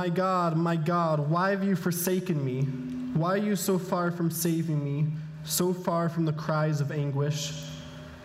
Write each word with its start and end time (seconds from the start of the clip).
My 0.00 0.08
God, 0.08 0.56
my 0.56 0.76
God, 0.76 1.28
why 1.28 1.50
have 1.50 1.62
you 1.62 1.76
forsaken 1.76 2.42
me? 2.42 2.62
Why 3.12 3.34
are 3.34 3.36
you 3.36 3.54
so 3.54 3.78
far 3.78 4.10
from 4.10 4.30
saving 4.30 4.82
me, 4.82 5.08
so 5.44 5.74
far 5.74 6.08
from 6.08 6.24
the 6.24 6.32
cries 6.32 6.80
of 6.80 6.90
anguish? 6.90 7.52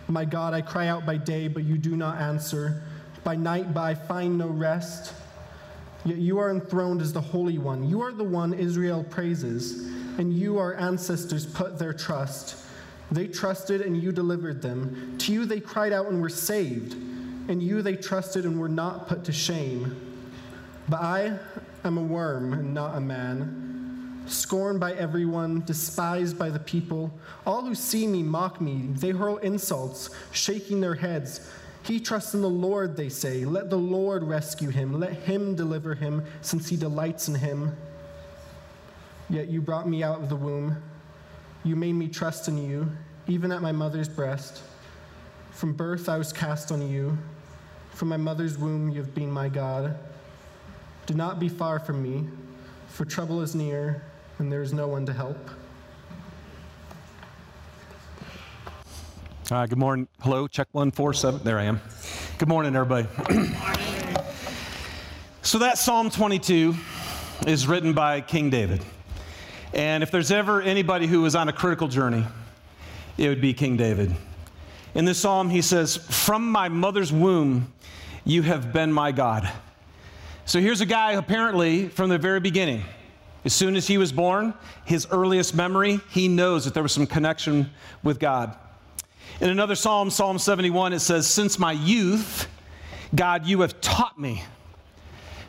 My 0.07 0.23
God, 0.23 0.53
I 0.53 0.61
cry 0.61 0.87
out 0.87 1.05
by 1.05 1.17
day, 1.17 1.49
but 1.49 1.65
you 1.65 1.77
do 1.77 1.97
not 1.97 2.21
answer. 2.21 2.81
By 3.25 3.35
night, 3.35 3.73
but 3.73 3.81
I 3.81 3.93
find 3.93 4.37
no 4.37 4.47
rest. 4.47 5.15
Yet 6.05 6.15
you 6.15 6.39
are 6.39 6.49
enthroned 6.49 7.01
as 7.01 7.11
the 7.11 7.19
Holy 7.19 7.57
One. 7.57 7.83
You 7.83 8.01
are 8.03 8.13
the 8.13 8.23
one 8.23 8.53
Israel 8.53 9.03
praises, 9.03 9.85
and 10.17 10.31
you, 10.31 10.57
our 10.57 10.75
ancestors, 10.75 11.45
put 11.45 11.77
their 11.77 11.91
trust. 11.91 12.55
They 13.11 13.27
trusted, 13.27 13.81
and 13.81 14.01
you 14.01 14.13
delivered 14.13 14.61
them. 14.61 15.17
To 15.17 15.33
you 15.33 15.43
they 15.43 15.59
cried 15.59 15.91
out 15.91 16.05
and 16.05 16.21
were 16.21 16.29
saved, 16.29 16.93
and 16.93 17.61
you 17.61 17.81
they 17.81 17.97
trusted 17.97 18.45
and 18.45 18.57
were 18.57 18.69
not 18.69 19.09
put 19.09 19.25
to 19.25 19.33
shame. 19.33 20.13
But 20.87 21.01
I 21.01 21.39
am 21.85 21.97
a 21.97 22.01
worm 22.01 22.53
and 22.53 22.73
not 22.73 22.97
a 22.97 23.01
man, 23.01 24.23
scorned 24.27 24.79
by 24.79 24.93
everyone, 24.93 25.63
despised 25.65 26.37
by 26.37 26.49
the 26.49 26.59
people. 26.59 27.11
All 27.45 27.63
who 27.63 27.75
see 27.75 28.07
me 28.07 28.23
mock 28.23 28.59
me. 28.59 28.89
They 28.91 29.11
hurl 29.11 29.37
insults, 29.37 30.09
shaking 30.31 30.81
their 30.81 30.95
heads. 30.95 31.49
He 31.83 31.99
trusts 31.99 32.33
in 32.33 32.41
the 32.41 32.49
Lord, 32.49 32.97
they 32.97 33.09
say. 33.09 33.45
Let 33.45 33.69
the 33.69 33.77
Lord 33.77 34.23
rescue 34.23 34.69
him. 34.69 34.99
Let 34.99 35.13
him 35.13 35.55
deliver 35.55 35.93
him, 35.93 36.25
since 36.41 36.67
he 36.67 36.75
delights 36.75 37.27
in 37.27 37.35
him. 37.35 37.75
Yet 39.29 39.49
you 39.49 39.61
brought 39.61 39.87
me 39.87 40.03
out 40.03 40.21
of 40.21 40.29
the 40.29 40.35
womb. 40.35 40.81
You 41.63 41.75
made 41.75 41.93
me 41.93 42.07
trust 42.07 42.47
in 42.47 42.57
you, 42.57 42.91
even 43.27 43.51
at 43.51 43.61
my 43.61 43.71
mother's 43.71 44.09
breast. 44.09 44.61
From 45.51 45.73
birth 45.73 46.09
I 46.09 46.17
was 46.17 46.33
cast 46.33 46.71
on 46.71 46.87
you. 46.87 47.17
From 47.91 48.09
my 48.09 48.17
mother's 48.17 48.57
womb 48.57 48.89
you 48.89 48.99
have 49.01 49.15
been 49.15 49.31
my 49.31 49.49
God. 49.49 49.97
Do 51.05 51.13
not 51.13 51.39
be 51.39 51.49
far 51.49 51.79
from 51.79 52.01
me, 52.01 52.27
for 52.87 53.05
trouble 53.05 53.41
is 53.41 53.53
near, 53.53 54.01
and 54.39 54.51
there 54.51 54.63
is 54.63 54.73
no 54.73 54.87
one 54.87 55.05
to 55.05 55.13
help. 55.13 55.37
Uh, 59.51 59.67
good 59.67 59.77
morning. 59.77 60.07
Hello, 60.21 60.47
check 60.47 60.67
one 60.71 60.89
four 60.89 61.13
seven. 61.13 61.41
There 61.43 61.59
I 61.59 61.65
am. 61.65 61.79
Good 62.39 62.49
morning, 62.49 62.75
everybody. 62.75 63.07
so 65.43 65.59
that 65.59 65.77
Psalm 65.77 66.09
22 66.09 66.73
is 67.45 67.67
written 67.67 67.93
by 67.93 68.21
King 68.21 68.49
David. 68.49 68.83
And 69.75 70.01
if 70.01 70.09
there's 70.09 70.31
ever 70.31 70.59
anybody 70.59 71.05
who 71.05 71.21
was 71.21 71.35
on 71.35 71.49
a 71.49 71.53
critical 71.53 71.87
journey, 71.87 72.25
it 73.19 73.29
would 73.29 73.41
be 73.41 73.53
King 73.53 73.77
David. 73.77 74.15
In 74.95 75.05
this 75.05 75.19
psalm, 75.19 75.51
he 75.51 75.61
says, 75.61 75.97
From 75.97 76.49
my 76.49 76.67
mother's 76.67 77.13
womb, 77.13 77.71
you 78.23 78.41
have 78.41 78.73
been 78.73 78.91
my 78.91 79.11
God. 79.11 79.51
So 80.47 80.61
here's 80.61 80.79
a 80.79 80.85
guy 80.85 81.13
apparently 81.13 81.89
from 81.89 82.09
the 82.09 82.19
very 82.19 82.39
beginning. 82.39 82.83
As 83.45 83.53
soon 83.53 83.75
as 83.75 83.87
he 83.87 83.97
was 83.97 84.11
born, 84.11 84.53
his 84.85 85.07
earliest 85.09 85.55
memory, 85.55 85.99
he 86.11 86.27
knows 86.27 86.65
that 86.65 86.75
there 86.75 86.83
was 86.83 86.91
some 86.91 87.07
connection 87.07 87.71
with 88.03 88.19
God. 88.19 88.55
In 89.41 89.49
another 89.49 89.73
psalm, 89.73 90.11
Psalm 90.11 90.37
71, 90.37 90.93
it 90.93 90.99
says, 90.99 91.27
Since 91.27 91.57
my 91.57 91.71
youth, 91.71 92.47
God, 93.15 93.47
you 93.47 93.61
have 93.61 93.81
taught 93.81 94.19
me. 94.19 94.43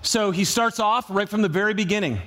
So 0.00 0.30
he 0.30 0.44
starts 0.44 0.80
off 0.80 1.10
right 1.10 1.28
from 1.28 1.42
the 1.42 1.48
very 1.48 1.74
beginning 1.74 2.18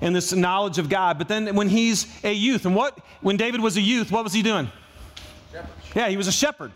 in 0.00 0.12
this 0.12 0.32
knowledge 0.32 0.78
of 0.78 0.88
God. 0.88 1.18
But 1.18 1.28
then 1.28 1.54
when 1.54 1.68
he's 1.68 2.06
a 2.24 2.32
youth, 2.32 2.66
and 2.66 2.74
what, 2.74 2.98
when 3.20 3.36
David 3.36 3.60
was 3.60 3.76
a 3.76 3.80
youth, 3.80 4.10
what 4.10 4.24
was 4.24 4.32
he 4.32 4.42
doing? 4.42 4.68
Shepherd. 5.52 5.70
Yeah, 5.94 6.08
he 6.08 6.16
was 6.16 6.26
a 6.26 6.32
shepherd. 6.32 6.72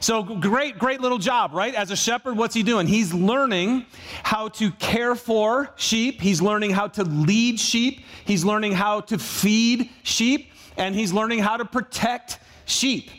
So 0.00 0.22
great, 0.22 0.78
great 0.78 1.02
little 1.02 1.18
job, 1.18 1.52
right? 1.52 1.74
As 1.74 1.90
a 1.90 1.96
shepherd, 1.96 2.34
what's 2.36 2.54
he 2.54 2.62
doing? 2.62 2.86
He's 2.86 3.12
learning 3.12 3.84
how 4.22 4.48
to 4.48 4.70
care 4.72 5.14
for 5.14 5.74
sheep. 5.76 6.22
He's 6.22 6.40
learning 6.40 6.70
how 6.70 6.88
to 6.88 7.04
lead 7.04 7.60
sheep. 7.60 8.00
He's 8.24 8.42
learning 8.42 8.72
how 8.72 9.02
to 9.02 9.18
feed 9.18 9.90
sheep. 10.02 10.52
And 10.78 10.94
he's 10.94 11.12
learning 11.12 11.40
how 11.40 11.58
to 11.58 11.66
protect 11.66 12.38
sheep. 12.64 13.10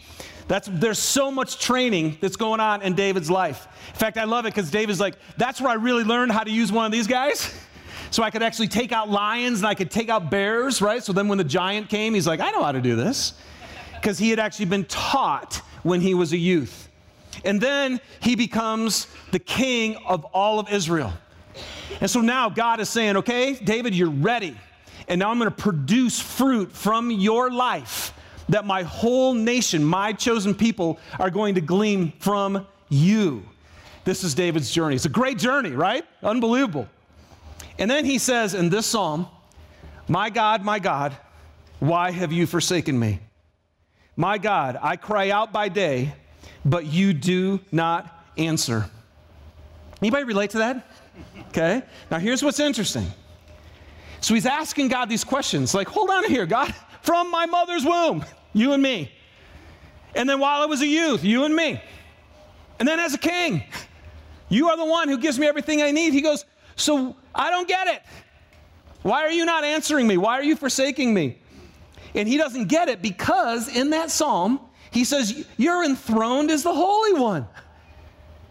That's, 0.48 0.68
there's 0.72 0.98
so 0.98 1.30
much 1.30 1.60
training 1.60 2.18
that's 2.20 2.36
going 2.36 2.60
on 2.60 2.82
in 2.82 2.96
David's 2.96 3.30
life. 3.30 3.68
In 3.90 4.00
fact, 4.00 4.18
I 4.18 4.24
love 4.24 4.46
it 4.48 4.54
because 4.56 4.72
David's 4.72 5.00
like, 5.00 5.16
that's 5.38 5.62
where 5.62 5.70
I 5.70 5.76
really 5.76 6.04
learned 6.04 6.32
how 6.32 6.44
to 6.44 6.52
use 6.52 6.72
one 6.72 6.86
of 6.86 6.92
these 6.92 7.08
guys. 7.08 7.54
So 8.10 8.24
I 8.24 8.30
could 8.30 8.44
actually 8.44 8.68
take 8.68 8.92
out 8.92 9.10
lions 9.10 9.60
and 9.60 9.68
I 9.68 9.74
could 9.74 9.90
take 9.90 10.10
out 10.10 10.30
bears, 10.30 10.82
right? 10.82 11.02
So 11.02 11.14
then 11.14 11.30
when 11.30 11.38
the 11.38 11.46
giant 11.46 11.88
came, 11.88 12.14
he's 12.14 12.28
like, 12.28 12.42
I 12.42 12.52
know 12.52 12.62
how 12.62 12.74
to 12.74 12.82
do 12.82 12.98
this. 12.98 13.36
Because 13.94 14.20
he 14.20 14.30
had 14.30 14.38
actually 14.38 14.66
been 14.66 14.84
taught 14.84 15.62
when 15.84 16.02
he 16.02 16.14
was 16.14 16.34
a 16.34 16.38
youth. 16.38 16.90
And 17.46 17.60
then 17.62 18.00
he 18.20 18.36
becomes 18.36 19.08
the 19.32 19.40
king 19.40 19.98
of 20.06 20.26
all 20.26 20.60
of 20.60 20.72
Israel. 20.72 21.14
And 22.00 22.10
so 22.10 22.22
now 22.22 22.50
God 22.50 22.80
is 22.80 22.90
saying, 22.90 23.18
okay, 23.18 23.54
David, 23.54 23.96
you're 23.96 24.10
ready. 24.10 24.58
And 25.08 25.20
now 25.20 25.30
I'm 25.30 25.38
going 25.38 25.50
to 25.50 25.56
produce 25.56 26.20
fruit 26.20 26.72
from 26.72 27.12
your 27.12 27.52
life 27.52 28.14
that 28.50 28.66
my 28.66 28.84
whole 28.84 29.34
nation, 29.34 29.84
my 29.84 30.14
chosen 30.14 30.54
people, 30.54 31.00
are 31.20 31.30
going 31.30 31.56
to 31.56 31.62
glean 31.62 32.12
from 32.20 32.68
you. 32.90 33.44
This 34.04 34.24
is 34.24 34.34
David's 34.34 34.72
journey. 34.72 34.96
It's 34.96 35.06
a 35.06 35.10
great 35.10 35.38
journey, 35.38 35.72
right? 35.72 36.06
Unbelievable. 36.24 36.88
And 37.78 37.90
then 37.90 38.04
he 38.06 38.18
says 38.18 38.54
in 38.54 38.70
this 38.70 38.86
psalm, 38.86 39.28
My 40.08 40.30
God, 40.30 40.64
my 40.64 40.80
God, 40.80 41.16
why 41.80 42.12
have 42.12 42.32
you 42.32 42.46
forsaken 42.46 42.98
me? 43.00 43.20
My 44.16 44.38
God, 44.38 44.78
I 44.82 44.96
cry 44.98 45.30
out 45.30 45.52
by 45.54 45.70
day, 45.70 46.14
but 46.66 46.86
you 46.86 47.14
do 47.14 47.60
not 47.72 48.26
answer. 48.38 48.90
Anybody 50.02 50.24
relate 50.24 50.52
to 50.52 50.60
that? 50.60 50.88
Okay. 51.50 51.82
Now 52.10 52.20
here's 52.20 52.44
what's 52.44 52.60
interesting. 52.60 53.08
So 54.20 54.34
he's 54.34 54.46
asking 54.46 54.90
God 54.90 55.10
these 55.10 55.24
questions 55.24 55.74
like, 55.74 55.88
hold 55.88 56.10
on 56.10 56.26
here, 56.26 56.46
God, 56.46 56.74
from 57.02 57.32
my 57.32 57.46
mother's 57.46 57.84
womb, 57.84 58.24
you 58.54 58.74
and 58.74 58.82
me. 58.82 59.12
And 60.16 60.30
then 60.30 60.40
while 60.40 60.62
I 60.62 60.66
was 60.66 60.82
a 60.82 60.88
youth, 60.88 61.24
you 61.24 61.46
and 61.46 61.56
me. 61.56 61.82
And 62.80 62.88
then 62.88 63.00
as 63.00 63.14
a 63.14 63.18
king, 63.18 63.64
you 64.50 64.70
are 64.70 64.78
the 64.78 64.86
one 64.86 65.08
who 65.08 65.18
gives 65.18 65.40
me 65.40 65.48
everything 65.48 65.82
I 65.82 65.92
need. 65.92 66.14
He 66.14 66.22
goes, 66.22 66.46
So 66.76 67.16
I 67.34 67.50
don't 67.50 67.68
get 67.68 67.88
it. 67.88 68.02
Why 69.02 69.22
are 69.22 69.32
you 69.32 69.46
not 69.46 69.64
answering 69.64 70.08
me? 70.08 70.18
Why 70.18 70.34
are 70.38 70.44
you 70.44 70.56
forsaking 70.56 71.14
me? 71.14 71.41
And 72.14 72.28
he 72.28 72.38
doesn't 72.38 72.68
get 72.68 72.90
it 72.90 73.02
because 73.02 73.74
in 73.74 73.92
that 73.92 74.12
psalm, 74.12 74.60
he 74.92 75.04
says, 75.04 75.46
You're 75.58 75.84
enthroned 75.84 76.52
as 76.52 76.64
the 76.64 76.74
Holy 76.74 77.14
One. 77.14 77.48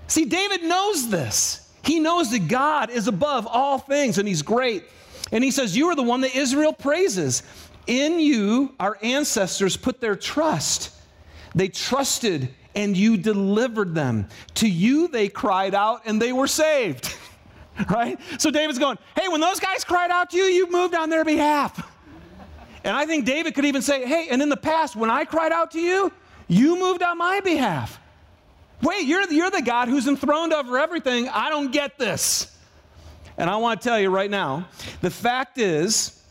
See, 0.07 0.25
David 0.25 0.65
knows 0.65 1.09
this. 1.09 1.71
He 1.85 2.01
knows 2.01 2.31
that 2.33 2.49
God 2.49 2.91
is 2.91 3.07
above 3.07 3.47
all 3.47 3.79
things 3.79 4.19
and 4.19 4.27
he's 4.27 4.43
great. 4.43 4.85
And 5.33 5.45
he 5.45 5.51
says, 5.51 5.77
You 5.77 5.89
are 5.89 5.95
the 5.95 6.03
one 6.03 6.23
that 6.23 6.35
Israel 6.35 6.73
praises. 6.73 7.43
In 7.87 8.21
you, 8.21 8.75
our 8.79 8.99
ancestors 9.03 9.77
put 9.77 10.01
their 10.01 10.17
trust. 10.17 10.95
They 11.55 11.69
trusted 11.69 12.55
and 12.75 12.97
you 12.97 13.17
delivered 13.17 13.95
them. 13.95 14.29
To 14.57 14.69
you, 14.69 15.09
they 15.09 15.29
cried 15.29 15.75
out 15.75 16.03
and 16.07 16.21
they 16.21 16.33
were 16.33 16.47
saved. 16.47 17.15
right? 17.91 18.19
So 18.39 18.51
David's 18.51 18.79
going, 18.79 18.99
Hey, 19.17 19.29
when 19.29 19.41
those 19.41 19.61
guys 19.61 19.85
cried 19.85 20.11
out 20.11 20.31
to 20.31 20.37
you, 20.37 20.45
you 20.45 20.71
moved 20.71 20.95
on 20.95 21.11
their 21.11 21.25
behalf. 21.25 21.87
And 22.85 22.97
I 22.97 23.07
think 23.07 23.27
David 23.27 23.55
could 23.55 23.65
even 23.65 23.83
say, 23.83 24.07
Hey, 24.07 24.29
and 24.31 24.41
in 24.41 24.49
the 24.49 24.57
past, 24.57 24.97
when 24.97 25.11
I 25.11 25.25
cried 25.25 25.53
out 25.53 25.71
to 25.73 25.81
you, 25.81 26.13
you 26.49 26.79
moved 26.79 27.03
on 27.03 27.19
my 27.19 27.41
behalf. 27.41 28.01
Wait, 28.83 29.07
you're, 29.07 29.31
you're 29.31 29.51
the 29.51 29.63
God 29.63 29.89
who's 29.89 30.09
enthroned 30.09 30.53
over 30.53 30.79
everything. 30.79 31.29
I 31.29 31.51
don't 31.51 31.71
get 31.71 31.99
this. 31.99 32.57
And 33.37 33.49
I 33.49 33.57
want 33.57 33.81
to 33.81 33.89
tell 33.89 34.01
you 34.01 34.11
right 34.11 34.31
now 34.31 34.69
the 35.01 35.11
fact 35.11 35.59
is, 35.59 36.23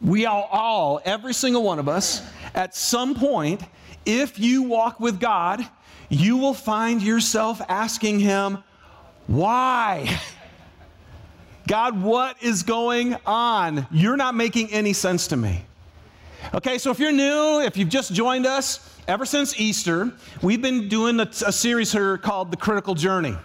we 0.00 0.24
are 0.26 0.48
all, 0.50 1.00
every 1.04 1.34
single 1.34 1.62
one 1.62 1.78
of 1.78 1.88
us, 1.88 2.22
at 2.54 2.74
some 2.74 3.14
point, 3.14 3.62
if 4.06 4.38
you 4.38 4.62
walk 4.62 4.98
with 4.98 5.20
God, 5.20 5.66
you 6.08 6.36
will 6.36 6.54
find 6.54 7.02
yourself 7.02 7.60
asking 7.68 8.20
Him, 8.20 8.58
Why? 9.26 10.20
God, 11.70 12.02
what 12.02 12.42
is 12.42 12.64
going 12.64 13.16
on? 13.24 13.86
You're 13.92 14.16
not 14.16 14.34
making 14.34 14.72
any 14.72 14.92
sense 14.92 15.28
to 15.28 15.36
me. 15.36 15.62
Okay, 16.52 16.78
so 16.78 16.90
if 16.90 16.98
you're 16.98 17.12
new, 17.12 17.60
if 17.60 17.76
you've 17.76 17.88
just 17.88 18.12
joined 18.12 18.44
us, 18.44 18.98
ever 19.06 19.24
since 19.24 19.56
Easter, 19.56 20.10
we've 20.42 20.60
been 20.60 20.88
doing 20.88 21.20
a, 21.20 21.30
a, 21.46 21.52
series 21.52 21.92
here 21.92 22.18
called 22.18 22.50
The 22.50 22.56
Critical 22.56 22.96
Journey. 22.96 23.36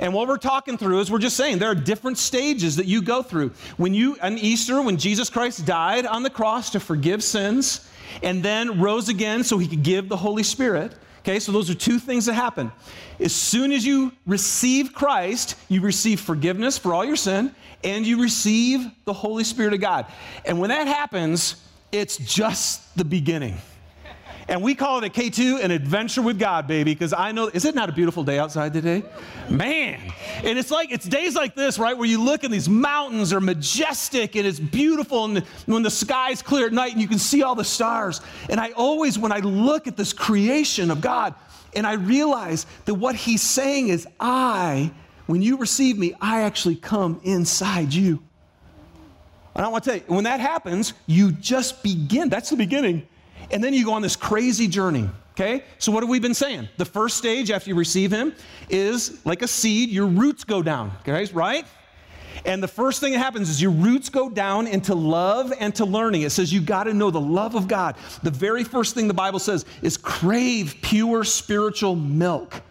And 0.00 0.12
what 0.12 0.26
we're 0.26 0.38
talking 0.38 0.76
through 0.76 0.98
is 1.02 1.10
we're 1.12 1.20
just 1.20 1.36
saying 1.36 1.60
there 1.60 1.70
are 1.70 1.76
different 1.76 2.18
stages 2.18 2.74
that 2.74 2.86
you 2.86 3.00
go 3.00 3.22
through. 3.22 3.52
When 3.76 3.94
you, 3.94 4.16
on 4.20 4.38
Easter, 4.38 4.82
when 4.82 4.96
Jesus 4.96 5.30
Christ 5.30 5.64
died 5.64 6.04
on 6.04 6.24
the 6.24 6.30
cross 6.30 6.70
to 6.70 6.80
forgive 6.80 7.22
sins 7.22 7.88
and 8.24 8.42
then 8.42 8.80
rose 8.80 9.08
again 9.08 9.44
so 9.44 9.56
he 9.58 9.68
could 9.68 9.84
give 9.84 10.08
the 10.08 10.16
Holy 10.16 10.42
Spirit, 10.42 10.96
Okay, 11.22 11.38
so 11.38 11.52
those 11.52 11.70
are 11.70 11.74
two 11.74 12.00
things 12.00 12.26
that 12.26 12.34
happen. 12.34 12.72
As 13.20 13.32
soon 13.32 13.70
as 13.70 13.86
you 13.86 14.10
receive 14.26 14.92
Christ, 14.92 15.54
you 15.68 15.80
receive 15.80 16.18
forgiveness 16.20 16.78
for 16.78 16.92
all 16.92 17.04
your 17.04 17.14
sin 17.14 17.54
and 17.84 18.04
you 18.04 18.20
receive 18.20 18.90
the 19.04 19.12
Holy 19.12 19.44
Spirit 19.44 19.72
of 19.72 19.80
God. 19.80 20.06
And 20.44 20.58
when 20.58 20.70
that 20.70 20.88
happens, 20.88 21.56
it's 21.92 22.16
just 22.16 22.96
the 22.96 23.04
beginning. 23.04 23.56
And 24.52 24.62
we 24.62 24.74
call 24.74 24.98
it 24.98 25.04
at 25.04 25.14
K2 25.14 25.64
an 25.64 25.70
adventure 25.70 26.20
with 26.20 26.38
God, 26.38 26.66
baby, 26.66 26.92
because 26.92 27.14
I 27.14 27.32
know, 27.32 27.48
is 27.48 27.64
it 27.64 27.74
not 27.74 27.88
a 27.88 27.92
beautiful 27.92 28.22
day 28.22 28.38
outside 28.38 28.74
today? 28.74 29.02
Man. 29.48 29.98
And 30.44 30.58
it's 30.58 30.70
like, 30.70 30.92
it's 30.92 31.06
days 31.06 31.34
like 31.34 31.54
this, 31.54 31.78
right, 31.78 31.96
where 31.96 32.06
you 32.06 32.22
look 32.22 32.44
and 32.44 32.52
these 32.52 32.68
mountains 32.68 33.32
are 33.32 33.40
majestic 33.40 34.36
and 34.36 34.46
it's 34.46 34.60
beautiful. 34.60 35.24
And 35.24 35.38
when 35.64 35.82
the 35.82 35.90
sky's 35.90 36.42
clear 36.42 36.66
at 36.66 36.74
night 36.74 36.92
and 36.92 37.00
you 37.00 37.08
can 37.08 37.18
see 37.18 37.42
all 37.42 37.54
the 37.54 37.64
stars. 37.64 38.20
And 38.50 38.60
I 38.60 38.72
always, 38.72 39.18
when 39.18 39.32
I 39.32 39.38
look 39.38 39.86
at 39.86 39.96
this 39.96 40.12
creation 40.12 40.90
of 40.90 41.00
God, 41.00 41.34
and 41.74 41.86
I 41.86 41.94
realize 41.94 42.66
that 42.84 42.92
what 42.96 43.14
he's 43.14 43.40
saying 43.40 43.88
is, 43.88 44.06
I, 44.20 44.92
when 45.28 45.40
you 45.40 45.56
receive 45.56 45.96
me, 45.96 46.12
I 46.20 46.42
actually 46.42 46.76
come 46.76 47.22
inside 47.24 47.94
you. 47.94 48.22
And 49.54 49.64
I 49.64 49.68
want 49.68 49.84
to 49.84 49.90
tell 49.90 49.98
you, 49.98 50.14
when 50.14 50.24
that 50.24 50.40
happens, 50.40 50.92
you 51.06 51.32
just 51.32 51.82
begin. 51.82 52.28
That's 52.28 52.50
the 52.50 52.56
beginning 52.56 53.08
and 53.52 53.62
then 53.62 53.74
you 53.74 53.84
go 53.84 53.92
on 53.92 54.02
this 54.02 54.16
crazy 54.16 54.66
journey. 54.66 55.08
Okay? 55.32 55.64
So, 55.78 55.92
what 55.92 56.02
have 56.02 56.10
we 56.10 56.18
been 56.18 56.34
saying? 56.34 56.68
The 56.76 56.84
first 56.84 57.16
stage 57.16 57.50
after 57.50 57.70
you 57.70 57.76
receive 57.76 58.12
Him 58.12 58.34
is 58.68 59.24
like 59.24 59.42
a 59.42 59.48
seed, 59.48 59.90
your 59.90 60.06
roots 60.06 60.44
go 60.44 60.62
down, 60.62 60.92
guys, 61.04 61.32
right? 61.32 61.66
And 62.44 62.62
the 62.62 62.68
first 62.68 63.00
thing 63.00 63.12
that 63.12 63.18
happens 63.18 63.48
is 63.48 63.62
your 63.62 63.70
roots 63.70 64.08
go 64.08 64.28
down 64.28 64.66
into 64.66 64.94
love 64.94 65.52
and 65.58 65.74
to 65.76 65.84
learning. 65.84 66.22
It 66.22 66.30
says 66.30 66.52
you 66.52 66.60
got 66.60 66.84
to 66.84 66.94
know 66.94 67.10
the 67.10 67.20
love 67.20 67.54
of 67.54 67.68
God. 67.68 67.96
The 68.22 68.30
very 68.30 68.64
first 68.64 68.94
thing 68.94 69.06
the 69.06 69.14
Bible 69.14 69.38
says 69.38 69.64
is 69.80 69.96
crave 69.96 70.76
pure 70.82 71.24
spiritual 71.24 71.94
milk 71.94 72.62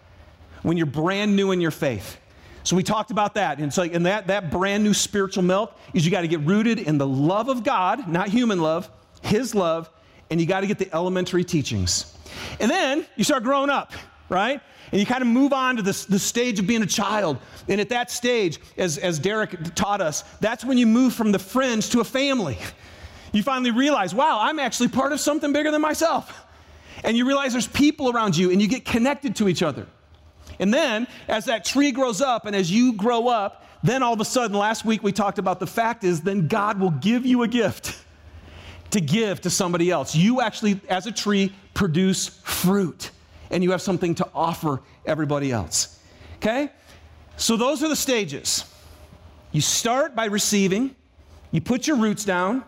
when 0.64 0.78
you're 0.78 0.86
brand 0.86 1.36
new 1.36 1.52
in 1.52 1.62
your 1.62 1.72
faith. 1.72 2.18
So 2.64 2.76
we 2.76 2.84
talked 2.84 3.12
about 3.12 3.36
that. 3.36 3.60
And 3.60 3.74
so 3.74 3.84
and 3.84 4.06
that, 4.06 4.28
that 4.28 4.52
brand 4.52 4.84
new 4.84 4.94
spiritual 4.94 5.44
milk 5.44 5.76
is 5.94 6.06
you 6.06 6.12
got 6.12 6.22
to 6.22 6.28
get 6.28 6.42
rooted 6.42 6.80
in 6.80 6.98
the 6.98 7.08
love 7.08 7.50
of 7.50 7.64
God, 7.64 8.08
not 8.08 8.28
human 8.28 8.62
love, 8.62 8.90
His 9.22 9.56
love, 9.56 9.90
and 10.32 10.40
you 10.40 10.48
got 10.48 10.62
to 10.62 10.68
get 10.68 10.80
the 10.80 10.92
elementary 10.96 11.44
teachings. 11.44 12.18
And 12.60 12.72
then 12.72 13.06
you 13.18 13.24
start 13.24 13.44
growing 13.44 13.70
up, 13.70 13.92
right? 14.30 14.62
And 14.92 15.00
you 15.00 15.06
kind 15.06 15.22
of 15.22 15.28
move 15.28 15.54
on 15.54 15.76
to 15.76 15.82
this, 15.82 16.06
the 16.06 16.18
stage 16.18 16.58
of 16.58 16.66
being 16.66 16.82
a 16.82 16.88
child. 16.88 17.38
And 17.68 17.80
at 17.80 17.90
that 17.90 18.10
stage, 18.10 18.60
as, 18.78 18.98
as 18.98 19.20
Derek 19.20 19.76
taught 19.76 20.02
us, 20.02 20.24
that's 20.40 20.66
when 20.66 20.78
you 20.78 20.88
move 20.88 21.14
from 21.14 21.32
the 21.32 21.40
fringe 21.40 21.90
to 21.90 22.00
a 22.00 22.04
family. 22.04 22.58
You 23.34 23.44
finally 23.44 23.72
realize, 23.72 24.16
wow, 24.16 24.40
I'm 24.42 24.58
actually 24.58 24.88
part 24.88 25.12
of 25.12 25.20
something 25.20 25.54
bigger 25.54 25.70
than 25.70 25.82
myself. 25.82 26.46
And 27.04 27.16
you 27.16 27.26
realize 27.28 27.52
there's 27.52 27.68
people 27.68 28.10
around 28.10 28.36
you 28.36 28.52
and 28.52 28.62
you 28.62 28.68
get 28.68 28.86
connected 28.86 29.36
to 29.38 29.48
each 29.48 29.62
other. 29.62 29.86
And 30.60 30.74
then, 30.74 31.08
as 31.28 31.46
that 31.46 31.66
tree 31.66 31.92
grows 31.92 32.22
up 32.22 32.46
and 32.46 32.56
as 32.56 32.72
you 32.72 32.94
grow 32.94 33.28
up, 33.28 33.66
then 33.84 34.04
all 34.04 34.14
of 34.14 34.20
a 34.20 34.26
sudden, 34.26 34.58
last 34.58 34.86
week 34.86 35.02
we 35.04 35.12
talked 35.12 35.40
about 35.40 35.60
the 35.60 35.68
fact 35.68 36.04
is 36.04 36.22
then 36.22 36.48
God 36.48 36.80
will 36.80 36.92
give 36.92 37.26
you 37.26 37.44
a 37.44 37.48
gift 37.48 37.98
to 38.92 39.02
give 39.02 39.42
to 39.42 39.50
somebody 39.50 39.90
else. 39.92 40.16
You 40.16 40.42
actually, 40.42 40.80
as 40.90 41.08
a 41.08 41.12
tree, 41.12 41.54
produce 41.74 42.28
fruit 42.44 43.12
and 43.50 43.64
you 43.64 43.72
have 43.72 43.82
something 43.82 44.16
to 44.16 44.28
offer 44.34 44.82
everybody 45.06 45.52
else. 45.52 46.00
Okay? 46.38 46.70
So 47.38 47.58
those 47.58 47.84
are 47.84 47.90
the 47.90 47.96
stages. 47.96 48.66
You 49.52 49.62
start 49.62 50.16
by 50.16 50.26
receiving, 50.26 50.96
you 51.52 51.62
put 51.62 51.86
your 51.86 51.98
roots 51.98 52.24
down, 52.24 52.64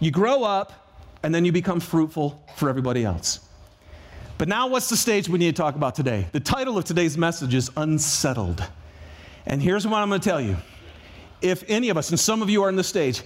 you 0.00 0.10
grow 0.10 0.42
up, 0.42 0.72
and 1.22 1.34
then 1.34 1.44
you 1.44 1.52
become 1.52 1.80
fruitful 1.80 2.44
for 2.56 2.68
everybody 2.68 3.04
else. 3.04 3.40
But 4.38 4.48
now, 4.48 4.66
what's 4.66 4.90
the 4.90 4.96
stage 4.96 5.28
we 5.28 5.38
need 5.38 5.56
to 5.56 5.62
talk 5.62 5.76
about 5.76 5.94
today? 5.94 6.26
The 6.32 6.40
title 6.40 6.76
of 6.76 6.84
today's 6.84 7.16
message 7.16 7.54
is 7.54 7.70
Unsettled. 7.76 8.62
And 9.46 9.62
here's 9.62 9.86
what 9.86 9.98
I'm 9.98 10.08
going 10.08 10.20
to 10.20 10.28
tell 10.28 10.40
you. 10.40 10.56
If 11.40 11.64
any 11.68 11.88
of 11.88 11.96
us, 11.96 12.10
and 12.10 12.20
some 12.20 12.42
of 12.42 12.50
you 12.50 12.62
are 12.62 12.68
in 12.68 12.76
this 12.76 12.88
stage, 12.88 13.22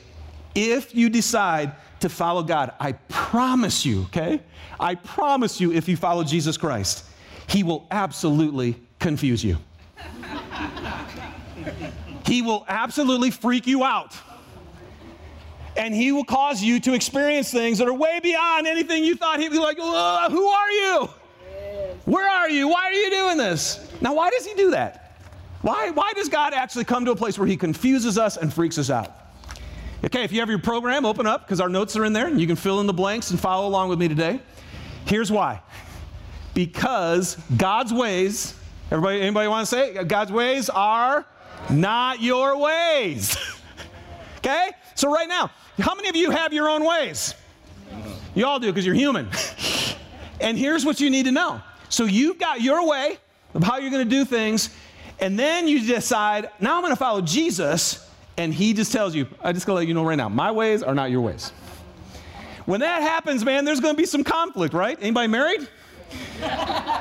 if 0.55 0.95
you 0.95 1.09
decide 1.09 1.73
to 2.01 2.09
follow 2.09 2.43
God, 2.43 2.73
I 2.81 2.93
promise 2.93 3.85
you, 3.85 4.03
okay? 4.05 4.41
I 4.79 4.95
promise 4.95 5.61
you, 5.61 5.73
if 5.73 5.89
you 5.89 5.97
follow 5.97 6.25
Jesus 6.25 6.57
Christ, 6.57 7.05
He 7.49 7.63
will 7.63 7.87
absolutely 7.91 8.77
confuse 8.99 9.45
you. 9.45 9.59
he 12.27 12.43
will 12.43 12.65
absolutely 12.69 13.31
freak 13.31 13.67
you 13.67 13.85
out. 13.85 14.17
And 15.77 15.95
He 15.95 16.13
will 16.13 16.25
cause 16.25 16.63
you 16.63 16.81
to 16.81 16.95
experience 16.95 17.51
things 17.51 17.79
that 17.79 17.89
are 17.89 17.95
way 17.95 18.21
beyond 18.23 18.67
anything 18.67 19.05
you 19.05 19.17
thought 19.17 19.41
He'd 19.41 19.51
be 19.51 19.59
like, 19.59 19.77
Who 19.79 19.85
are 19.85 20.71
you? 20.71 21.09
Where 22.05 22.29
are 22.29 22.49
you? 22.49 22.69
Why 22.69 22.87
are 22.87 22.93
you 22.93 23.11
doing 23.11 23.37
this? 23.37 23.93
Now, 24.01 24.15
why 24.15 24.31
does 24.31 24.47
He 24.47 24.55
do 24.55 24.71
that? 24.71 25.19
Why, 25.63 25.91
why 25.91 26.13
does 26.15 26.29
God 26.29 26.55
actually 26.55 26.85
come 26.85 27.05
to 27.05 27.11
a 27.11 27.17
place 27.17 27.39
where 27.39 27.47
He 27.47 27.57
confuses 27.57 28.17
us 28.17 28.37
and 28.37 28.53
freaks 28.53 28.79
us 28.79 28.91
out? 28.91 29.20
Okay, 30.03 30.25
if 30.25 30.33
you 30.33 30.41
have 30.41 30.49
your 30.49 30.59
program, 30.59 31.05
open 31.05 31.27
up 31.27 31.45
because 31.45 31.61
our 31.61 31.69
notes 31.69 31.95
are 31.95 32.07
in 32.07 32.15
there 32.15 32.27
and 32.27 32.41
you 32.41 32.47
can 32.47 32.57
fill 32.57 32.81
in 32.81 32.87
the 32.87 32.93
blanks 32.93 33.31
and 33.31 33.39
follow 33.39 33.69
along 33.69 33.91
with 33.91 33.99
me 33.99 34.09
today. 34.09 34.41
Here's 35.05 35.31
why. 35.31 35.61
Because 36.55 37.37
God's 37.57 37.93
ways, 37.93 38.55
everybody, 38.91 39.21
anybody 39.21 39.49
want 39.49 39.69
to 39.69 39.71
say 39.71 39.95
it? 39.95 40.09
God's 40.09 40.33
ways 40.33 40.71
are 40.71 41.27
not 41.69 42.23
your 42.23 42.57
ways. 42.57 43.37
okay? 44.39 44.71
So 44.95 45.13
right 45.13 45.29
now, 45.29 45.51
how 45.79 45.95
many 45.95 46.09
of 46.09 46.17
you 46.17 46.31
have 46.31 46.55
your 46.55 46.71
own 46.71 46.83
ways? 46.83 47.35
You 48.35 48.47
all 48.47 48.59
do 48.59 48.69
because 48.69 48.87
you're 48.87 48.95
human. 48.95 49.29
and 50.41 50.57
here's 50.57 50.85
what 50.85 50.99
you 51.01 51.11
need 51.11 51.27
to 51.27 51.33
know. 51.33 51.61
So 51.91 52.05
you've 52.07 52.39
got 52.39 52.63
your 52.63 52.89
way 52.89 53.19
of 53.53 53.63
how 53.63 53.77
you're 53.77 53.91
going 53.91 54.09
to 54.09 54.11
do 54.11 54.25
things, 54.25 54.71
and 55.19 55.39
then 55.39 55.69
you 55.69 55.87
decide, 55.87 56.49
now 56.59 56.77
I'm 56.77 56.83
going 56.83 56.93
to 56.93 56.97
follow 56.97 57.21
Jesus 57.21 58.10
and 58.37 58.55
he 58.55 58.73
just 58.73 58.93
tells 58.93 59.15
you, 59.15 59.27
I 59.43 59.53
just 59.53 59.67
gotta 59.67 59.77
let 59.77 59.89
you 59.89 59.95
know 59.95 60.05
right 60.05 60.17
now, 60.17 60.29
my 60.29 60.51
ways 60.51 60.83
are 60.83 60.95
not 60.95 61.11
your 61.11 61.21
ways. 61.21 61.51
When 62.67 62.81
that 62.81 63.03
happens, 63.03 63.45
man, 63.45 63.65
there's 63.65 63.81
gonna 63.81 63.95
be 63.95 64.07
some 64.07 64.25
conflict, 64.25 64.75
right? 64.75 64.99
Anybody 65.01 65.29
married? 65.29 65.69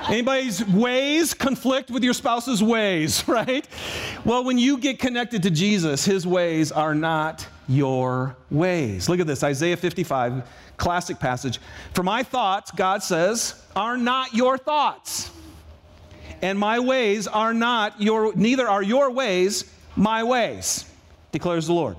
Anybody's 0.09 0.65
ways 0.65 1.33
conflict 1.33 1.89
with 1.91 2.03
your 2.03 2.13
spouse's 2.13 2.63
ways, 2.63 3.25
right? 3.27 3.67
Well, 4.25 4.43
when 4.43 4.57
you 4.57 4.77
get 4.77 4.99
connected 4.99 5.43
to 5.43 5.49
Jesus, 5.49 6.05
his 6.05 6.25
ways 6.25 6.71
are 6.71 6.95
not 6.95 7.47
your 7.67 8.35
ways. 8.49 9.09
Look 9.09 9.19
at 9.19 9.27
this 9.27 9.43
Isaiah 9.43 9.77
55, 9.77 10.43
classic 10.77 11.19
passage. 11.19 11.59
For 11.93 12.03
my 12.03 12.23
thoughts, 12.23 12.71
God 12.71 13.03
says, 13.03 13.63
are 13.75 13.97
not 13.97 14.33
your 14.33 14.57
thoughts. 14.57 15.31
And 16.41 16.57
my 16.57 16.79
ways 16.79 17.27
are 17.27 17.53
not 17.53 18.01
your, 18.01 18.33
neither 18.35 18.67
are 18.67 18.81
your 18.81 19.11
ways 19.11 19.65
my 19.95 20.23
ways 20.23 20.88
declares 21.31 21.67
the 21.67 21.73
Lord. 21.73 21.97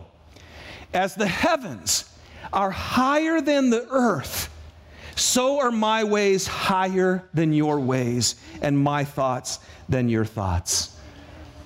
As 0.92 1.14
the 1.14 1.26
heavens 1.26 2.04
are 2.52 2.70
higher 2.70 3.40
than 3.40 3.70
the 3.70 3.86
earth, 3.90 4.48
so 5.16 5.60
are 5.60 5.70
my 5.70 6.04
ways 6.04 6.46
higher 6.46 7.28
than 7.34 7.52
your 7.52 7.78
ways, 7.78 8.36
and 8.62 8.78
my 8.78 9.04
thoughts 9.04 9.60
than 9.88 10.08
your 10.08 10.24
thoughts. 10.24 10.96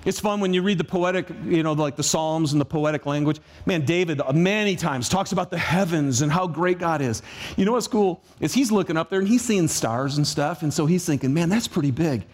It's 0.04 0.20
fun 0.20 0.40
when 0.40 0.52
you 0.52 0.60
read 0.60 0.76
the 0.76 0.84
poetic, 0.84 1.28
you 1.46 1.62
know, 1.62 1.72
like 1.72 1.96
the 1.96 2.02
Psalms 2.02 2.52
and 2.52 2.60
the 2.60 2.66
poetic 2.66 3.06
language. 3.06 3.40
Man, 3.64 3.86
David 3.86 4.20
many 4.34 4.76
times 4.76 5.08
talks 5.08 5.32
about 5.32 5.50
the 5.50 5.56
heavens 5.56 6.20
and 6.20 6.30
how 6.30 6.46
great 6.46 6.78
God 6.78 7.00
is. 7.00 7.22
You 7.56 7.64
know 7.64 7.72
what's 7.72 7.88
cool? 7.88 8.22
Is 8.38 8.52
he's 8.52 8.70
looking 8.70 8.98
up 8.98 9.08
there 9.08 9.20
and 9.20 9.28
he's 9.28 9.42
seeing 9.42 9.66
stars 9.66 10.18
and 10.18 10.26
stuff, 10.26 10.62
and 10.62 10.72
so 10.74 10.84
he's 10.84 11.06
thinking, 11.06 11.32
man, 11.32 11.48
that's 11.48 11.68
pretty 11.68 11.90
big. 11.90 12.26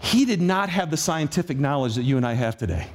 He 0.00 0.24
did 0.24 0.40
not 0.40 0.68
have 0.68 0.90
the 0.90 0.96
scientific 0.96 1.58
knowledge 1.58 1.96
that 1.96 2.02
you 2.02 2.16
and 2.16 2.26
I 2.26 2.34
have 2.34 2.56
today. 2.56 2.86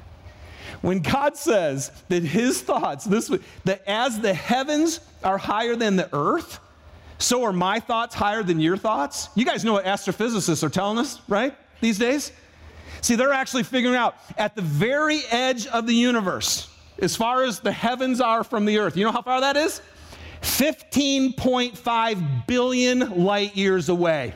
When 0.81 0.99
God 0.99 1.35
says 1.35 1.91
that 2.09 2.23
his 2.23 2.61
thoughts, 2.61 3.05
this, 3.05 3.31
that 3.65 3.81
as 3.87 4.19
the 4.19 4.33
heavens 4.33 4.99
are 5.23 5.37
higher 5.37 5.75
than 5.75 5.95
the 5.95 6.09
earth, 6.13 6.59
so 7.19 7.43
are 7.43 7.53
my 7.53 7.79
thoughts 7.79 8.13
higher 8.13 8.43
than 8.43 8.59
your 8.59 8.77
thoughts. 8.77 9.29
You 9.35 9.45
guys 9.45 9.65
know 9.65 9.73
what 9.73 9.85
astrophysicists 9.85 10.63
are 10.63 10.69
telling 10.69 10.99
us, 10.99 11.19
right? 11.27 11.55
These 11.81 11.97
days? 11.97 12.31
See, 13.01 13.15
they're 13.15 13.33
actually 13.33 13.63
figuring 13.63 13.95
out 13.95 14.15
at 14.37 14.55
the 14.55 14.61
very 14.61 15.21
edge 15.31 15.65
of 15.67 15.87
the 15.87 15.93
universe, 15.93 16.69
as 16.99 17.15
far 17.15 17.43
as 17.43 17.59
the 17.59 17.71
heavens 17.71 18.21
are 18.21 18.43
from 18.43 18.65
the 18.65 18.79
earth, 18.79 18.97
you 18.97 19.03
know 19.03 19.11
how 19.11 19.21
far 19.21 19.41
that 19.41 19.57
is? 19.57 19.81
15.5 20.41 22.47
billion 22.47 23.23
light 23.23 23.55
years 23.55 23.89
away. 23.89 24.33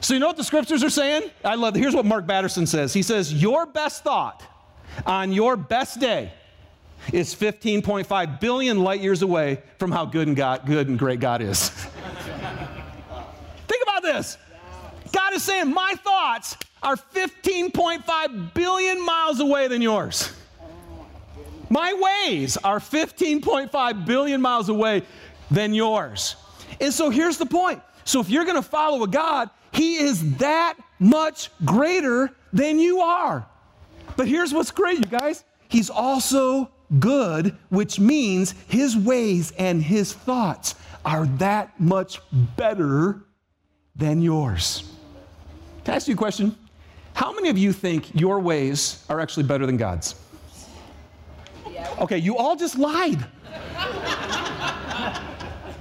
So, 0.00 0.14
you 0.14 0.20
know 0.20 0.28
what 0.28 0.36
the 0.36 0.44
scriptures 0.44 0.82
are 0.82 0.90
saying? 0.90 1.30
I 1.44 1.56
love. 1.56 1.74
Here's 1.74 1.94
what 1.94 2.06
Mark 2.06 2.26
Batterson 2.26 2.66
says 2.66 2.94
He 2.94 3.02
says, 3.02 3.32
Your 3.32 3.66
best 3.66 4.02
thought 4.02 4.42
on 5.06 5.32
your 5.32 5.56
best 5.56 6.00
day 6.00 6.32
is 7.12 7.34
15.5 7.34 8.40
billion 8.40 8.80
light 8.80 9.00
years 9.00 9.22
away 9.22 9.62
from 9.78 9.90
how 9.90 10.04
good 10.04 10.28
and, 10.28 10.36
God, 10.36 10.66
good 10.66 10.88
and 10.88 10.98
great 10.98 11.20
God 11.20 11.40
is. 11.42 11.68
Think 13.68 13.82
about 13.82 14.02
this. 14.02 14.36
God 15.12 15.32
is 15.32 15.42
saying, 15.42 15.72
My 15.72 15.94
thoughts 16.02 16.56
are 16.82 16.96
15.5 16.96 18.54
billion 18.54 19.04
miles 19.04 19.40
away 19.40 19.68
than 19.68 19.82
yours. 19.82 20.32
My 21.68 21.92
ways 22.26 22.56
are 22.56 22.80
15.5 22.80 24.06
billion 24.06 24.40
miles 24.40 24.68
away 24.68 25.02
than 25.50 25.72
yours. 25.72 26.36
And 26.80 26.92
so 26.92 27.10
here's 27.10 27.36
the 27.38 27.46
point. 27.46 27.80
So 28.04 28.20
if 28.20 28.28
you're 28.28 28.44
going 28.44 28.56
to 28.56 28.68
follow 28.68 29.04
a 29.04 29.08
God, 29.08 29.50
He 29.80 29.96
is 29.96 30.36
that 30.36 30.76
much 30.98 31.50
greater 31.64 32.30
than 32.52 32.78
you 32.78 33.00
are. 33.00 33.46
But 34.14 34.28
here's 34.28 34.52
what's 34.52 34.70
great, 34.70 34.98
you 34.98 35.18
guys. 35.18 35.42
He's 35.68 35.88
also 35.88 36.70
good, 36.98 37.56
which 37.70 37.98
means 37.98 38.54
his 38.68 38.94
ways 38.94 39.54
and 39.56 39.82
his 39.82 40.12
thoughts 40.12 40.74
are 41.02 41.24
that 41.38 41.80
much 41.80 42.20
better 42.58 43.22
than 43.96 44.20
yours. 44.20 44.84
Can 45.84 45.94
I 45.94 45.96
ask 45.96 46.08
you 46.08 46.14
a 46.14 46.18
question? 46.18 46.54
How 47.14 47.32
many 47.32 47.48
of 47.48 47.56
you 47.56 47.72
think 47.72 48.20
your 48.20 48.38
ways 48.38 49.02
are 49.08 49.18
actually 49.18 49.44
better 49.44 49.64
than 49.64 49.78
God's? 49.78 50.14
Okay, 51.98 52.18
you 52.18 52.36
all 52.36 52.54
just 52.54 52.76
lied. 52.76 53.26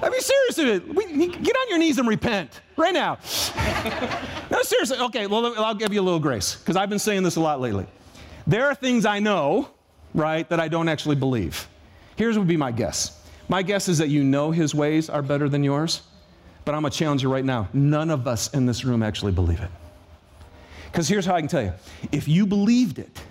I 0.01 0.09
mean, 0.09 0.21
seriously, 0.21 0.79
we, 0.93 1.27
get 1.27 1.55
on 1.55 1.69
your 1.69 1.77
knees 1.77 1.97
and 1.97 2.07
repent 2.07 2.61
right 2.77 2.93
now. 2.93 3.17
no, 4.51 4.61
seriously. 4.61 4.97
Okay, 4.97 5.27
well, 5.27 5.53
I'll 5.63 5.75
give 5.75 5.93
you 5.93 5.99
a 5.99 6.03
little 6.03 6.19
grace 6.19 6.55
because 6.55 6.75
I've 6.75 6.89
been 6.89 6.99
saying 6.99 7.23
this 7.23 7.35
a 7.35 7.41
lot 7.41 7.59
lately. 7.59 7.85
There 8.47 8.65
are 8.65 8.75
things 8.75 9.05
I 9.05 9.19
know, 9.19 9.69
right, 10.13 10.47
that 10.49 10.59
I 10.59 10.69
don't 10.69 10.87
actually 10.87 11.17
believe. 11.17 11.67
Here's 12.15 12.37
what 12.37 12.41
would 12.41 12.47
be 12.47 12.57
my 12.57 12.71
guess. 12.71 13.21
My 13.49 13.61
guess 13.61 13.89
is 13.89 13.97
that 13.97 14.09
you 14.09 14.23
know 14.23 14.51
his 14.51 14.73
ways 14.73 15.09
are 15.09 15.21
better 15.21 15.49
than 15.49 15.63
yours, 15.63 16.03
but 16.65 16.75
I'm 16.75 16.81
going 16.81 16.91
to 16.91 16.97
challenge 16.97 17.23
you 17.23 17.31
right 17.31 17.45
now. 17.45 17.67
None 17.73 18.09
of 18.09 18.27
us 18.27 18.53
in 18.53 18.65
this 18.65 18.85
room 18.85 19.03
actually 19.03 19.31
believe 19.31 19.59
it. 19.59 19.71
Because 20.91 21.07
here's 21.07 21.25
how 21.25 21.35
I 21.35 21.41
can 21.41 21.49
tell 21.49 21.63
you 21.63 21.73
if 22.11 22.27
you 22.27 22.45
believed 22.45 22.99
it, 22.99 23.21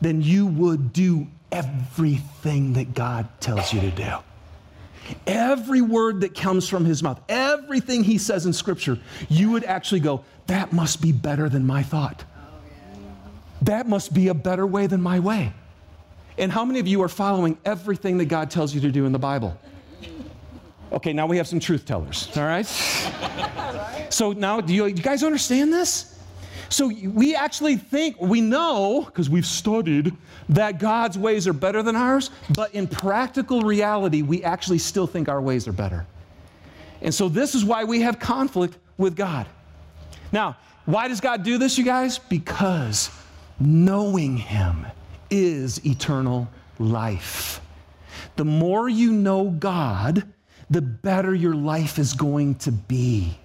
then 0.00 0.20
you 0.22 0.46
would 0.46 0.92
do 0.92 1.26
everything 1.50 2.74
that 2.74 2.94
God 2.94 3.28
tells 3.40 3.72
you 3.72 3.80
to 3.80 3.90
do. 3.90 4.16
Every 5.26 5.80
word 5.80 6.20
that 6.20 6.34
comes 6.34 6.68
from 6.68 6.84
his 6.84 7.02
mouth, 7.02 7.20
everything 7.28 8.04
he 8.04 8.18
says 8.18 8.46
in 8.46 8.52
scripture, 8.52 8.98
you 9.28 9.50
would 9.50 9.64
actually 9.64 10.00
go, 10.00 10.24
that 10.46 10.72
must 10.72 11.00
be 11.00 11.12
better 11.12 11.48
than 11.48 11.66
my 11.66 11.82
thought. 11.82 12.24
That 13.62 13.88
must 13.88 14.14
be 14.14 14.28
a 14.28 14.34
better 14.34 14.66
way 14.66 14.86
than 14.86 15.00
my 15.02 15.18
way. 15.18 15.52
And 16.36 16.52
how 16.52 16.64
many 16.64 16.78
of 16.78 16.86
you 16.86 17.02
are 17.02 17.08
following 17.08 17.58
everything 17.64 18.18
that 18.18 18.26
God 18.26 18.50
tells 18.50 18.74
you 18.74 18.80
to 18.82 18.90
do 18.90 19.06
in 19.06 19.12
the 19.12 19.18
Bible? 19.18 19.58
Okay, 20.92 21.12
now 21.12 21.26
we 21.26 21.36
have 21.36 21.46
some 21.46 21.60
truth 21.60 21.84
tellers, 21.84 22.28
all 22.36 22.44
right? 22.44 22.66
So 24.10 24.32
now, 24.32 24.60
do 24.60 24.72
you, 24.72 24.86
you 24.86 24.94
guys 24.94 25.22
understand 25.22 25.72
this? 25.72 26.17
So 26.68 26.88
we 26.88 27.34
actually 27.34 27.76
think, 27.76 28.20
we 28.20 28.40
know, 28.40 29.02
because 29.06 29.30
we've 29.30 29.46
studied, 29.46 30.12
that 30.50 30.78
God's 30.78 31.16
ways 31.16 31.46
are 31.48 31.52
better 31.52 31.82
than 31.82 31.96
ours, 31.96 32.30
but 32.54 32.74
in 32.74 32.86
practical 32.86 33.62
reality, 33.62 34.22
we 34.22 34.44
actually 34.44 34.78
still 34.78 35.06
think 35.06 35.28
our 35.28 35.40
ways 35.40 35.66
are 35.66 35.72
better. 35.72 36.06
And 37.00 37.14
so 37.14 37.28
this 37.28 37.54
is 37.54 37.64
why 37.64 37.84
we 37.84 38.02
have 38.02 38.18
conflict 38.18 38.76
with 38.98 39.16
God. 39.16 39.46
Now, 40.32 40.56
why 40.84 41.08
does 41.08 41.20
God 41.20 41.42
do 41.42 41.58
this, 41.58 41.78
you 41.78 41.84
guys? 41.84 42.18
Because 42.18 43.10
knowing 43.60 44.36
Him 44.36 44.86
is 45.30 45.84
eternal 45.86 46.48
life. 46.78 47.60
The 48.36 48.44
more 48.44 48.88
you 48.88 49.12
know 49.12 49.50
God, 49.50 50.24
the 50.70 50.82
better 50.82 51.34
your 51.34 51.54
life 51.54 51.98
is 51.98 52.12
going 52.12 52.56
to 52.56 52.72
be. 52.72 53.38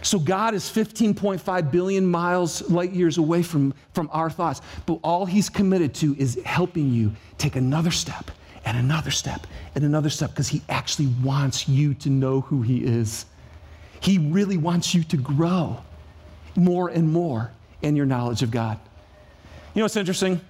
So 0.00 0.18
God 0.18 0.54
is 0.54 0.64
15.5 0.64 1.70
billion 1.70 2.06
miles, 2.06 2.68
light 2.70 2.92
years 2.92 3.18
away 3.18 3.42
from, 3.42 3.74
from 3.92 4.08
our 4.12 4.30
thoughts. 4.30 4.60
But 4.86 5.00
all 5.04 5.26
he's 5.26 5.48
committed 5.48 5.94
to 5.96 6.16
is 6.16 6.40
helping 6.44 6.90
you 6.90 7.12
take 7.38 7.56
another 7.56 7.90
step 7.90 8.30
and 8.64 8.76
another 8.76 9.10
step 9.10 9.46
and 9.74 9.84
another 9.84 10.10
step 10.10 10.30
because 10.30 10.48
he 10.48 10.62
actually 10.68 11.08
wants 11.22 11.68
you 11.68 11.94
to 11.94 12.10
know 12.10 12.40
who 12.40 12.62
he 12.62 12.84
is. 12.84 13.26
He 14.00 14.18
really 14.18 14.56
wants 14.56 14.94
you 14.94 15.04
to 15.04 15.16
grow 15.16 15.78
more 16.56 16.88
and 16.88 17.12
more 17.12 17.52
in 17.82 17.96
your 17.96 18.06
knowledge 18.06 18.42
of 18.42 18.50
God. 18.50 18.78
You 19.74 19.80
know 19.80 19.84
what's 19.84 19.96
interesting? 19.96 20.40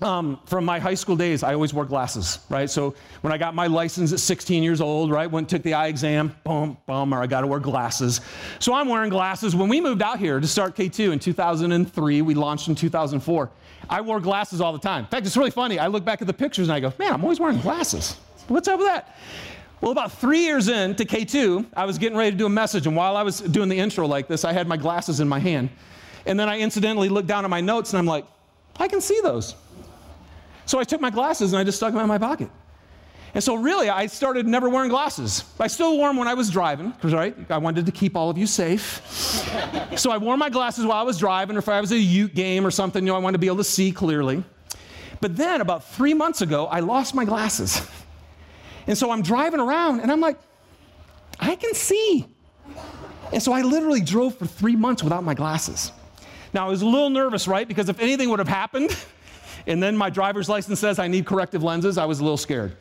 Um, 0.00 0.38
from 0.46 0.64
my 0.64 0.78
high 0.78 0.94
school 0.94 1.16
days, 1.16 1.42
I 1.42 1.54
always 1.54 1.74
wore 1.74 1.84
glasses, 1.84 2.38
right? 2.48 2.70
So 2.70 2.94
when 3.22 3.32
I 3.32 3.38
got 3.38 3.54
my 3.54 3.66
license 3.66 4.12
at 4.12 4.20
16 4.20 4.62
years 4.62 4.80
old, 4.80 5.10
right, 5.10 5.30
went 5.30 5.48
took 5.48 5.62
the 5.62 5.74
eye 5.74 5.88
exam, 5.88 6.34
boom, 6.44 6.76
boom, 6.86 7.12
or 7.12 7.22
I 7.22 7.26
got 7.26 7.40
to 7.40 7.46
wear 7.46 7.58
glasses. 7.58 8.20
So 8.60 8.72
I'm 8.74 8.88
wearing 8.88 9.10
glasses. 9.10 9.56
When 9.56 9.68
we 9.68 9.80
moved 9.80 10.02
out 10.02 10.18
here 10.18 10.38
to 10.40 10.46
start 10.46 10.76
K2 10.76 11.12
in 11.12 11.18
2003, 11.18 12.22
we 12.22 12.34
launched 12.34 12.68
in 12.68 12.74
2004. 12.74 13.50
I 13.90 14.00
wore 14.00 14.20
glasses 14.20 14.60
all 14.60 14.72
the 14.72 14.78
time. 14.78 15.04
In 15.04 15.10
fact, 15.10 15.26
it's 15.26 15.36
really 15.36 15.50
funny. 15.50 15.78
I 15.78 15.88
look 15.88 16.04
back 16.04 16.20
at 16.20 16.26
the 16.26 16.34
pictures 16.34 16.68
and 16.68 16.74
I 16.74 16.80
go, 16.80 16.92
man, 16.98 17.12
I'm 17.12 17.22
always 17.22 17.40
wearing 17.40 17.60
glasses. 17.60 18.16
What's 18.46 18.68
up 18.68 18.78
with 18.78 18.88
that? 18.88 19.16
Well, 19.80 19.92
about 19.92 20.12
three 20.12 20.40
years 20.40 20.68
in 20.68 20.94
to 20.96 21.04
K2, 21.04 21.66
I 21.76 21.84
was 21.84 21.98
getting 21.98 22.18
ready 22.18 22.32
to 22.32 22.36
do 22.36 22.46
a 22.46 22.50
message, 22.50 22.88
and 22.88 22.96
while 22.96 23.16
I 23.16 23.22
was 23.22 23.38
doing 23.40 23.68
the 23.68 23.78
intro 23.78 24.08
like 24.08 24.26
this, 24.26 24.44
I 24.44 24.52
had 24.52 24.66
my 24.66 24.76
glasses 24.76 25.20
in 25.20 25.28
my 25.28 25.38
hand. 25.38 25.70
And 26.26 26.38
then 26.38 26.48
I 26.48 26.58
incidentally 26.58 27.08
looked 27.08 27.28
down 27.28 27.44
at 27.44 27.50
my 27.50 27.60
notes 27.60 27.92
and 27.92 27.98
I'm 27.98 28.06
like, 28.06 28.24
I 28.76 28.86
can 28.86 29.00
see 29.00 29.18
those. 29.22 29.54
So 30.68 30.78
I 30.78 30.84
took 30.84 31.00
my 31.00 31.08
glasses 31.08 31.54
and 31.54 31.58
I 31.58 31.64
just 31.64 31.78
stuck 31.78 31.94
them 31.94 32.02
in 32.02 32.08
my 32.08 32.18
pocket. 32.18 32.50
And 33.32 33.42
so 33.42 33.54
really, 33.54 33.88
I 33.88 34.06
started 34.06 34.46
never 34.46 34.68
wearing 34.68 34.90
glasses. 34.90 35.44
I 35.58 35.66
still 35.66 35.96
wore 35.96 36.08
them 36.08 36.18
when 36.18 36.28
I 36.28 36.34
was 36.34 36.50
driving, 36.50 36.90
because 36.90 37.14
right, 37.14 37.34
I 37.50 37.56
wanted 37.56 37.86
to 37.86 37.92
keep 37.92 38.14
all 38.14 38.28
of 38.28 38.36
you 38.36 38.46
safe. 38.46 39.02
so 39.96 40.10
I 40.10 40.18
wore 40.18 40.36
my 40.36 40.50
glasses 40.50 40.84
while 40.84 40.98
I 40.98 41.04
was 41.04 41.16
driving, 41.16 41.56
or 41.56 41.60
if 41.60 41.70
I 41.70 41.80
was 41.80 41.90
at 41.90 41.96
a 41.96 42.00
Ute 42.00 42.34
game 42.34 42.66
or 42.66 42.70
something, 42.70 43.02
you 43.02 43.10
know, 43.10 43.16
I 43.16 43.18
wanted 43.18 43.36
to 43.36 43.38
be 43.38 43.46
able 43.46 43.56
to 43.56 43.64
see 43.64 43.92
clearly. 43.92 44.44
But 45.22 45.38
then 45.38 45.62
about 45.62 45.84
three 45.84 46.12
months 46.12 46.42
ago, 46.42 46.66
I 46.66 46.80
lost 46.80 47.14
my 47.14 47.24
glasses. 47.24 47.80
And 48.86 48.96
so 48.96 49.10
I'm 49.10 49.22
driving 49.22 49.60
around 49.60 50.00
and 50.00 50.12
I'm 50.12 50.20
like, 50.20 50.38
I 51.40 51.56
can 51.56 51.72
see. 51.72 52.26
And 53.32 53.42
so 53.42 53.52
I 53.52 53.62
literally 53.62 54.00
drove 54.00 54.36
for 54.36 54.46
three 54.46 54.76
months 54.76 55.02
without 55.02 55.24
my 55.24 55.34
glasses. 55.34 55.92
Now 56.52 56.66
I 56.66 56.70
was 56.70 56.82
a 56.82 56.86
little 56.86 57.10
nervous, 57.10 57.48
right? 57.48 57.66
Because 57.66 57.88
if 57.88 58.00
anything 58.00 58.30
would 58.30 58.38
have 58.38 58.48
happened, 58.48 58.96
and 59.68 59.82
then 59.82 59.96
my 59.96 60.10
driver's 60.10 60.48
license 60.48 60.80
says 60.80 60.98
I 60.98 61.06
need 61.06 61.26
corrective 61.26 61.62
lenses, 61.62 61.98
I 61.98 62.06
was 62.06 62.18
a 62.20 62.22
little 62.24 62.38
scared. 62.38 62.74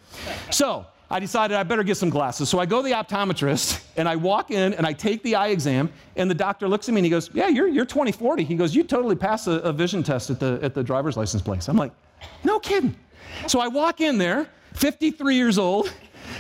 So 0.50 0.88
I 1.10 1.20
decided 1.20 1.56
I 1.56 1.64
better 1.64 1.84
get 1.84 1.98
some 1.98 2.10
glasses. 2.10 2.50
So 2.50 2.60
I 2.60 2.66
go 2.66 2.82
to 2.82 2.84
the 2.84 2.96
optometrist 2.96 3.84
and 3.98 4.08
I 4.08 4.16
walk 4.16 4.52
in 4.52 4.74
and 4.74 4.88
I 4.88 4.94
take 4.94 5.22
the 5.22 5.36
eye 5.36 5.50
exam, 5.50 5.92
and 6.16 6.30
the 6.32 6.36
doctor 6.36 6.68
looks 6.68 6.90
at 6.90 6.94
me 6.94 7.00
and 7.00 7.06
he 7.06 7.10
goes, 7.10 7.30
Yeah, 7.34 7.50
you're, 7.50 7.68
you're 7.68 7.86
2040. 7.86 8.44
He 8.44 8.56
goes, 8.56 8.74
You 8.74 8.84
totally 8.84 9.16
passed 9.16 9.48
a, 9.48 9.62
a 9.64 9.74
vision 9.74 10.02
test 10.02 10.30
at 10.30 10.40
the, 10.40 10.60
at 10.62 10.74
the 10.74 10.84
driver's 10.84 11.18
license 11.18 11.42
place. 11.42 11.68
I'm 11.68 11.78
like, 11.78 11.92
No 12.44 12.60
kidding. 12.60 12.96
So 13.48 13.60
I 13.60 13.68
walk 13.68 14.02
in 14.02 14.18
there, 14.18 14.50
53 14.74 15.36
years 15.36 15.58
old, 15.58 15.94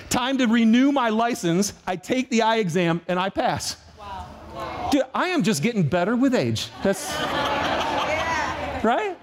time 0.10 0.38
to 0.38 0.48
renew 0.48 0.92
my 0.94 1.10
license. 1.10 1.74
I 1.86 1.98
take 1.98 2.30
the 2.30 2.42
eye 2.42 2.58
exam 2.58 3.01
and 3.10 3.20
I 3.20 3.30
pass. 3.30 3.75
Wow. 4.00 4.27
wow. 4.56 4.89
Dude, 4.92 5.04
I 5.13 5.27
am 5.27 5.44
just 5.44 5.62
getting 5.62 5.84
better 5.84 6.16
with 6.16 6.34
age. 6.34 6.70
That's 6.84 7.10
yeah. 7.20 8.88
right? 8.88 9.17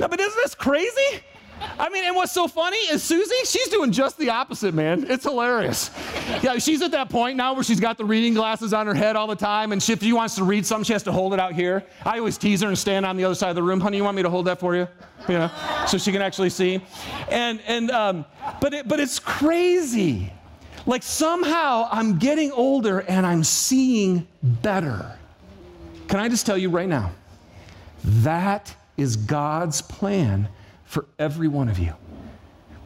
No, 0.00 0.08
but 0.08 0.20
isn't 0.20 0.40
this 0.42 0.54
crazy? 0.54 1.22
I 1.78 1.88
mean, 1.88 2.04
and 2.04 2.16
what's 2.16 2.32
so 2.32 2.48
funny 2.48 2.76
is 2.76 3.02
Susie, 3.02 3.34
she's 3.44 3.68
doing 3.68 3.92
just 3.92 4.18
the 4.18 4.30
opposite, 4.30 4.74
man. 4.74 5.06
It's 5.08 5.24
hilarious. 5.24 5.90
Yeah, 6.42 6.58
she's 6.58 6.82
at 6.82 6.90
that 6.92 7.08
point 7.08 7.36
now 7.36 7.54
where 7.54 7.62
she's 7.62 7.80
got 7.80 7.96
the 7.96 8.04
reading 8.04 8.34
glasses 8.34 8.72
on 8.72 8.86
her 8.86 8.94
head 8.94 9.16
all 9.16 9.26
the 9.26 9.36
time, 9.36 9.72
and 9.72 9.82
she, 9.82 9.92
if 9.92 10.02
she 10.02 10.12
wants 10.12 10.34
to 10.36 10.44
read 10.44 10.66
something, 10.66 10.84
she 10.84 10.92
has 10.92 11.02
to 11.04 11.12
hold 11.12 11.32
it 11.32 11.40
out 11.40 11.52
here. 11.52 11.84
I 12.04 12.18
always 12.18 12.38
tease 12.38 12.60
her 12.62 12.68
and 12.68 12.76
stand 12.76 13.06
on 13.06 13.16
the 13.16 13.24
other 13.24 13.34
side 13.34 13.50
of 13.50 13.56
the 13.56 13.62
room. 13.62 13.80
Honey, 13.80 13.98
you 13.98 14.04
want 14.04 14.16
me 14.16 14.22
to 14.22 14.30
hold 14.30 14.46
that 14.46 14.60
for 14.60 14.74
you? 14.74 14.88
You 15.28 15.34
know, 15.34 15.50
so 15.86 15.96
she 15.96 16.12
can 16.12 16.22
actually 16.22 16.50
see. 16.50 16.82
And 17.28 17.60
and 17.66 17.90
um, 17.90 18.24
but 18.60 18.74
it, 18.74 18.88
but 18.88 19.00
it's 19.00 19.18
crazy. 19.18 20.32
Like 20.86 21.02
somehow 21.02 21.88
I'm 21.90 22.18
getting 22.18 22.52
older 22.52 23.00
and 23.00 23.24
I'm 23.24 23.42
seeing 23.42 24.26
better. 24.42 25.18
Can 26.08 26.20
I 26.20 26.28
just 26.28 26.44
tell 26.44 26.58
you 26.58 26.68
right 26.68 26.88
now? 26.88 27.12
That 28.04 28.74
is 28.96 29.16
God's 29.16 29.82
plan 29.82 30.48
for 30.84 31.06
every 31.18 31.48
one 31.48 31.68
of 31.68 31.78
you. 31.78 31.94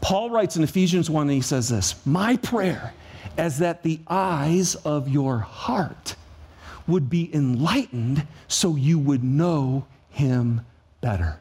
Paul 0.00 0.30
writes 0.30 0.56
in 0.56 0.62
Ephesians 0.62 1.10
1, 1.10 1.22
and 1.22 1.30
he 1.30 1.40
says 1.40 1.68
this 1.68 1.94
My 2.06 2.36
prayer 2.36 2.94
is 3.36 3.58
that 3.58 3.82
the 3.82 4.00
eyes 4.08 4.74
of 4.76 5.08
your 5.08 5.38
heart 5.38 6.14
would 6.86 7.10
be 7.10 7.34
enlightened 7.34 8.26
so 8.48 8.76
you 8.76 8.98
would 8.98 9.22
know 9.22 9.86
him 10.10 10.62
better. 11.00 11.38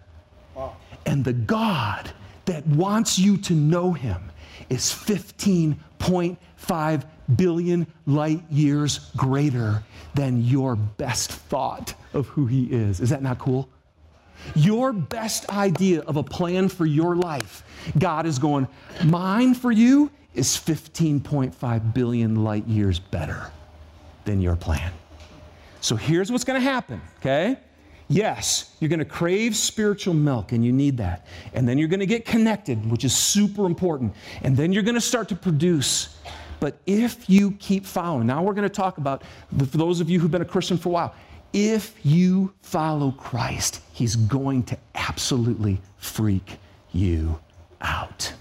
Wow. 0.55 0.75
And 1.05 1.24
the 1.24 1.33
God 1.33 2.12
that 2.45 2.65
wants 2.67 3.17
you 3.17 3.38
to 3.38 3.53
know 3.53 3.93
him 3.93 4.31
is 4.69 4.91
15.5 4.91 7.03
billion 7.36 7.88
light 8.05 8.43
years 8.50 9.12
greater 9.15 9.83
than 10.15 10.43
your 10.43 10.75
best 10.75 11.31
thought 11.31 11.93
of 12.13 12.27
who 12.27 12.45
he 12.45 12.65
is. 12.65 13.00
Is 13.00 13.09
that 13.09 13.21
not 13.21 13.39
cool? 13.39 13.69
Your 14.56 14.94
best 14.94 15.50
idea 15.50 16.01
of 16.01 16.17
a 16.17 16.24
plan 16.24 16.70
for 16.70 16.86
your 16.86 17.15
life, 17.15 17.63
God 17.98 18.25
is 18.25 18.39
going, 18.39 18.67
mine 19.06 19.53
for 19.53 19.72
you 19.72 20.12
is 20.34 20.50
15.5 20.50 21.94
billion 21.94 22.44
light 22.44 22.67
years 22.67 23.00
better 23.00 23.51
than 24.25 24.41
your 24.41 24.56
plan. 24.56 24.91
So 25.82 25.96
here's 25.96 26.32
what's 26.32 26.44
going 26.44 26.60
to 26.60 26.67
happen, 26.67 27.01
okay? 27.20 27.58
Yes, 28.10 28.75
you're 28.79 28.89
going 28.89 29.00
to 29.00 29.06
crave 29.06 29.56
spiritual 29.56 30.13
milk, 30.13 30.53
and 30.53 30.63
you 30.65 30.72
need 30.72 30.98
that. 30.98 31.25
And 31.53 31.67
then 31.67 31.77
you're 31.77 31.89
going 31.89 32.00
to 32.00 32.06
get 32.06 32.25
connected, 32.25 32.89
which 32.89 33.03
is 33.03 33.15
super 33.15 33.65
important. 33.65 34.13
And 34.44 34.56
then 34.56 34.72
you're 34.72 34.84
going 34.84 34.96
to 34.96 35.01
start 35.01 35.27
to 35.29 35.36
produce. 35.36 36.17
But 36.60 36.77
if 36.86 37.29
you 37.29 37.51
keep 37.51 37.86
following, 37.86 38.25
now 38.25 38.44
we're 38.44 38.53
going 38.53 38.67
to 38.67 38.74
talk 38.74 38.98
about, 38.98 39.24
for 39.58 39.77
those 39.77 40.00
of 40.00 40.10
you 40.10 40.20
who've 40.20 40.32
been 40.32 40.41
a 40.41 40.46
Christian 40.46 40.77
for 40.77 40.89
a 40.89 40.91
while, 40.91 41.15
if 41.54 41.98
you 42.04 42.54
follow 42.62 43.12
Christ, 43.12 43.82
he's 43.94 44.16
going 44.16 44.63
to 44.63 44.77
absolutely 44.96 45.82
freak 45.98 46.58
you 46.92 47.39
out. 47.82 48.34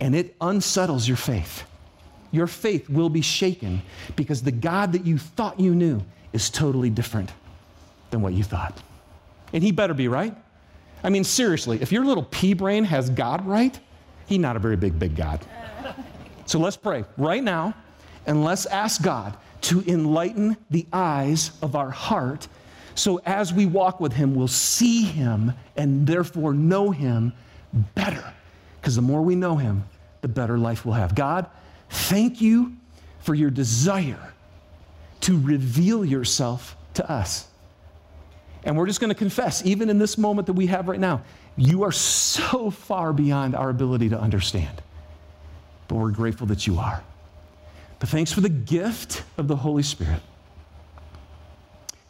And 0.00 0.14
it 0.14 0.34
unsettles 0.40 1.06
your 1.06 1.16
faith. 1.16 1.64
your 2.32 2.46
faith 2.46 2.88
will 2.88 3.10
be 3.10 3.20
shaken 3.20 3.82
because 4.16 4.42
the 4.42 4.50
God 4.50 4.92
that 4.92 5.06
you 5.06 5.18
thought 5.18 5.60
you 5.60 5.74
knew 5.74 6.02
is 6.32 6.50
totally 6.50 6.90
different 6.90 7.30
than 8.10 8.22
what 8.22 8.32
you 8.32 8.42
thought. 8.42 8.80
And 9.52 9.62
he 9.62 9.70
better 9.70 9.94
be 9.94 10.08
right. 10.08 10.34
I 11.04 11.10
mean, 11.10 11.24
seriously, 11.24 11.78
if 11.80 11.92
your 11.92 12.04
little 12.04 12.24
pea 12.24 12.54
brain 12.54 12.84
has 12.84 13.10
God 13.10 13.46
right, 13.46 13.78
he's 14.26 14.38
not 14.38 14.56
a 14.56 14.58
very 14.58 14.76
big, 14.76 14.98
big 14.98 15.14
God. 15.14 15.40
So 16.46 16.58
let's 16.58 16.76
pray 16.76 17.04
right 17.18 17.42
now 17.42 17.74
and 18.26 18.44
let's 18.44 18.66
ask 18.66 19.02
God 19.02 19.36
to 19.62 19.82
enlighten 19.86 20.56
the 20.70 20.86
eyes 20.92 21.52
of 21.62 21.74
our 21.76 21.90
heart 21.90 22.48
so 22.94 23.20
as 23.24 23.52
we 23.52 23.66
walk 23.66 24.00
with 24.00 24.12
him, 24.12 24.34
we'll 24.34 24.48
see 24.48 25.02
him 25.02 25.52
and 25.76 26.06
therefore 26.06 26.52
know 26.52 26.90
him 26.90 27.32
better. 27.94 28.32
Because 28.80 28.96
the 28.96 29.02
more 29.02 29.22
we 29.22 29.34
know 29.34 29.56
him, 29.56 29.84
the 30.20 30.28
better 30.28 30.58
life 30.58 30.84
we'll 30.84 30.94
have. 30.94 31.14
God, 31.14 31.46
thank 31.88 32.40
you 32.40 32.76
for 33.20 33.34
your 33.34 33.50
desire 33.50 34.32
to 35.20 35.38
reveal 35.40 36.04
yourself 36.04 36.76
to 36.94 37.10
us. 37.10 37.46
And 38.64 38.76
we're 38.76 38.86
just 38.86 39.00
going 39.00 39.08
to 39.08 39.14
confess, 39.14 39.64
even 39.64 39.88
in 39.88 39.98
this 39.98 40.18
moment 40.18 40.46
that 40.46 40.52
we 40.52 40.66
have 40.66 40.88
right 40.88 41.00
now, 41.00 41.22
you 41.56 41.82
are 41.84 41.92
so 41.92 42.70
far 42.70 43.12
beyond 43.12 43.54
our 43.54 43.70
ability 43.70 44.10
to 44.10 44.20
understand. 44.20 44.82
But 45.88 45.96
we're 45.96 46.10
grateful 46.10 46.46
that 46.48 46.66
you 46.66 46.78
are. 46.78 47.02
But 48.02 48.08
thanks 48.08 48.32
for 48.32 48.40
the 48.40 48.48
gift 48.48 49.22
of 49.38 49.46
the 49.46 49.54
Holy 49.54 49.84
Spirit. 49.84 50.20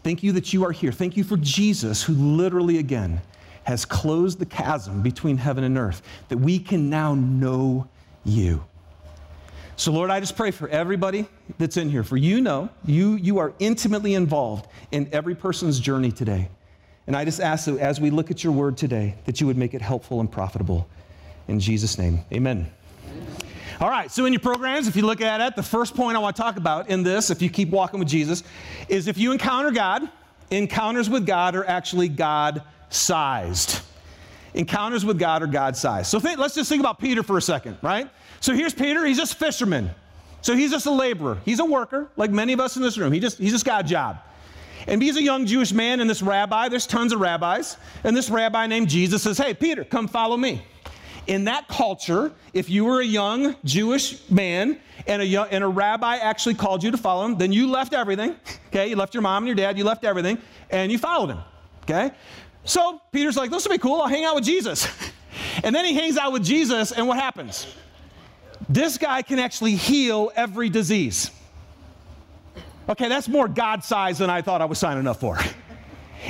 Thank 0.02 0.22
you 0.22 0.32
that 0.32 0.54
you 0.54 0.64
are 0.64 0.72
here. 0.72 0.90
Thank 0.90 1.18
you 1.18 1.22
for 1.22 1.36
Jesus, 1.36 2.02
who 2.02 2.14
literally, 2.14 2.78
again, 2.78 3.20
has 3.64 3.84
closed 3.84 4.38
the 4.38 4.46
chasm 4.46 5.02
between 5.02 5.36
heaven 5.36 5.64
and 5.64 5.76
earth, 5.76 6.00
that 6.30 6.38
we 6.38 6.58
can 6.58 6.88
now 6.88 7.14
know 7.14 7.86
you. 8.24 8.64
So, 9.76 9.92
Lord, 9.92 10.08
I 10.08 10.18
just 10.18 10.34
pray 10.34 10.50
for 10.50 10.66
everybody 10.66 11.26
that's 11.58 11.76
in 11.76 11.90
here. 11.90 12.04
For 12.04 12.16
you 12.16 12.40
know, 12.40 12.70
you, 12.86 13.16
you 13.16 13.36
are 13.36 13.52
intimately 13.58 14.14
involved 14.14 14.68
in 14.92 15.10
every 15.12 15.34
person's 15.34 15.78
journey 15.78 16.10
today. 16.10 16.48
And 17.06 17.14
I 17.14 17.26
just 17.26 17.38
ask 17.38 17.66
that 17.66 17.76
as 17.76 18.00
we 18.00 18.08
look 18.08 18.30
at 18.30 18.42
your 18.42 18.54
word 18.54 18.78
today, 18.78 19.16
that 19.26 19.42
you 19.42 19.46
would 19.46 19.58
make 19.58 19.74
it 19.74 19.82
helpful 19.82 20.20
and 20.20 20.32
profitable. 20.32 20.88
In 21.48 21.60
Jesus' 21.60 21.98
name, 21.98 22.24
amen. 22.32 22.70
All 23.80 23.88
right, 23.88 24.10
so 24.10 24.24
in 24.26 24.32
your 24.32 24.40
programs, 24.40 24.86
if 24.86 24.96
you 24.96 25.04
look 25.04 25.20
at 25.20 25.40
it, 25.40 25.56
the 25.56 25.62
first 25.62 25.94
point 25.94 26.16
I 26.16 26.20
want 26.20 26.36
to 26.36 26.42
talk 26.42 26.56
about 26.56 26.88
in 26.88 27.02
this, 27.02 27.30
if 27.30 27.42
you 27.42 27.50
keep 27.50 27.70
walking 27.70 27.98
with 27.98 28.08
Jesus, 28.08 28.42
is 28.88 29.08
if 29.08 29.18
you 29.18 29.32
encounter 29.32 29.70
God, 29.70 30.08
encounters 30.50 31.08
with 31.08 31.26
God 31.26 31.54
are 31.56 31.64
actually 31.66 32.08
God 32.08 32.62
sized. 32.90 33.80
Encounters 34.54 35.04
with 35.04 35.18
God 35.18 35.42
are 35.42 35.46
God 35.46 35.76
sized. 35.76 36.08
So 36.08 36.20
think, 36.20 36.38
let's 36.38 36.54
just 36.54 36.68
think 36.68 36.80
about 36.80 36.98
Peter 36.98 37.22
for 37.22 37.38
a 37.38 37.42
second, 37.42 37.78
right? 37.82 38.08
So 38.40 38.54
here's 38.54 38.74
Peter, 38.74 39.04
he's 39.04 39.16
just 39.16 39.34
a 39.34 39.36
fisherman. 39.36 39.90
So 40.42 40.56
he's 40.56 40.70
just 40.70 40.86
a 40.86 40.90
laborer. 40.90 41.38
He's 41.44 41.60
a 41.60 41.64
worker, 41.64 42.08
like 42.16 42.30
many 42.30 42.52
of 42.52 42.60
us 42.60 42.76
in 42.76 42.82
this 42.82 42.98
room. 42.98 43.12
He 43.12 43.20
just, 43.20 43.38
he's 43.38 43.52
just 43.52 43.64
got 43.64 43.84
a 43.84 43.88
job. 43.88 44.18
And 44.86 45.00
he's 45.00 45.16
a 45.16 45.22
young 45.22 45.46
Jewish 45.46 45.72
man, 45.72 46.00
and 46.00 46.10
this 46.10 46.22
rabbi, 46.22 46.68
there's 46.68 46.86
tons 46.86 47.12
of 47.12 47.20
rabbis, 47.20 47.76
and 48.02 48.16
this 48.16 48.28
rabbi 48.28 48.66
named 48.66 48.88
Jesus 48.88 49.22
says, 49.22 49.38
Hey, 49.38 49.54
Peter, 49.54 49.84
come 49.84 50.08
follow 50.08 50.36
me. 50.36 50.62
In 51.26 51.44
that 51.44 51.68
culture, 51.68 52.32
if 52.52 52.68
you 52.68 52.84
were 52.84 53.00
a 53.00 53.04
young 53.04 53.54
Jewish 53.64 54.28
man 54.28 54.80
and 55.06 55.22
a, 55.22 55.26
young, 55.26 55.48
and 55.50 55.62
a 55.62 55.68
rabbi 55.68 56.16
actually 56.16 56.54
called 56.54 56.82
you 56.82 56.90
to 56.90 56.96
follow 56.96 57.24
him, 57.24 57.38
then 57.38 57.52
you 57.52 57.70
left 57.70 57.94
everything. 57.94 58.34
Okay, 58.68 58.88
you 58.88 58.96
left 58.96 59.14
your 59.14 59.22
mom 59.22 59.44
and 59.44 59.48
your 59.48 59.54
dad, 59.54 59.78
you 59.78 59.84
left 59.84 60.04
everything, 60.04 60.38
and 60.70 60.90
you 60.90 60.98
followed 60.98 61.30
him. 61.30 61.38
Okay? 61.84 62.10
So 62.64 63.00
Peter's 63.12 63.36
like, 63.36 63.50
this 63.50 63.64
will 63.64 63.72
be 63.72 63.78
cool. 63.78 64.00
I'll 64.00 64.08
hang 64.08 64.24
out 64.24 64.34
with 64.34 64.44
Jesus. 64.44 64.88
and 65.64 65.74
then 65.74 65.84
he 65.84 65.94
hangs 65.94 66.16
out 66.16 66.32
with 66.32 66.44
Jesus, 66.44 66.92
and 66.92 67.06
what 67.06 67.18
happens? 67.18 67.66
This 68.68 68.98
guy 68.98 69.22
can 69.22 69.38
actually 69.38 69.76
heal 69.76 70.30
every 70.34 70.68
disease. 70.68 71.30
Okay, 72.88 73.08
that's 73.08 73.28
more 73.28 73.48
God 73.48 73.84
sized 73.84 74.18
than 74.18 74.30
I 74.30 74.42
thought 74.42 74.60
I 74.60 74.64
was 74.64 74.78
signing 74.78 75.06
up 75.06 75.18
for. 75.18 75.38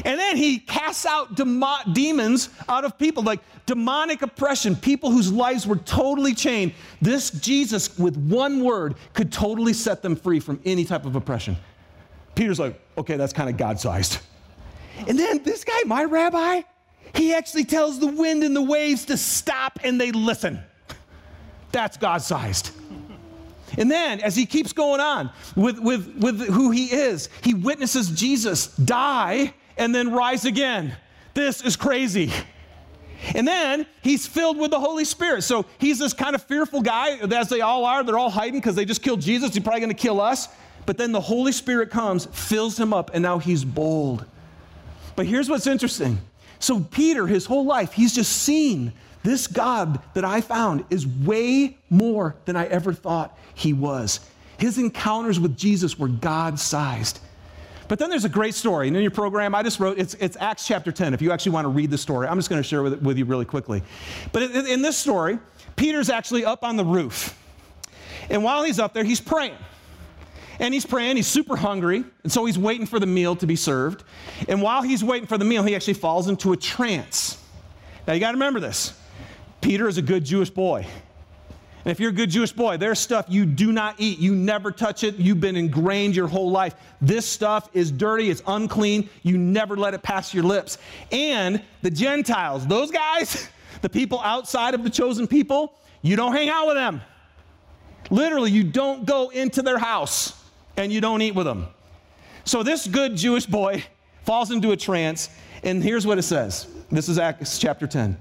And 0.05 0.19
then 0.19 0.37
he 0.37 0.59
casts 0.59 1.05
out 1.05 1.35
demo- 1.35 1.83
demons 1.93 2.49
out 2.69 2.85
of 2.85 2.99
people, 2.99 3.23
like 3.23 3.41
demonic 3.67 4.23
oppression, 4.23 4.75
people 4.75 5.11
whose 5.11 5.31
lives 5.31 5.67
were 5.67 5.77
totally 5.77 6.35
chained. 6.35 6.73
This 7.01 7.31
Jesus, 7.31 7.99
with 7.99 8.17
one 8.17 8.65
word, 8.65 8.95
could 9.13 9.31
totally 9.31 9.73
set 9.73 10.03
them 10.03 10.17
free 10.17 10.41
from 10.41 10.61
any 10.65 10.85
type 10.85 11.05
of 11.05 11.15
oppression. 11.15 11.57
Peter's 12.35 12.59
like, 12.59 12.81
okay, 12.97 13.17
that's 13.17 13.33
kind 13.33 13.51
of 13.51 13.57
God 13.57 13.79
sized. 13.79 14.19
And 15.07 15.19
then 15.19 15.43
this 15.43 15.65
guy, 15.65 15.83
my 15.85 16.05
rabbi, 16.05 16.63
he 17.15 17.35
actually 17.35 17.65
tells 17.65 17.99
the 17.99 18.07
wind 18.07 18.43
and 18.43 18.57
the 18.57 18.63
waves 18.63 19.05
to 19.07 19.17
stop 19.17 19.79
and 19.85 20.01
they 20.01 20.13
listen. 20.13 20.61
That's 21.71 21.97
God 21.97 22.23
sized. 22.23 22.71
And 23.79 23.91
then, 23.91 24.21
as 24.21 24.37
he 24.37 24.45
keeps 24.45 24.73
going 24.73 25.01
on 25.01 25.31
with, 25.57 25.79
with, 25.79 26.15
with 26.19 26.47
who 26.49 26.71
he 26.71 26.93
is, 26.93 27.31
he 27.43 27.55
witnesses 27.55 28.11
Jesus 28.11 28.69
die 28.77 29.55
and 29.77 29.95
then 29.95 30.13
rise 30.13 30.45
again. 30.45 30.97
This 31.35 31.63
is 31.63 31.77
crazy. 31.77 32.33
And 33.35 33.47
then 33.47 33.87
he's 34.03 34.27
filled 34.27 34.59
with 34.59 34.71
the 34.71 34.81
Holy 34.81 35.05
Spirit. 35.05 35.43
So 35.43 35.67
he's 35.79 35.99
this 35.99 36.13
kind 36.13 36.35
of 36.35 36.43
fearful 36.43 36.83
guy, 36.83 37.17
as 37.19 37.49
they 37.49 37.61
all 37.61 37.85
are. 37.85 38.03
They're 38.03 38.19
all 38.19 38.31
hiding 38.31 38.61
because 38.61 38.75
they 38.75 38.85
just 38.85 39.03
killed 39.03 39.21
Jesus. 39.21 39.55
He's 39.55 39.63
probably 39.63 39.81
going 39.81 39.95
to 39.95 40.01
kill 40.01 40.21
us. 40.21 40.49
But 40.87 40.99
then 40.99 41.13
the 41.13 41.21
Holy 41.21 41.53
Spirit 41.53 41.91
comes, 41.91 42.27
fills 42.27 42.79
him 42.79 42.93
up, 42.93 43.13
and 43.15 43.23
now 43.23 43.39
he's 43.39 43.65
bold. 43.65 44.27
But 45.15 45.27
here's 45.27 45.49
what's 45.49 45.67
interesting. 45.67 46.19
So, 46.59 46.81
Peter, 46.81 47.27
his 47.27 47.47
whole 47.47 47.65
life, 47.65 47.93
he's 47.93 48.15
just 48.15 48.33
seen 48.33 48.93
this 49.23 49.47
God 49.47 50.01
that 50.15 50.25
I 50.25 50.41
found 50.41 50.85
is 50.91 51.07
way 51.07 51.79
more 51.91 52.35
than 52.45 52.57
I 52.57 52.67
ever 52.67 52.93
thought 52.93 53.39
he 53.55 53.73
was. 53.73 54.21
His 54.59 54.79
encounters 54.79 55.39
with 55.39 55.57
Jesus 55.57 55.99
were 55.99 56.09
God 56.09 56.59
sized. 56.59 57.21
But 57.89 57.99
then 57.99 58.11
there's 58.11 58.25
a 58.25 58.29
great 58.29 58.55
story. 58.55 58.89
And 58.89 58.97
in 58.97 59.03
your 59.03 59.11
program, 59.11 59.55
I 59.55 59.63
just 59.63 59.81
wrote, 59.81 59.99
it's, 59.99 60.15
it's 60.15 60.37
Acts 60.39 60.67
chapter 60.67 60.93
10, 60.93 61.15
if 61.15 61.23
you 61.23 61.33
actually 61.33 61.53
want 61.53 61.65
to 61.65 61.71
read 61.71 61.91
the 61.91 61.99
story. 61.99 62.27
I'm 62.27 62.39
just 62.39 62.49
going 62.49 62.63
to 62.63 62.69
share 62.69 62.83
with, 62.83 63.03
with 63.03 63.19
you 63.19 63.25
really 63.25 63.45
quickly. 63.45 63.83
But 64.33 64.45
in, 64.45 64.67
in 64.67 64.83
this 64.83 64.97
story, 64.97 65.39
Peter's 65.77 66.11
actually 66.11 66.45
up 66.45 66.65
on 66.65 66.77
the 66.77 66.85
roof. 66.85 67.39
And 68.31 68.45
while 68.45 68.63
he's 68.63 68.79
up 68.79 68.95
there, 68.95 69.05
he's 69.05 69.21
praying. 69.21 69.57
And 70.59 70.73
he's 70.73 70.87
praying, 70.87 71.17
he's 71.17 71.27
super 71.27 71.57
hungry, 71.57 72.05
and 72.23 72.31
so 72.31 72.45
he's 72.45 72.59
waiting 72.59 72.87
for 72.87 73.01
the 73.01 73.07
meal 73.07 73.35
to 73.37 73.47
be 73.47 73.57
served. 73.57 74.05
And 74.49 74.63
while 74.63 74.83
he's 74.83 75.03
waiting 75.03 75.27
for 75.27 75.39
the 75.39 75.45
meal, 75.45 75.63
he 75.65 75.75
actually 75.75 75.95
falls 75.95 76.29
into 76.29 76.53
a 76.53 76.57
trance. 76.57 77.43
Now 78.07 78.13
you 78.13 78.21
got 78.21 78.33
to 78.33 78.37
remember 78.37 78.61
this 78.61 78.95
Peter 79.61 79.89
is 79.89 79.99
a 79.99 80.03
good 80.03 80.25
Jewish 80.25 80.51
boy. 80.51 80.87
And 81.85 81.91
if 81.91 81.99
you're 81.99 82.11
a 82.11 82.15
good 82.15 82.31
Jewish 82.31 82.53
boy, 82.53 82.77
there's 82.77 83.01
stuff 83.01 83.27
you 83.29 83.45
do 83.45 83.73
not 83.73 83.97
eat. 83.99 84.19
You 84.19 84.35
never 84.35 84.71
touch 84.71 85.03
it. 85.03 85.17
You've 85.17 85.41
been 85.41 85.57
ingrained 85.57 86.15
your 86.15 86.29
whole 86.29 86.51
life. 86.51 86.75
This 87.01 87.27
stuff 87.27 87.69
is 87.73 87.91
dirty, 87.91 88.31
it's 88.31 88.43
unclean. 88.47 89.09
You 89.23 89.37
never 89.37 89.77
let 89.77 89.93
it 89.93 90.03
pass 90.03 90.33
your 90.33 90.45
lips. 90.45 90.79
And 91.11 91.61
the 91.83 91.91
Gentiles, 91.91 92.67
those 92.67 92.93
guys, 92.93 93.49
the 93.83 93.89
people 93.89 94.21
outside 94.21 94.75
of 94.75 94.85
the 94.85 94.91
chosen 94.91 95.27
people, 95.27 95.75
you 96.03 96.15
don't 96.15 96.33
hang 96.33 96.49
out 96.49 96.69
with 96.69 96.77
them. 96.77 97.01
Literally, 98.11 98.51
you 98.51 98.63
don't 98.63 99.05
go 99.05 99.31
into 99.31 99.63
their 99.63 99.79
house 99.79 100.41
and 100.77 100.93
you 100.93 101.01
don't 101.01 101.23
eat 101.23 101.35
with 101.35 101.47
them. 101.47 101.67
So 102.45 102.63
this 102.63 102.87
good 102.87 103.17
Jewish 103.17 103.47
boy 103.47 103.85
falls 104.25 104.53
into 104.53 104.71
a 104.71 104.77
trance, 104.77 105.31
and 105.65 105.83
here's 105.83 106.07
what 106.07 106.19
it 106.19 106.23
says. 106.23 106.69
This 106.91 107.09
is 107.09 107.19
Acts 107.19 107.59
chapter 107.59 107.87
10. 107.89 108.21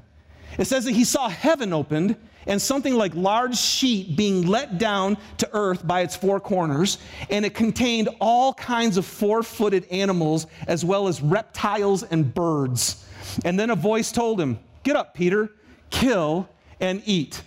It 0.57 0.65
says 0.65 0.85
that 0.85 0.91
he 0.91 1.03
saw 1.03 1.29
heaven 1.29 1.73
opened 1.73 2.15
and 2.47 2.61
something 2.61 2.95
like 2.95 3.13
large 3.15 3.57
sheet 3.57 4.15
being 4.15 4.45
let 4.47 4.77
down 4.77 5.17
to 5.37 5.49
earth 5.53 5.85
by 5.85 6.01
its 6.01 6.15
four 6.15 6.39
corners, 6.39 6.97
and 7.29 7.45
it 7.45 7.53
contained 7.53 8.09
all 8.19 8.53
kinds 8.53 8.97
of 8.97 9.05
four 9.05 9.43
footed 9.43 9.85
animals 9.91 10.47
as 10.67 10.83
well 10.83 11.07
as 11.07 11.21
reptiles 11.21 12.03
and 12.03 12.33
birds. 12.33 13.05
And 13.45 13.59
then 13.59 13.69
a 13.69 13.75
voice 13.75 14.11
told 14.11 14.39
him, 14.39 14.59
Get 14.83 14.95
up, 14.95 15.13
Peter, 15.13 15.51
kill 15.89 16.49
and 16.79 17.03
eat. 17.05 17.41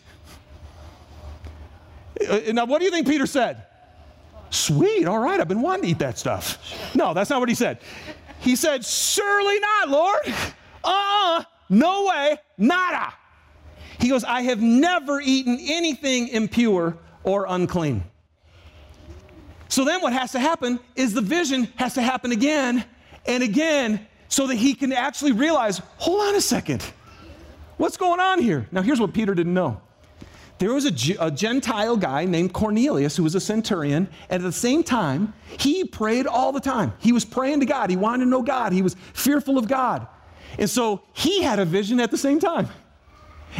Uh, 2.28 2.40
now, 2.52 2.64
what 2.64 2.78
do 2.78 2.84
you 2.84 2.90
think 2.92 3.08
Peter 3.08 3.26
said? 3.26 3.66
Sweet, 4.50 5.06
all 5.06 5.18
right, 5.18 5.40
I've 5.40 5.48
been 5.48 5.62
wanting 5.62 5.82
to 5.82 5.88
eat 5.88 5.98
that 5.98 6.16
stuff. 6.16 6.94
No, 6.94 7.12
that's 7.12 7.28
not 7.28 7.40
what 7.40 7.48
he 7.48 7.56
said. 7.56 7.78
He 8.38 8.54
said, 8.54 8.84
Surely 8.84 9.58
not, 9.58 9.88
Lord. 9.88 10.20
Uh 10.26 10.90
uh-uh, 10.90 11.38
uh, 11.40 11.44
no 11.70 12.06
way, 12.06 12.36
nada. 12.58 13.14
He 13.98 14.08
goes, 14.08 14.24
I 14.24 14.42
have 14.42 14.60
never 14.60 15.20
eaten 15.20 15.58
anything 15.60 16.28
impure 16.28 16.96
or 17.22 17.46
unclean. 17.48 18.04
So 19.68 19.84
then 19.84 20.00
what 20.02 20.12
has 20.12 20.32
to 20.32 20.38
happen 20.38 20.78
is 20.94 21.14
the 21.14 21.20
vision 21.20 21.64
has 21.76 21.94
to 21.94 22.02
happen 22.02 22.32
again 22.32 22.84
and 23.26 23.42
again 23.42 24.06
so 24.28 24.46
that 24.46 24.56
he 24.56 24.74
can 24.74 24.92
actually 24.92 25.32
realize 25.32 25.80
hold 25.96 26.20
on 26.20 26.34
a 26.34 26.40
second. 26.40 26.84
What's 27.76 27.96
going 27.96 28.20
on 28.20 28.40
here? 28.40 28.68
Now, 28.70 28.82
here's 28.82 29.00
what 29.00 29.12
Peter 29.12 29.34
didn't 29.34 29.54
know. 29.54 29.80
There 30.58 30.72
was 30.72 30.84
a, 30.86 31.16
a, 31.18 31.30
Gentile 31.30 31.96
guy 31.96 32.24
named 32.24 32.52
Cornelius 32.52 33.16
who 33.16 33.24
was 33.24 33.34
a 33.34 33.40
centurion, 33.40 34.08
and 34.30 34.42
at 34.42 34.46
the 34.46 34.52
same 34.52 34.84
time, 34.84 35.34
he 35.58 35.84
prayed 35.84 36.28
all 36.28 36.52
the 36.52 36.60
time. 36.60 36.92
He 37.00 37.10
was 37.10 37.24
praying 37.24 37.60
to 37.60 37.66
God. 37.66 37.90
He 37.90 37.96
wanted 37.96 38.24
to 38.24 38.30
know 38.30 38.42
God. 38.42 38.72
He 38.72 38.82
was 38.82 38.94
fearful 39.12 39.58
of 39.58 39.66
God. 39.66 40.06
And 40.56 40.70
so 40.70 41.02
he 41.12 41.42
had 41.42 41.58
a 41.58 41.64
vision 41.64 41.98
at 41.98 42.12
the 42.12 42.18
same 42.18 42.38
time. 42.38 42.68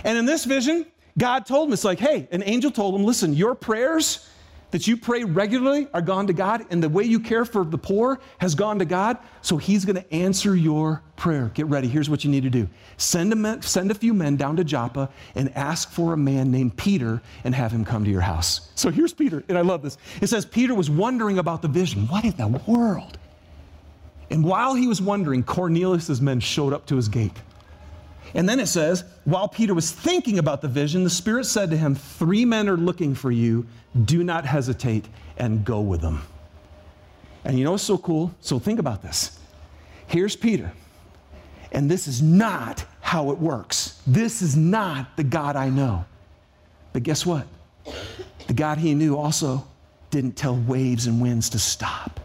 And 0.02 0.18
in 0.18 0.24
this 0.24 0.44
vision, 0.44 0.86
God 1.16 1.46
told 1.46 1.68
him, 1.68 1.72
it's 1.72 1.84
like, 1.84 2.00
hey, 2.00 2.28
an 2.32 2.42
angel 2.42 2.70
told 2.70 2.94
him, 2.94 3.04
listen, 3.04 3.34
your 3.34 3.54
prayers, 3.54 4.28
that 4.74 4.88
you 4.88 4.96
pray 4.96 5.22
regularly 5.22 5.86
are 5.94 6.02
gone 6.02 6.26
to 6.26 6.32
God, 6.32 6.66
and 6.68 6.82
the 6.82 6.88
way 6.88 7.04
you 7.04 7.20
care 7.20 7.44
for 7.44 7.64
the 7.64 7.78
poor 7.78 8.18
has 8.38 8.56
gone 8.56 8.80
to 8.80 8.84
God. 8.84 9.18
So 9.40 9.56
He's 9.56 9.84
going 9.84 9.94
to 9.94 10.12
answer 10.12 10.56
your 10.56 11.00
prayer. 11.14 11.52
Get 11.54 11.66
ready. 11.66 11.86
Here's 11.86 12.10
what 12.10 12.24
you 12.24 12.30
need 12.32 12.42
to 12.42 12.50
do 12.50 12.68
send 12.96 13.32
a, 13.32 13.36
men, 13.36 13.62
send 13.62 13.92
a 13.92 13.94
few 13.94 14.12
men 14.12 14.34
down 14.34 14.56
to 14.56 14.64
Joppa 14.64 15.10
and 15.36 15.56
ask 15.56 15.92
for 15.92 16.12
a 16.12 16.16
man 16.16 16.50
named 16.50 16.76
Peter 16.76 17.22
and 17.44 17.54
have 17.54 17.70
him 17.70 17.84
come 17.84 18.04
to 18.04 18.10
your 18.10 18.22
house. 18.22 18.72
So 18.74 18.90
here's 18.90 19.12
Peter, 19.12 19.44
and 19.48 19.56
I 19.56 19.60
love 19.60 19.80
this. 19.80 19.96
It 20.20 20.26
says 20.26 20.44
Peter 20.44 20.74
was 20.74 20.90
wondering 20.90 21.38
about 21.38 21.62
the 21.62 21.68
vision. 21.68 22.08
What 22.08 22.24
in 22.24 22.36
the 22.36 22.48
world? 22.66 23.16
And 24.28 24.42
while 24.42 24.74
he 24.74 24.88
was 24.88 25.00
wondering, 25.00 25.44
Cornelius' 25.44 26.20
men 26.20 26.40
showed 26.40 26.72
up 26.72 26.84
to 26.86 26.96
his 26.96 27.06
gate. 27.06 27.36
And 28.34 28.48
then 28.48 28.58
it 28.58 28.66
says, 28.66 29.04
while 29.24 29.46
Peter 29.48 29.74
was 29.74 29.92
thinking 29.92 30.38
about 30.38 30.60
the 30.60 30.68
vision, 30.68 31.04
the 31.04 31.10
Spirit 31.10 31.46
said 31.46 31.70
to 31.70 31.76
him, 31.76 31.94
Three 31.94 32.44
men 32.44 32.68
are 32.68 32.76
looking 32.76 33.14
for 33.14 33.30
you. 33.30 33.66
Do 34.04 34.24
not 34.24 34.44
hesitate 34.44 35.06
and 35.36 35.64
go 35.64 35.80
with 35.80 36.00
them. 36.00 36.22
And 37.44 37.56
you 37.56 37.64
know 37.64 37.72
what's 37.72 37.84
so 37.84 37.98
cool? 37.98 38.34
So 38.40 38.58
think 38.58 38.80
about 38.80 39.02
this. 39.02 39.38
Here's 40.08 40.34
Peter. 40.34 40.72
And 41.70 41.90
this 41.90 42.08
is 42.08 42.22
not 42.22 42.84
how 43.00 43.30
it 43.30 43.38
works. 43.38 44.00
This 44.06 44.42
is 44.42 44.56
not 44.56 45.16
the 45.16 45.24
God 45.24 45.54
I 45.54 45.68
know. 45.68 46.04
But 46.92 47.02
guess 47.02 47.24
what? 47.24 47.46
The 48.46 48.54
God 48.54 48.78
he 48.78 48.94
knew 48.94 49.16
also 49.16 49.66
didn't 50.10 50.36
tell 50.36 50.56
waves 50.56 51.06
and 51.06 51.20
winds 51.20 51.50
to 51.50 51.58
stop 51.58 52.20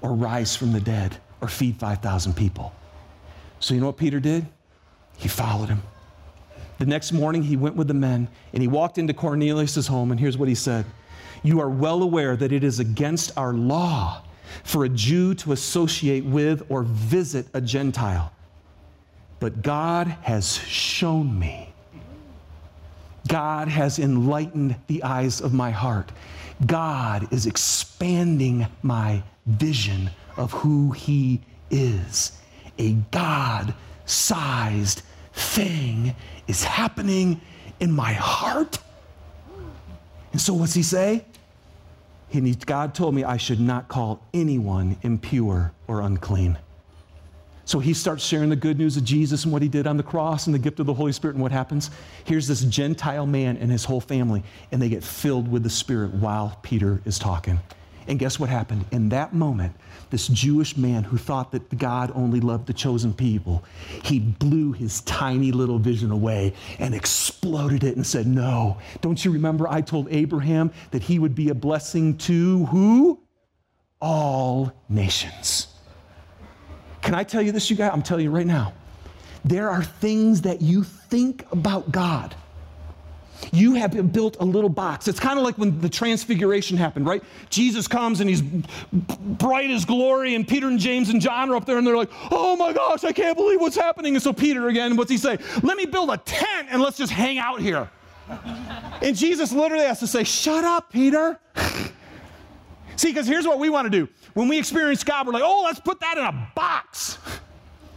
or 0.00 0.14
rise 0.14 0.54
from 0.56 0.72
the 0.72 0.80
dead 0.80 1.16
or 1.40 1.48
feed 1.48 1.76
5,000 1.76 2.34
people. 2.34 2.72
So 3.60 3.74
you 3.74 3.80
know 3.80 3.86
what 3.86 3.96
Peter 3.96 4.20
did? 4.20 4.46
He 5.16 5.28
followed 5.28 5.68
him. 5.68 5.82
The 6.78 6.86
next 6.86 7.12
morning, 7.12 7.42
he 7.42 7.56
went 7.56 7.76
with 7.76 7.88
the 7.88 7.94
men 7.94 8.28
and 8.52 8.62
he 8.62 8.68
walked 8.68 8.98
into 8.98 9.14
Cornelius' 9.14 9.86
home, 9.86 10.10
and 10.10 10.18
here's 10.18 10.36
what 10.36 10.48
he 10.48 10.54
said 10.54 10.84
You 11.42 11.60
are 11.60 11.70
well 11.70 12.02
aware 12.02 12.36
that 12.36 12.52
it 12.52 12.64
is 12.64 12.80
against 12.80 13.36
our 13.36 13.52
law 13.52 14.22
for 14.64 14.84
a 14.84 14.88
Jew 14.88 15.34
to 15.36 15.52
associate 15.52 16.24
with 16.24 16.62
or 16.68 16.82
visit 16.82 17.46
a 17.54 17.60
Gentile. 17.60 18.32
But 19.40 19.62
God 19.62 20.08
has 20.22 20.58
shown 20.58 21.38
me. 21.38 21.72
God 23.28 23.68
has 23.68 23.98
enlightened 23.98 24.76
the 24.88 25.02
eyes 25.02 25.40
of 25.40 25.52
my 25.52 25.70
heart. 25.70 26.12
God 26.66 27.32
is 27.32 27.46
expanding 27.46 28.66
my 28.82 29.22
vision 29.46 30.10
of 30.36 30.52
who 30.52 30.90
He 30.92 31.40
is 31.70 32.32
a 32.78 32.92
God 33.10 33.74
sized 34.12 35.02
thing 35.32 36.14
is 36.46 36.62
happening 36.62 37.40
in 37.80 37.90
my 37.90 38.12
heart. 38.12 38.78
And 40.32 40.40
so, 40.40 40.54
what's 40.54 40.74
he 40.74 40.82
say? 40.82 41.24
He, 42.28 42.40
God 42.54 42.94
told 42.94 43.14
me 43.14 43.24
I 43.24 43.36
should 43.36 43.60
not 43.60 43.88
call 43.88 44.22
anyone 44.32 44.96
impure 45.02 45.72
or 45.86 46.00
unclean. 46.00 46.58
So 47.64 47.78
he 47.78 47.94
starts 47.94 48.24
sharing 48.24 48.48
the 48.48 48.56
good 48.56 48.78
news 48.78 48.96
of 48.96 49.04
Jesus 49.04 49.44
and 49.44 49.52
what 49.52 49.62
he 49.62 49.68
did 49.68 49.86
on 49.86 49.96
the 49.96 50.02
cross 50.02 50.46
and 50.46 50.54
the 50.54 50.58
gift 50.58 50.80
of 50.80 50.86
the 50.86 50.94
Holy 50.94 51.12
Spirit 51.12 51.34
and 51.34 51.42
what 51.42 51.52
happens. 51.52 51.90
Here's 52.24 52.48
this 52.48 52.62
Gentile 52.62 53.26
man 53.26 53.56
and 53.56 53.70
his 53.70 53.84
whole 53.84 54.00
family, 54.00 54.42
and 54.72 54.82
they 54.82 54.88
get 54.88 55.04
filled 55.04 55.50
with 55.50 55.62
the 55.62 55.70
Spirit 55.70 56.12
while 56.14 56.58
Peter 56.62 57.00
is 57.04 57.18
talking. 57.18 57.60
And 58.08 58.18
guess 58.18 58.38
what 58.40 58.48
happened? 58.48 58.84
In 58.90 59.10
that 59.10 59.32
moment, 59.32 59.74
this 60.12 60.28
Jewish 60.28 60.76
man 60.76 61.02
who 61.02 61.16
thought 61.16 61.50
that 61.50 61.76
God 61.76 62.12
only 62.14 62.38
loved 62.38 62.66
the 62.66 62.72
chosen 62.72 63.12
people, 63.12 63.64
he 64.04 64.20
blew 64.20 64.70
his 64.70 65.00
tiny 65.00 65.50
little 65.50 65.80
vision 65.80 66.12
away 66.12 66.52
and 66.78 66.94
exploded 66.94 67.82
it 67.82 67.96
and 67.96 68.06
said, 68.06 68.28
No, 68.28 68.78
don't 69.00 69.24
you 69.24 69.32
remember 69.32 69.66
I 69.66 69.80
told 69.80 70.06
Abraham 70.10 70.70
that 70.92 71.02
he 71.02 71.18
would 71.18 71.34
be 71.34 71.48
a 71.48 71.54
blessing 71.54 72.16
to 72.18 72.66
who? 72.66 73.18
All 74.00 74.72
nations. 74.88 75.68
Can 77.00 77.14
I 77.14 77.24
tell 77.24 77.42
you 77.42 77.50
this, 77.50 77.68
you 77.70 77.76
guys? 77.76 77.90
I'm 77.92 78.02
telling 78.02 78.24
you 78.24 78.30
right 78.30 78.46
now. 78.46 78.74
There 79.44 79.70
are 79.70 79.82
things 79.82 80.42
that 80.42 80.62
you 80.62 80.84
think 80.84 81.44
about 81.50 81.90
God 81.90 82.36
you 83.52 83.74
have 83.74 84.12
built 84.12 84.36
a 84.40 84.44
little 84.44 84.70
box. 84.70 85.08
It's 85.08 85.20
kind 85.20 85.38
of 85.38 85.44
like 85.44 85.58
when 85.58 85.80
the 85.80 85.88
transfiguration 85.88 86.76
happened, 86.76 87.06
right? 87.06 87.22
Jesus 87.50 87.88
comes 87.88 88.20
and 88.20 88.28
he's 88.28 88.42
bright 88.42 89.70
as 89.70 89.84
glory, 89.84 90.34
and 90.34 90.46
Peter 90.46 90.68
and 90.68 90.78
James 90.78 91.08
and 91.08 91.20
John 91.20 91.50
are 91.50 91.56
up 91.56 91.66
there 91.66 91.78
and 91.78 91.86
they're 91.86 91.96
like, 91.96 92.10
oh 92.30 92.56
my 92.56 92.72
gosh, 92.72 93.04
I 93.04 93.12
can't 93.12 93.36
believe 93.36 93.60
what's 93.60 93.76
happening. 93.76 94.14
And 94.14 94.22
so 94.22 94.32
Peter 94.32 94.68
again, 94.68 94.96
what's 94.96 95.10
he 95.10 95.18
say? 95.18 95.38
Let 95.62 95.76
me 95.76 95.86
build 95.86 96.10
a 96.10 96.18
tent 96.18 96.68
and 96.70 96.82
let's 96.82 96.96
just 96.96 97.12
hang 97.12 97.38
out 97.38 97.60
here. 97.60 97.90
and 99.02 99.16
Jesus 99.16 99.52
literally 99.52 99.84
has 99.84 100.00
to 100.00 100.06
say, 100.06 100.24
shut 100.24 100.64
up, 100.64 100.90
Peter. 100.90 101.38
See, 102.96 103.08
because 103.08 103.26
here's 103.26 103.46
what 103.46 103.58
we 103.58 103.70
want 103.70 103.86
to 103.86 103.90
do. 103.90 104.08
When 104.34 104.48
we 104.48 104.58
experience 104.58 105.02
God, 105.02 105.26
we're 105.26 105.32
like, 105.32 105.42
oh, 105.44 105.62
let's 105.64 105.80
put 105.80 106.00
that 106.00 106.18
in 106.18 106.24
a 106.24 106.50
box. 106.54 107.18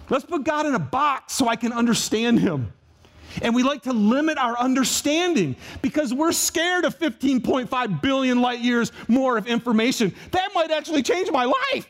Let's 0.09 0.25
put 0.25 0.43
God 0.43 0.65
in 0.65 0.75
a 0.75 0.79
box 0.79 1.33
so 1.33 1.47
I 1.47 1.55
can 1.55 1.73
understand 1.73 2.39
him. 2.39 2.73
And 3.41 3.53
we 3.53 3.63
like 3.63 3.83
to 3.83 3.93
limit 3.93 4.37
our 4.37 4.57
understanding 4.57 5.55
because 5.81 6.13
we're 6.13 6.31
scared 6.31 6.85
of 6.85 6.97
15.5 6.97 8.01
billion 8.01 8.41
light 8.41 8.59
years 8.59 8.91
more 9.07 9.37
of 9.37 9.47
information. 9.47 10.13
That 10.31 10.49
might 10.53 10.71
actually 10.71 11.03
change 11.03 11.31
my 11.31 11.45
life. 11.45 11.87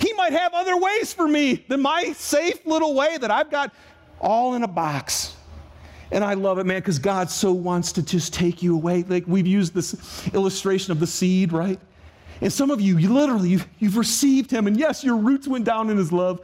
He 0.00 0.12
might 0.14 0.32
have 0.32 0.52
other 0.54 0.76
ways 0.76 1.12
for 1.12 1.26
me 1.26 1.64
than 1.68 1.80
my 1.80 2.12
safe 2.12 2.64
little 2.66 2.94
way 2.94 3.16
that 3.16 3.30
I've 3.30 3.50
got 3.50 3.72
all 4.20 4.54
in 4.54 4.62
a 4.62 4.68
box. 4.68 5.34
And 6.10 6.22
I 6.22 6.34
love 6.34 6.58
it, 6.58 6.64
man, 6.64 6.80
because 6.80 6.98
God 6.98 7.30
so 7.30 7.52
wants 7.52 7.92
to 7.92 8.02
just 8.02 8.32
take 8.32 8.62
you 8.62 8.74
away. 8.74 9.02
Like 9.02 9.24
we've 9.26 9.46
used 9.46 9.74
this 9.74 10.28
illustration 10.34 10.92
of 10.92 11.00
the 11.00 11.06
seed, 11.06 11.52
right? 11.52 11.80
And 12.40 12.52
some 12.52 12.70
of 12.70 12.80
you, 12.80 12.98
you 12.98 13.12
literally, 13.12 13.50
you've, 13.50 13.66
you've 13.78 13.96
received 13.96 14.50
Him, 14.50 14.66
and 14.66 14.78
yes, 14.78 15.02
your 15.02 15.16
roots 15.16 15.48
went 15.48 15.64
down 15.64 15.90
in 15.90 15.96
His 15.96 16.12
love. 16.12 16.40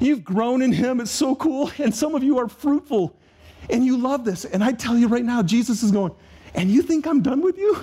You've 0.00 0.22
grown 0.24 0.62
in 0.62 0.72
Him. 0.72 1.00
It's 1.00 1.10
so 1.10 1.34
cool. 1.34 1.70
And 1.78 1.94
some 1.94 2.14
of 2.14 2.22
you 2.22 2.38
are 2.38 2.48
fruitful 2.48 3.16
and 3.68 3.84
you 3.84 3.96
love 3.96 4.24
this. 4.24 4.44
And 4.44 4.62
I 4.62 4.72
tell 4.72 4.96
you 4.96 5.08
right 5.08 5.24
now, 5.24 5.42
Jesus 5.42 5.82
is 5.82 5.90
going, 5.90 6.14
and 6.54 6.70
you 6.70 6.82
think 6.82 7.06
I'm 7.06 7.22
done 7.22 7.42
with 7.42 7.58
you? 7.58 7.76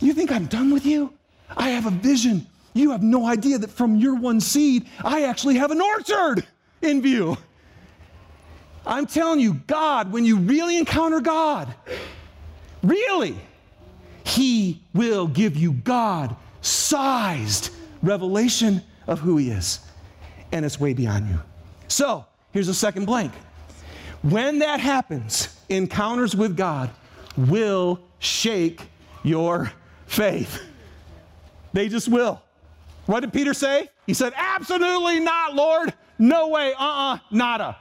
You 0.00 0.14
think 0.14 0.32
I'm 0.32 0.46
done 0.46 0.72
with 0.72 0.86
you? 0.86 1.12
I 1.56 1.70
have 1.70 1.86
a 1.86 1.90
vision. 1.90 2.46
You 2.72 2.90
have 2.90 3.02
no 3.02 3.26
idea 3.26 3.58
that 3.58 3.70
from 3.70 3.96
your 3.96 4.14
one 4.14 4.40
seed, 4.40 4.86
I 5.04 5.24
actually 5.24 5.56
have 5.56 5.70
an 5.70 5.80
orchard 5.80 6.46
in 6.82 7.02
view. 7.02 7.36
I'm 8.86 9.06
telling 9.06 9.40
you, 9.40 9.54
God, 9.66 10.12
when 10.12 10.24
you 10.24 10.36
really 10.36 10.76
encounter 10.78 11.20
God, 11.20 11.74
really, 12.82 13.36
He 14.24 14.82
will 14.92 15.26
give 15.26 15.56
you 15.56 15.72
God 15.72 16.34
sized 16.60 17.70
revelation 18.02 18.82
of 19.06 19.20
who 19.20 19.36
He 19.36 19.50
is 19.50 19.80
and 20.54 20.64
it's 20.64 20.78
way 20.78 20.94
beyond 20.94 21.28
you. 21.28 21.42
So, 21.88 22.24
here's 22.52 22.68
a 22.68 22.74
second 22.74 23.06
blank. 23.06 23.32
When 24.22 24.60
that 24.60 24.78
happens, 24.78 25.48
encounters 25.68 26.36
with 26.36 26.56
God 26.56 26.90
will 27.36 27.98
shake 28.20 28.80
your 29.24 29.72
faith. 30.06 30.62
They 31.72 31.88
just 31.88 32.08
will. 32.08 32.40
What 33.06 33.20
did 33.20 33.32
Peter 33.32 33.52
say? 33.52 33.90
He 34.06 34.14
said, 34.14 34.32
Absolutely 34.36 35.18
not, 35.18 35.54
Lord. 35.54 35.92
No 36.20 36.48
way. 36.48 36.72
Uh 36.72 36.84
uh-uh, 36.84 37.14
uh, 37.14 37.18
nada. 37.32 37.76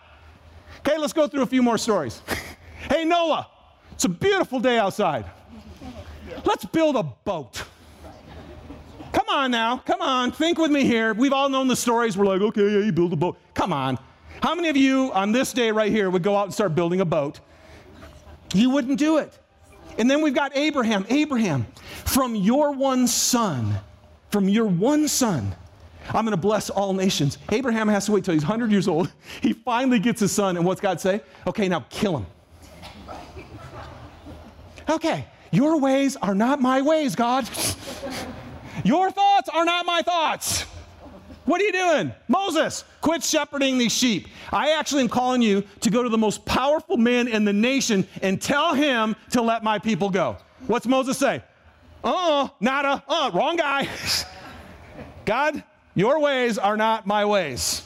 Okay, 0.79 0.97
let's 0.97 1.13
go 1.13 1.27
through 1.27 1.43
a 1.43 1.45
few 1.45 1.61
more 1.61 1.77
stories. 1.77 2.23
hey, 2.89 3.05
Noah, 3.05 3.47
it's 3.91 4.05
a 4.05 4.09
beautiful 4.09 4.59
day 4.59 4.79
outside. 4.79 5.25
Let's 6.43 6.65
build 6.65 6.95
a 6.95 7.03
boat. 7.03 7.63
Come 9.33 9.45
on 9.45 9.51
now, 9.51 9.77
come 9.77 9.99
on, 9.99 10.31
think 10.31 10.59
with 10.59 10.69
me 10.69 10.83
here. 10.83 11.15
We've 11.15 11.33
all 11.33 11.49
known 11.49 11.67
the 11.67 11.75
stories. 11.75 12.15
We're 12.15 12.27
like, 12.27 12.39
okay, 12.39 12.69
yeah, 12.69 12.85
you 12.85 12.91
build 12.91 13.13
a 13.13 13.15
boat. 13.15 13.35
Come 13.55 13.73
on. 13.73 13.97
How 14.43 14.53
many 14.53 14.69
of 14.69 14.77
you 14.77 15.11
on 15.11 15.31
this 15.31 15.53
day 15.53 15.71
right 15.71 15.91
here 15.91 16.11
would 16.11 16.21
go 16.21 16.37
out 16.37 16.43
and 16.43 16.53
start 16.53 16.75
building 16.75 17.01
a 17.01 17.05
boat? 17.05 17.39
You 18.53 18.69
wouldn't 18.69 18.99
do 18.99 19.17
it. 19.17 19.35
And 19.97 20.09
then 20.09 20.21
we've 20.21 20.35
got 20.35 20.55
Abraham. 20.55 21.07
Abraham, 21.09 21.65
from 22.05 22.35
your 22.35 22.73
one 22.73 23.07
son, 23.07 23.73
from 24.29 24.47
your 24.47 24.67
one 24.67 25.07
son, 25.07 25.55
I'm 26.09 26.25
going 26.25 26.31
to 26.31 26.37
bless 26.37 26.69
all 26.69 26.93
nations. 26.93 27.39
Abraham 27.51 27.87
has 27.87 28.05
to 28.05 28.11
wait 28.11 28.23
till 28.25 28.35
he's 28.35 28.43
100 28.43 28.71
years 28.71 28.87
old. 28.87 29.11
He 29.41 29.51
finally 29.51 29.97
gets 29.97 30.21
his 30.21 30.31
son, 30.31 30.57
and 30.57 30.65
what's 30.65 30.79
God 30.79 31.01
say? 31.01 31.21
Okay, 31.47 31.67
now 31.67 31.87
kill 31.89 32.17
him. 32.17 32.27
Okay, 34.87 35.25
your 35.51 35.79
ways 35.79 36.17
are 36.17 36.35
not 36.35 36.61
my 36.61 36.83
ways, 36.83 37.15
God. 37.15 37.49
Your 38.83 39.11
thoughts 39.11 39.49
are 39.49 39.65
not 39.65 39.85
my 39.85 40.01
thoughts. 40.01 40.65
What 41.45 41.59
are 41.59 41.65
you 41.65 41.73
doing? 41.73 42.13
Moses, 42.27 42.85
quit 43.01 43.23
shepherding 43.23 43.77
these 43.77 43.91
sheep. 43.91 44.27
I 44.51 44.71
actually 44.71 45.01
am 45.01 45.09
calling 45.09 45.41
you 45.41 45.63
to 45.81 45.89
go 45.89 46.01
to 46.01 46.09
the 46.09 46.17
most 46.17 46.45
powerful 46.45 46.95
man 46.95 47.27
in 47.27 47.43
the 47.43 47.51
nation 47.51 48.07
and 48.21 48.41
tell 48.41 48.73
him 48.73 49.15
to 49.31 49.41
let 49.41 49.63
my 49.63 49.77
people 49.77 50.09
go. 50.09 50.37
What's 50.67 50.87
Moses 50.87 51.17
say? 51.17 51.43
Uh 52.03 52.43
uh 52.43 52.47
nada, 52.59 53.03
uh, 53.07 53.31
wrong 53.33 53.57
guy. 53.57 53.89
God, 55.25 55.63
your 55.95 56.19
ways 56.19 56.57
are 56.57 56.77
not 56.77 57.05
my 57.05 57.25
ways. 57.25 57.83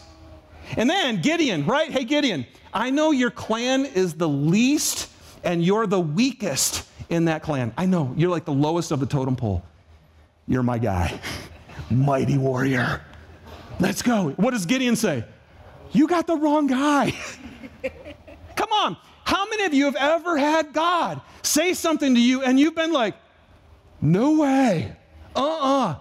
And 0.76 0.89
then 0.89 1.21
Gideon, 1.21 1.65
right? 1.65 1.89
Hey, 1.89 2.04
Gideon, 2.04 2.45
I 2.73 2.89
know 2.89 3.12
your 3.12 3.32
clan 3.32 3.86
is 3.86 4.15
the 4.15 4.30
least 4.30 5.10
and 5.43 5.63
you're 5.63 5.88
the 5.88 6.00
weakest 6.00 6.88
in 7.10 7.26
that 7.26 7.41
clan. 7.41 7.73
I 7.78 7.86
know, 7.86 8.13
you're 8.17 8.30
like 8.30 8.45
the 8.45 8.54
lowest 8.54 8.91
of 8.91 9.00
the 9.00 9.06
totem 9.06 9.36
pole. 9.36 9.63
You're 10.47 10.63
my 10.63 10.77
guy. 10.77 11.19
Mighty 11.89 12.38
warrior. 12.38 13.01
Let's 13.79 14.01
go. 14.01 14.29
What 14.31 14.51
does 14.51 14.65
Gideon 14.65 14.95
say? 14.95 15.25
You 15.91 16.07
got 16.07 16.27
the 16.27 16.36
wrong 16.36 16.67
guy. 16.67 17.13
Come 18.55 18.71
on. 18.71 18.97
How 19.23 19.47
many 19.49 19.65
of 19.65 19.73
you 19.73 19.86
have 19.86 19.95
ever 19.95 20.38
had 20.38 20.73
God 20.73 21.21
say 21.43 21.73
something 21.73 22.15
to 22.15 22.21
you 22.21 22.43
and 22.43 22.60
you've 22.60 22.75
been 22.75 22.91
like, 22.91 23.15
no 24.01 24.39
way. 24.39 24.95
Uh 25.36 25.39
uh-uh. 25.39 25.89
uh 25.89 25.95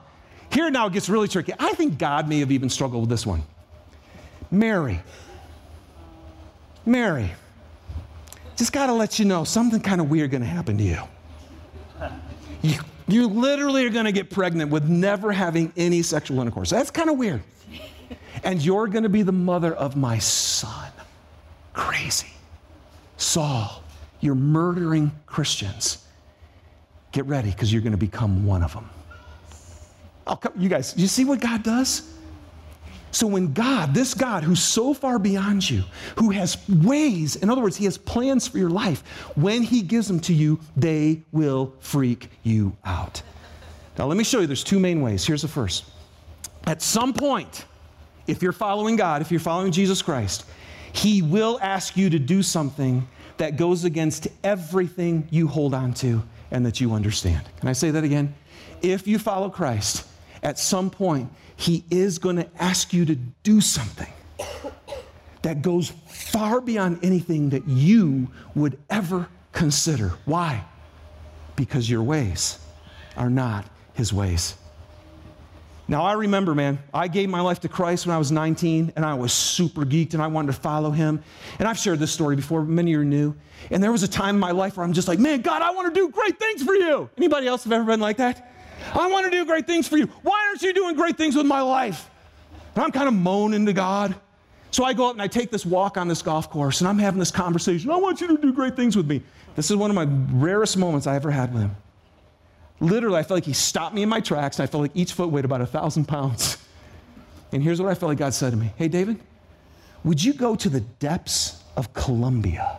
Here 0.52 0.70
now 0.70 0.86
it 0.86 0.92
gets 0.92 1.08
really 1.08 1.28
tricky. 1.28 1.52
I 1.58 1.72
think 1.74 1.98
God 1.98 2.28
may 2.28 2.40
have 2.40 2.52
even 2.52 2.70
struggled 2.70 3.02
with 3.02 3.10
this 3.10 3.26
one. 3.26 3.42
Mary. 4.50 5.00
Mary. 6.84 7.32
Just 8.56 8.72
got 8.72 8.86
to 8.86 8.92
let 8.92 9.18
you 9.18 9.24
know 9.24 9.44
something 9.44 9.80
kind 9.80 10.00
of 10.00 10.08
weird 10.08 10.30
going 10.30 10.42
to 10.42 10.48
happen 10.48 10.78
to 10.78 10.84
you. 10.84 10.98
You, 12.62 12.78
you 13.08 13.28
literally 13.28 13.86
are 13.86 13.90
going 13.90 14.04
to 14.06 14.12
get 14.12 14.30
pregnant 14.30 14.70
with 14.70 14.88
never 14.88 15.32
having 15.32 15.72
any 15.76 16.02
sexual 16.02 16.40
intercourse. 16.40 16.70
That's 16.70 16.90
kind 16.90 17.08
of 17.08 17.16
weird. 17.16 17.42
And 18.42 18.62
you're 18.62 18.86
going 18.86 19.04
to 19.04 19.08
be 19.08 19.22
the 19.22 19.32
mother 19.32 19.74
of 19.74 19.96
my 19.96 20.18
son. 20.18 20.90
Crazy. 21.72 22.28
Saul, 23.16 23.82
you're 24.20 24.34
murdering 24.34 25.12
Christians. 25.26 26.04
Get 27.12 27.26
ready 27.26 27.50
because 27.50 27.72
you're 27.72 27.82
going 27.82 27.92
to 27.92 27.98
become 27.98 28.46
one 28.46 28.62
of 28.62 28.72
them. 28.74 28.90
Come, 30.26 30.52
you 30.56 30.68
guys, 30.68 30.94
you 30.96 31.06
see 31.06 31.24
what 31.24 31.40
God 31.40 31.62
does? 31.62 32.12
So 33.16 33.26
when 33.26 33.54
God, 33.54 33.94
this 33.94 34.12
God 34.12 34.44
who's 34.44 34.62
so 34.62 34.92
far 34.92 35.18
beyond 35.18 35.70
you, 35.70 35.84
who 36.16 36.32
has 36.32 36.58
ways, 36.68 37.36
in 37.36 37.48
other 37.48 37.62
words, 37.62 37.74
he 37.74 37.86
has 37.86 37.96
plans 37.96 38.46
for 38.46 38.58
your 38.58 38.68
life, 38.68 39.00
when 39.36 39.62
he 39.62 39.80
gives 39.80 40.06
them 40.06 40.20
to 40.20 40.34
you, 40.34 40.60
they 40.76 41.22
will 41.32 41.72
freak 41.80 42.28
you 42.42 42.76
out. 42.84 43.22
Now 43.98 44.04
let 44.04 44.18
me 44.18 44.22
show 44.22 44.40
you 44.40 44.46
there's 44.46 44.62
two 44.62 44.78
main 44.78 45.00
ways. 45.00 45.24
Here's 45.24 45.40
the 45.40 45.48
first. 45.48 45.86
At 46.66 46.82
some 46.82 47.14
point, 47.14 47.64
if 48.26 48.42
you're 48.42 48.52
following 48.52 48.96
God, 48.96 49.22
if 49.22 49.30
you're 49.30 49.40
following 49.40 49.72
Jesus 49.72 50.02
Christ, 50.02 50.44
he 50.92 51.22
will 51.22 51.58
ask 51.62 51.96
you 51.96 52.10
to 52.10 52.18
do 52.18 52.42
something 52.42 53.08
that 53.38 53.56
goes 53.56 53.84
against 53.86 54.28
everything 54.44 55.26
you 55.30 55.48
hold 55.48 55.72
on 55.72 55.94
to 55.94 56.22
and 56.50 56.66
that 56.66 56.82
you 56.82 56.92
understand. 56.92 57.48
Can 57.60 57.70
I 57.70 57.72
say 57.72 57.90
that 57.92 58.04
again? 58.04 58.34
If 58.82 59.06
you 59.06 59.18
follow 59.18 59.48
Christ, 59.48 60.06
at 60.46 60.60
some 60.60 60.90
point, 60.90 61.28
He 61.56 61.84
is 61.90 62.20
going 62.20 62.36
to 62.36 62.48
ask 62.60 62.92
you 62.92 63.04
to 63.06 63.16
do 63.16 63.60
something 63.60 64.12
that 65.42 65.60
goes 65.60 65.92
far 66.06 66.60
beyond 66.60 67.00
anything 67.02 67.50
that 67.50 67.66
you 67.66 68.28
would 68.54 68.78
ever 68.88 69.28
consider. 69.52 70.12
Why? 70.24 70.64
Because 71.56 71.90
your 71.90 72.04
ways 72.04 72.60
are 73.16 73.28
not 73.28 73.66
His 73.94 74.12
ways. 74.12 74.54
Now, 75.88 76.04
I 76.04 76.12
remember, 76.12 76.54
man, 76.54 76.78
I 76.94 77.08
gave 77.08 77.28
my 77.28 77.40
life 77.40 77.60
to 77.60 77.68
Christ 77.68 78.06
when 78.06 78.14
I 78.14 78.18
was 78.18 78.30
19, 78.30 78.92
and 78.94 79.04
I 79.04 79.14
was 79.14 79.32
super 79.32 79.84
geeked, 79.84 80.14
and 80.14 80.22
I 80.22 80.28
wanted 80.28 80.52
to 80.52 80.60
follow 80.60 80.92
him. 80.92 81.22
And 81.58 81.66
I've 81.66 81.78
shared 81.78 81.98
this 81.98 82.12
story 82.12 82.36
before, 82.36 82.62
many 82.62 82.94
are 82.94 83.04
new. 83.04 83.34
And 83.72 83.82
there 83.82 83.92
was 83.92 84.04
a 84.04 84.08
time 84.08 84.36
in 84.36 84.40
my 84.40 84.52
life 84.52 84.76
where 84.76 84.84
I'm 84.84 84.92
just 84.92 85.08
like, 85.08 85.18
man, 85.18 85.42
God, 85.42 85.62
I 85.62 85.72
want 85.72 85.92
to 85.92 86.00
do 86.00 86.08
great 86.08 86.38
things 86.38 86.62
for 86.62 86.74
you. 86.74 87.10
Anybody 87.16 87.48
else 87.48 87.64
have 87.64 87.72
ever 87.72 87.84
been 87.84 88.00
like 88.00 88.18
that? 88.18 88.52
I 88.94 89.08
want 89.10 89.24
to 89.24 89.30
do 89.30 89.44
great 89.44 89.66
things 89.66 89.88
for 89.88 89.96
you. 89.96 90.06
Why 90.22 90.46
aren't 90.48 90.62
you 90.62 90.72
doing 90.72 90.94
great 90.94 91.16
things 91.16 91.36
with 91.36 91.46
my 91.46 91.60
life? 91.60 92.10
And 92.74 92.84
I'm 92.84 92.92
kind 92.92 93.08
of 93.08 93.14
moaning 93.14 93.66
to 93.66 93.72
God. 93.72 94.14
So 94.70 94.84
I 94.84 94.92
go 94.92 95.06
up 95.06 95.12
and 95.12 95.22
I 95.22 95.28
take 95.28 95.50
this 95.50 95.64
walk 95.64 95.96
on 95.96 96.08
this 96.08 96.20
golf 96.22 96.50
course, 96.50 96.80
and 96.80 96.88
I'm 96.88 96.98
having 96.98 97.18
this 97.18 97.30
conversation. 97.30 97.90
I 97.90 97.96
want 97.96 98.20
you 98.20 98.26
to 98.28 98.36
do 98.36 98.52
great 98.52 98.76
things 98.76 98.96
with 98.96 99.06
me. 99.06 99.22
This 99.54 99.70
is 99.70 99.76
one 99.76 99.90
of 99.90 99.94
my 99.94 100.06
rarest 100.38 100.76
moments 100.76 101.06
I 101.06 101.16
ever 101.16 101.30
had 101.30 101.52
with 101.52 101.62
him. 101.62 101.76
Literally, 102.80 103.16
I 103.18 103.22
felt 103.22 103.36
like 103.38 103.44
he 103.44 103.54
stopped 103.54 103.94
me 103.94 104.02
in 104.02 104.08
my 104.08 104.20
tracks, 104.20 104.58
and 104.58 104.68
I 104.68 104.70
felt 104.70 104.82
like 104.82 104.90
each 104.94 105.14
foot 105.14 105.30
weighed 105.30 105.46
about 105.46 105.62
a 105.62 105.66
thousand 105.66 106.06
pounds. 106.06 106.58
And 107.52 107.62
here's 107.62 107.80
what 107.80 107.90
I 107.90 107.94
felt 107.94 108.10
like 108.10 108.18
God 108.18 108.34
said 108.34 108.50
to 108.50 108.56
me 108.56 108.72
Hey, 108.76 108.88
David, 108.88 109.18
would 110.04 110.22
you 110.22 110.34
go 110.34 110.54
to 110.56 110.68
the 110.68 110.80
depths 110.80 111.62
of 111.76 111.94
Colombia? 111.94 112.78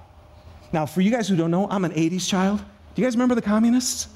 Now, 0.72 0.86
for 0.86 1.02
you 1.02 1.10
guys 1.10 1.28
who 1.28 1.36
don't 1.36 1.52
know, 1.52 1.68
I'm 1.70 1.86
an 1.86 1.94
80s 1.94 2.28
child. 2.28 2.60
Do 2.60 3.02
you 3.02 3.08
guys 3.08 3.16
remember 3.16 3.36
the 3.36 3.42
communists? 3.42 4.08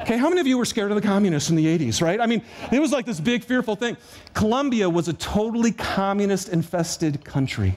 Okay, 0.00 0.16
how 0.16 0.28
many 0.28 0.40
of 0.40 0.46
you 0.46 0.56
were 0.56 0.64
scared 0.64 0.90
of 0.90 0.94
the 0.94 1.06
communists 1.06 1.50
in 1.50 1.56
the 1.56 1.66
80s, 1.66 2.00
right? 2.00 2.20
I 2.20 2.26
mean, 2.26 2.42
it 2.72 2.80
was 2.80 2.92
like 2.92 3.04
this 3.04 3.20
big, 3.20 3.44
fearful 3.44 3.76
thing. 3.76 3.96
Colombia 4.32 4.88
was 4.88 5.08
a 5.08 5.12
totally 5.12 5.72
communist 5.72 6.48
infested 6.48 7.24
country. 7.24 7.76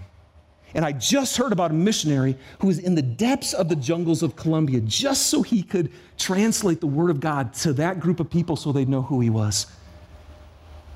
And 0.73 0.85
I 0.85 0.91
just 0.91 1.35
heard 1.37 1.51
about 1.51 1.71
a 1.71 1.73
missionary 1.73 2.37
who 2.59 2.67
was 2.67 2.79
in 2.79 2.95
the 2.95 3.01
depths 3.01 3.53
of 3.53 3.69
the 3.69 3.75
jungles 3.75 4.21
of 4.21 4.35
Colombia 4.35 4.79
just 4.81 5.27
so 5.27 5.41
he 5.41 5.63
could 5.63 5.91
translate 6.17 6.79
the 6.79 6.87
Word 6.87 7.09
of 7.09 7.19
God 7.19 7.53
to 7.55 7.73
that 7.73 7.99
group 7.99 8.19
of 8.19 8.29
people 8.29 8.55
so 8.55 8.71
they'd 8.71 8.87
know 8.87 9.01
who 9.01 9.19
he 9.19 9.29
was. 9.29 9.65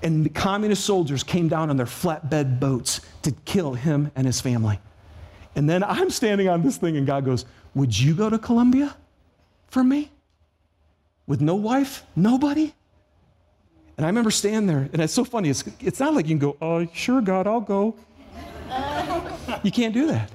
And 0.04 0.26
the 0.26 0.30
communist 0.30 0.86
soldiers 0.86 1.24
came 1.24 1.48
down 1.48 1.70
on 1.70 1.78
their 1.78 1.86
flatbed 1.86 2.60
boats 2.60 3.02
to 3.24 3.32
kill 3.46 3.74
him 3.74 4.12
and 4.16 4.28
his 4.28 4.40
family. 4.40 4.80
And 5.56 5.70
then 5.70 5.84
I'm 5.84 6.10
standing 6.10 6.50
on 6.50 6.62
this 6.62 6.78
thing, 6.78 6.98
and 6.98 7.08
God 7.08 7.26
goes, 7.26 7.46
Would 7.74 7.98
you 7.98 8.14
go 8.14 8.30
to 8.30 8.38
Colombia 8.38 8.96
for 9.68 9.84
me? 9.84 10.12
With 11.28 11.42
no 11.42 11.56
wife? 11.56 12.04
Nobody? 12.16 12.74
And 13.98 14.06
I 14.06 14.10
remember 14.10 14.32
standing 14.32 14.68
there, 14.68 14.90
and 14.92 15.02
it's 15.02 15.14
so 15.14 15.24
funny. 15.24 15.50
It's, 15.50 15.64
it's 15.80 16.00
not 16.00 16.14
like 16.14 16.26
you 16.26 16.32
can 16.32 16.40
go, 16.40 16.58
Oh, 16.62 16.88
sure, 16.94 17.22
God, 17.22 17.48
I'll 17.48 17.62
go. 17.62 17.96
You 19.62 19.72
can't 19.72 19.94
do 19.94 20.08
that. 20.08 20.32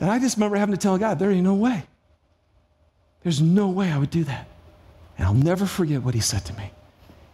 And 0.00 0.10
I 0.10 0.18
just 0.18 0.36
remember 0.36 0.56
having 0.56 0.74
to 0.74 0.80
tell 0.80 0.98
God, 0.98 1.18
there 1.18 1.30
ain't 1.30 1.44
no 1.44 1.54
way. 1.54 1.84
There's 3.22 3.40
no 3.40 3.68
way 3.68 3.90
I 3.92 3.98
would 3.98 4.10
do 4.10 4.24
that. 4.24 4.48
And 5.16 5.26
I'll 5.26 5.34
never 5.34 5.64
forget 5.64 6.02
what 6.02 6.14
he 6.14 6.20
said 6.20 6.44
to 6.46 6.54
me. 6.54 6.72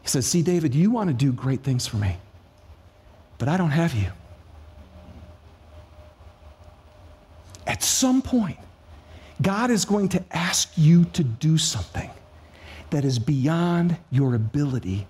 He 0.03 0.09
said, 0.09 0.25
See, 0.25 0.43
David, 0.43 0.75
you 0.75 0.91
want 0.91 1.09
to 1.09 1.15
do 1.15 1.33
great 1.33 1.63
things 1.63 1.87
for 1.87 1.97
me, 1.97 2.19
but 3.39 3.49
I 3.49 3.57
don't 3.57 3.71
have 3.71 3.95
you. 3.95 4.11
At 7.67 7.83
some 7.83 8.21
point, 8.23 8.59
God 9.40 9.70
is 9.70 9.85
going 9.85 10.09
to 10.11 10.24
ask 10.33 10.72
you 10.77 11.05
to 11.07 11.22
do 11.22 11.59
something 11.59 12.11
that 12.90 13.05
is 13.05 13.18
beyond 13.18 13.96
your 14.11 14.35
ability 14.35 15.07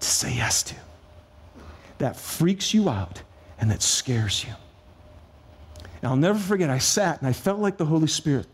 to 0.00 0.06
say 0.06 0.34
yes 0.34 0.62
to, 0.64 0.74
that 1.98 2.16
freaks 2.16 2.72
you 2.72 2.88
out 2.88 3.22
and 3.58 3.70
that 3.70 3.82
scares 3.82 4.44
you. 4.44 4.52
And 6.02 6.10
I'll 6.10 6.16
never 6.16 6.38
forget, 6.38 6.70
I 6.70 6.78
sat 6.78 7.18
and 7.18 7.28
I 7.28 7.32
felt 7.32 7.58
like 7.58 7.76
the 7.76 7.84
Holy 7.84 8.06
Spirit 8.06 8.46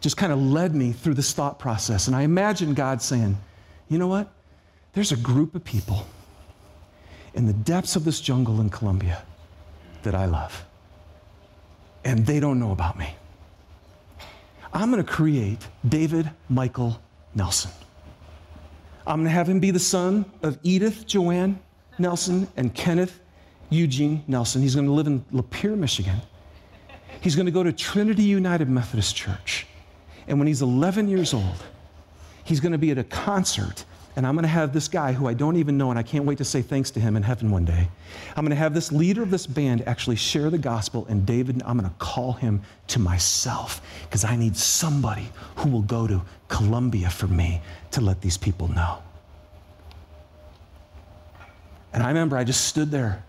just 0.00 0.16
kind 0.16 0.32
of 0.32 0.40
led 0.40 0.74
me 0.74 0.92
through 0.92 1.14
this 1.14 1.32
thought 1.32 1.58
process. 1.58 2.06
And 2.06 2.14
I 2.14 2.22
imagined 2.22 2.76
God 2.76 3.00
saying, 3.00 3.36
you 3.88 3.98
know 3.98 4.08
what? 4.08 4.32
There's 4.92 5.12
a 5.12 5.16
group 5.16 5.54
of 5.54 5.64
people 5.64 6.06
in 7.34 7.46
the 7.46 7.52
depths 7.52 7.96
of 7.96 8.04
this 8.04 8.20
jungle 8.20 8.60
in 8.60 8.70
Colombia 8.70 9.22
that 10.02 10.14
I 10.14 10.26
love. 10.26 10.64
And 12.04 12.26
they 12.26 12.40
don't 12.40 12.58
know 12.58 12.72
about 12.72 12.98
me. 12.98 13.14
I'm 14.72 14.90
going 14.90 15.04
to 15.04 15.10
create 15.10 15.66
David 15.88 16.30
Michael 16.48 17.00
Nelson. 17.34 17.70
I'm 19.06 19.20
going 19.20 19.26
to 19.26 19.30
have 19.30 19.48
him 19.48 19.60
be 19.60 19.70
the 19.70 19.78
son 19.78 20.24
of 20.42 20.58
Edith 20.62 21.06
Joanne 21.06 21.60
Nelson 21.98 22.48
and 22.56 22.74
Kenneth 22.74 23.20
Eugene 23.70 24.24
Nelson. 24.26 24.62
He's 24.62 24.74
going 24.74 24.86
to 24.86 24.92
live 24.92 25.06
in 25.06 25.24
Lapeer, 25.32 25.76
Michigan. 25.76 26.20
He's 27.20 27.36
going 27.36 27.46
to 27.46 27.52
go 27.52 27.62
to 27.62 27.72
Trinity 27.72 28.24
United 28.24 28.68
Methodist 28.68 29.16
Church. 29.16 29.66
And 30.28 30.38
when 30.38 30.48
he's 30.48 30.62
11 30.62 31.08
years 31.08 31.32
old, 31.32 31.64
he's 32.44 32.60
going 32.60 32.72
to 32.72 32.78
be 32.78 32.90
at 32.90 32.98
a 32.98 33.04
concert. 33.04 33.84
And 34.16 34.26
I'm 34.26 34.34
going 34.34 34.44
to 34.44 34.48
have 34.48 34.72
this 34.72 34.88
guy 34.88 35.12
who 35.12 35.28
I 35.28 35.34
don't 35.34 35.56
even 35.56 35.76
know, 35.76 35.90
and 35.90 35.98
I 35.98 36.02
can't 36.02 36.24
wait 36.24 36.38
to 36.38 36.44
say 36.44 36.62
thanks 36.62 36.90
to 36.92 37.00
him 37.00 37.16
in 37.16 37.22
heaven 37.22 37.50
one 37.50 37.66
day. 37.66 37.88
I'm 38.34 38.44
going 38.44 38.50
to 38.50 38.56
have 38.56 38.72
this 38.72 38.90
leader 38.90 39.22
of 39.22 39.30
this 39.30 39.46
band 39.46 39.86
actually 39.86 40.16
share 40.16 40.48
the 40.48 40.58
gospel, 40.58 41.06
and 41.10 41.26
David, 41.26 41.62
I'm 41.66 41.78
going 41.78 41.88
to 41.88 41.96
call 41.98 42.32
him 42.32 42.62
to 42.88 42.98
myself 42.98 43.82
because 44.04 44.24
I 44.24 44.34
need 44.34 44.56
somebody 44.56 45.28
who 45.56 45.68
will 45.68 45.82
go 45.82 46.06
to 46.06 46.22
Colombia 46.48 47.10
for 47.10 47.26
me 47.26 47.60
to 47.90 48.00
let 48.00 48.22
these 48.22 48.38
people 48.38 48.68
know. 48.68 49.02
And 51.92 52.02
I 52.02 52.08
remember 52.08 52.36
I 52.36 52.44
just 52.44 52.66
stood 52.66 52.90
there 52.90 53.22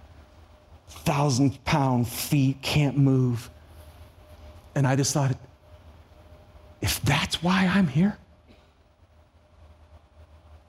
thousand 0.89 1.63
pound 1.65 2.08
feet, 2.08 2.62
can't 2.62 2.97
move. 2.97 3.50
And 4.76 4.88
I 4.88 4.95
just 4.95 5.13
thought, 5.13 5.36
if 6.82 7.02
that's 7.02 7.41
why 7.43 7.65
I'm 7.65 7.88
here, 7.88 8.17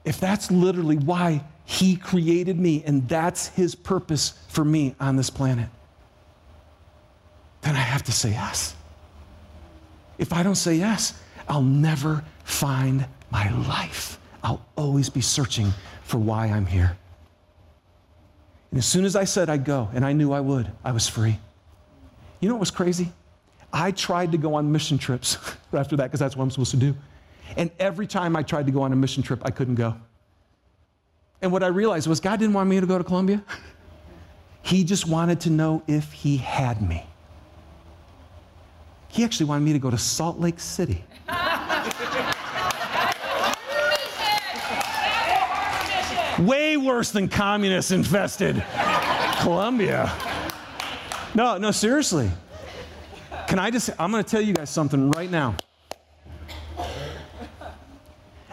if 0.09 0.19
that's 0.19 0.49
literally 0.49 0.97
why 0.97 1.39
he 1.65 1.95
created 1.95 2.57
me 2.59 2.83
and 2.83 3.07
that's 3.07 3.49
his 3.49 3.75
purpose 3.75 4.33
for 4.47 4.65
me 4.65 4.95
on 4.99 5.15
this 5.15 5.29
planet, 5.29 5.69
then 7.61 7.75
I 7.75 7.79
have 7.81 8.01
to 8.05 8.11
say 8.11 8.31
yes. 8.31 8.75
If 10.17 10.33
I 10.33 10.41
don't 10.41 10.55
say 10.55 10.73
yes, 10.73 11.13
I'll 11.47 11.61
never 11.61 12.23
find 12.43 13.05
my 13.29 13.51
life. 13.67 14.17
I'll 14.43 14.65
always 14.75 15.11
be 15.11 15.21
searching 15.21 15.71
for 16.01 16.17
why 16.17 16.47
I'm 16.47 16.65
here. 16.65 16.97
And 18.71 18.79
as 18.79 18.87
soon 18.87 19.05
as 19.05 19.15
I 19.15 19.25
said 19.25 19.47
I'd 19.47 19.63
go, 19.63 19.89
and 19.93 20.03
I 20.03 20.13
knew 20.13 20.31
I 20.31 20.39
would, 20.39 20.71
I 20.83 20.91
was 20.91 21.07
free. 21.07 21.37
You 22.39 22.49
know 22.49 22.55
what 22.55 22.61
was 22.61 22.71
crazy? 22.71 23.11
I 23.71 23.91
tried 23.91 24.31
to 24.31 24.39
go 24.39 24.55
on 24.55 24.71
mission 24.71 24.97
trips 24.97 25.37
after 25.71 25.95
that 25.97 26.05
because 26.05 26.19
that's 26.19 26.35
what 26.35 26.45
I'm 26.45 26.49
supposed 26.49 26.71
to 26.71 26.77
do. 26.77 26.95
And 27.57 27.71
every 27.79 28.07
time 28.07 28.35
I 28.35 28.43
tried 28.43 28.65
to 28.67 28.71
go 28.71 28.81
on 28.81 28.93
a 28.93 28.95
mission 28.95 29.23
trip, 29.23 29.41
I 29.43 29.51
couldn't 29.51 29.75
go. 29.75 29.95
And 31.41 31.51
what 31.51 31.63
I 31.63 31.67
realized 31.67 32.07
was 32.07 32.19
God 32.19 32.39
didn't 32.39 32.53
want 32.53 32.69
me 32.69 32.79
to 32.79 32.85
go 32.85 32.97
to 32.97 33.03
Colombia. 33.03 33.43
He 34.61 34.83
just 34.83 35.07
wanted 35.07 35.39
to 35.41 35.49
know 35.49 35.83
if 35.87 36.11
He 36.11 36.37
had 36.37 36.81
me. 36.81 37.05
He 39.07 39.23
actually 39.23 39.47
wanted 39.47 39.65
me 39.65 39.73
to 39.73 39.79
go 39.79 39.89
to 39.89 39.97
Salt 39.97 40.39
Lake 40.39 40.59
City. 40.59 41.03
Way 46.39 46.77
worse 46.77 47.11
than 47.11 47.27
communist 47.27 47.91
infested 47.91 48.63
Colombia. 49.41 50.11
No, 51.33 51.57
no, 51.57 51.71
seriously. 51.71 52.29
Can 53.47 53.59
I 53.59 53.71
just, 53.71 53.89
I'm 53.97 54.11
going 54.11 54.23
to 54.23 54.29
tell 54.29 54.41
you 54.41 54.53
guys 54.53 54.69
something 54.69 55.09
right 55.11 55.31
now. 55.31 55.55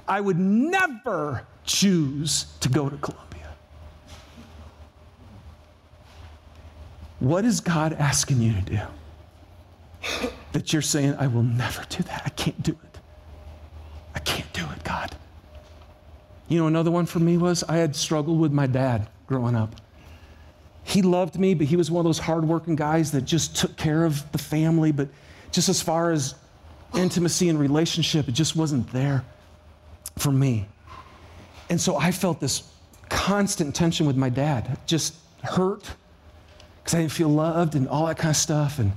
I 0.09 0.21
would 0.21 0.39
never 0.39 1.47
choose 1.65 2.47
to 2.61 2.69
go 2.69 2.89
to 2.89 2.97
Colombia. 2.97 3.55
What 7.19 7.45
is 7.45 7.61
God 7.61 7.93
asking 7.95 8.41
you 8.41 8.53
to 8.53 8.61
do? 8.61 8.81
That 10.53 10.73
you're 10.73 10.83
saying, 10.83 11.17
I 11.19 11.27
will 11.27 11.43
never 11.43 11.83
do 11.89 12.03
that. 12.05 12.23
I 12.25 12.29
can't 12.31 12.63
do 12.63 12.73
it. 12.73 12.99
I 14.15 14.21
can't 14.21 14.51
do 14.53 14.65
it, 14.75 14.85
God. 14.85 15.15
You 16.49 16.59
know, 16.59 16.67
another 16.69 16.91
one 16.91 17.07
for 17.07 17.19
me 17.19 17.37
was 17.37 17.65
I 17.65 17.77
had 17.77 17.97
struggled 17.97 18.39
with 18.39 18.53
my 18.53 18.67
dad 18.67 19.09
growing 19.27 19.57
up. 19.57 19.75
He 20.85 21.03
loved 21.03 21.37
me, 21.37 21.55
but 21.55 21.67
he 21.67 21.75
was 21.75 21.91
one 21.91 22.01
of 22.01 22.05
those 22.05 22.21
hardworking 22.21 22.77
guys 22.77 23.11
that 23.11 23.23
just 23.23 23.57
took 23.57 23.77
care 23.77 24.05
of 24.05 24.31
the 24.31 24.39
family, 24.39 24.93
but 24.93 25.09
just 25.51 25.69
as 25.69 25.83
far 25.83 26.13
as 26.13 26.37
intimacy 26.95 27.49
and 27.49 27.59
relationship, 27.59 28.29
it 28.29 28.33
just 28.33 28.55
wasn't 28.55 28.93
there 28.93 29.25
for 30.19 30.33
me. 30.33 30.67
And 31.69 31.81
so 31.81 31.97
I 31.97 32.13
felt 32.13 32.41
this 32.41 32.63
constant 33.09 33.75
tension 33.75 34.07
with 34.07 34.17
my 34.17 34.29
dad, 34.29 34.79
just 34.87 35.15
hurt 35.43 35.91
because 36.83 36.95
I 36.95 37.01
didn't 37.01 37.13
feel 37.13 37.29
loved 37.29 37.75
and 37.75 37.89
all 37.89 38.07
that 38.07 38.19
kind 38.19 38.31
of 38.31 38.37
stuff. 38.37 38.79
And, 38.79 38.93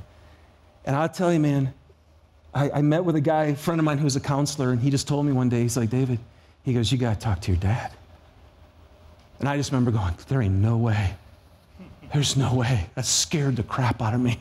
and 0.85 0.95
I'll 0.95 1.09
tell 1.09 1.33
you, 1.33 1.39
man, 1.39 1.73
I, 2.53 2.69
I 2.71 2.81
met 2.81 3.03
with 3.03 3.15
a 3.15 3.21
guy, 3.21 3.45
a 3.45 3.55
friend 3.55 3.79
of 3.79 3.85
mine 3.85 3.97
who's 3.97 4.15
a 4.15 4.19
counselor, 4.19 4.71
and 4.71 4.79
he 4.79 4.89
just 4.89 5.07
told 5.07 5.25
me 5.25 5.31
one 5.31 5.49
day, 5.49 5.61
he's 5.61 5.77
like, 5.77 5.89
David, 5.89 6.19
he 6.63 6.73
goes, 6.73 6.91
You 6.91 6.97
got 6.97 7.15
to 7.15 7.19
talk 7.19 7.41
to 7.41 7.51
your 7.51 7.59
dad. 7.59 7.91
And 9.39 9.47
I 9.47 9.57
just 9.57 9.71
remember 9.71 9.91
going, 9.91 10.13
There 10.27 10.41
ain't 10.41 10.55
no 10.55 10.77
way. 10.77 11.15
There's 12.13 12.35
no 12.35 12.55
way. 12.55 12.89
That 12.95 13.05
scared 13.05 13.55
the 13.55 13.63
crap 13.63 14.01
out 14.01 14.13
of 14.13 14.21
me. 14.21 14.39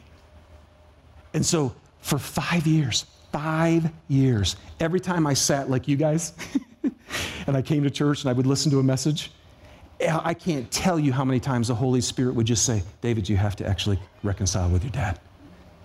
And 1.34 1.44
so 1.44 1.74
for 2.00 2.18
five 2.18 2.66
years, 2.66 3.04
five 3.32 3.90
years, 4.08 4.56
every 4.80 5.00
time 5.00 5.26
I 5.26 5.34
sat 5.34 5.70
like 5.70 5.88
you 5.88 5.96
guys 5.96 6.32
and 7.46 7.56
I 7.56 7.62
came 7.62 7.82
to 7.84 7.90
church 7.90 8.22
and 8.22 8.30
I 8.30 8.32
would 8.32 8.46
listen 8.46 8.70
to 8.72 8.78
a 8.78 8.82
message, 8.82 9.30
I 10.00 10.34
can't 10.34 10.70
tell 10.70 10.98
you 10.98 11.12
how 11.12 11.24
many 11.24 11.40
times 11.40 11.68
the 11.68 11.74
Holy 11.74 12.00
Spirit 12.00 12.34
would 12.34 12.46
just 12.46 12.64
say, 12.64 12.82
David, 13.00 13.28
you 13.28 13.36
have 13.36 13.56
to 13.56 13.66
actually 13.66 13.98
reconcile 14.22 14.68
with 14.70 14.84
your 14.84 14.92
dad. 14.92 15.18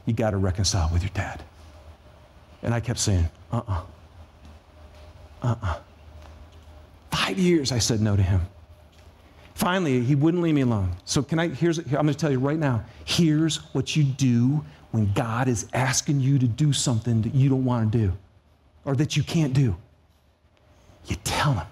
You 0.06 0.13
got 0.13 0.32
to 0.32 0.38
reconcile 0.38 0.89
with 0.91 1.01
your 1.01 1.12
dad. 1.13 1.43
And 2.62 2.73
I 2.73 2.79
kept 2.79 2.99
saying, 2.99 3.27
uh 3.51 3.58
uh-uh. 3.58 3.84
uh. 5.41 5.47
Uh 5.47 5.56
uh. 5.62 5.79
Five 7.12 7.39
years 7.39 7.71
I 7.71 7.79
said 7.79 8.01
no 8.01 8.15
to 8.15 8.21
him. 8.21 8.41
Finally, 9.56 10.01
he 10.01 10.15
wouldn't 10.15 10.41
leave 10.41 10.56
me 10.56 10.62
alone. 10.62 10.95
So, 11.06 11.21
can 11.21 11.38
I? 11.39 11.47
Here's, 11.49 11.77
I'm 11.77 11.91
going 11.91 12.08
to 12.08 12.13
tell 12.15 12.32
you 12.32 12.39
right 12.39 12.58
now 12.58 12.84
here's 13.06 13.58
what 13.73 13.95
you 13.95 14.03
do 14.03 14.65
when 14.93 15.12
God 15.13 15.47
is 15.47 15.65
asking 15.73 16.19
you 16.19 16.38
to 16.38 16.47
do 16.47 16.71
something 16.71 17.23
that 17.23 17.34
you 17.34 17.49
don't 17.49 17.65
want 17.65 17.91
to 17.91 17.97
do 17.97 18.13
or 18.86 18.95
that 18.95 19.17
you 19.17 19.23
can't 19.23 19.51
do. 19.51 19.75
You 21.08 21.15
tell 21.23 21.53
him. 21.53 21.65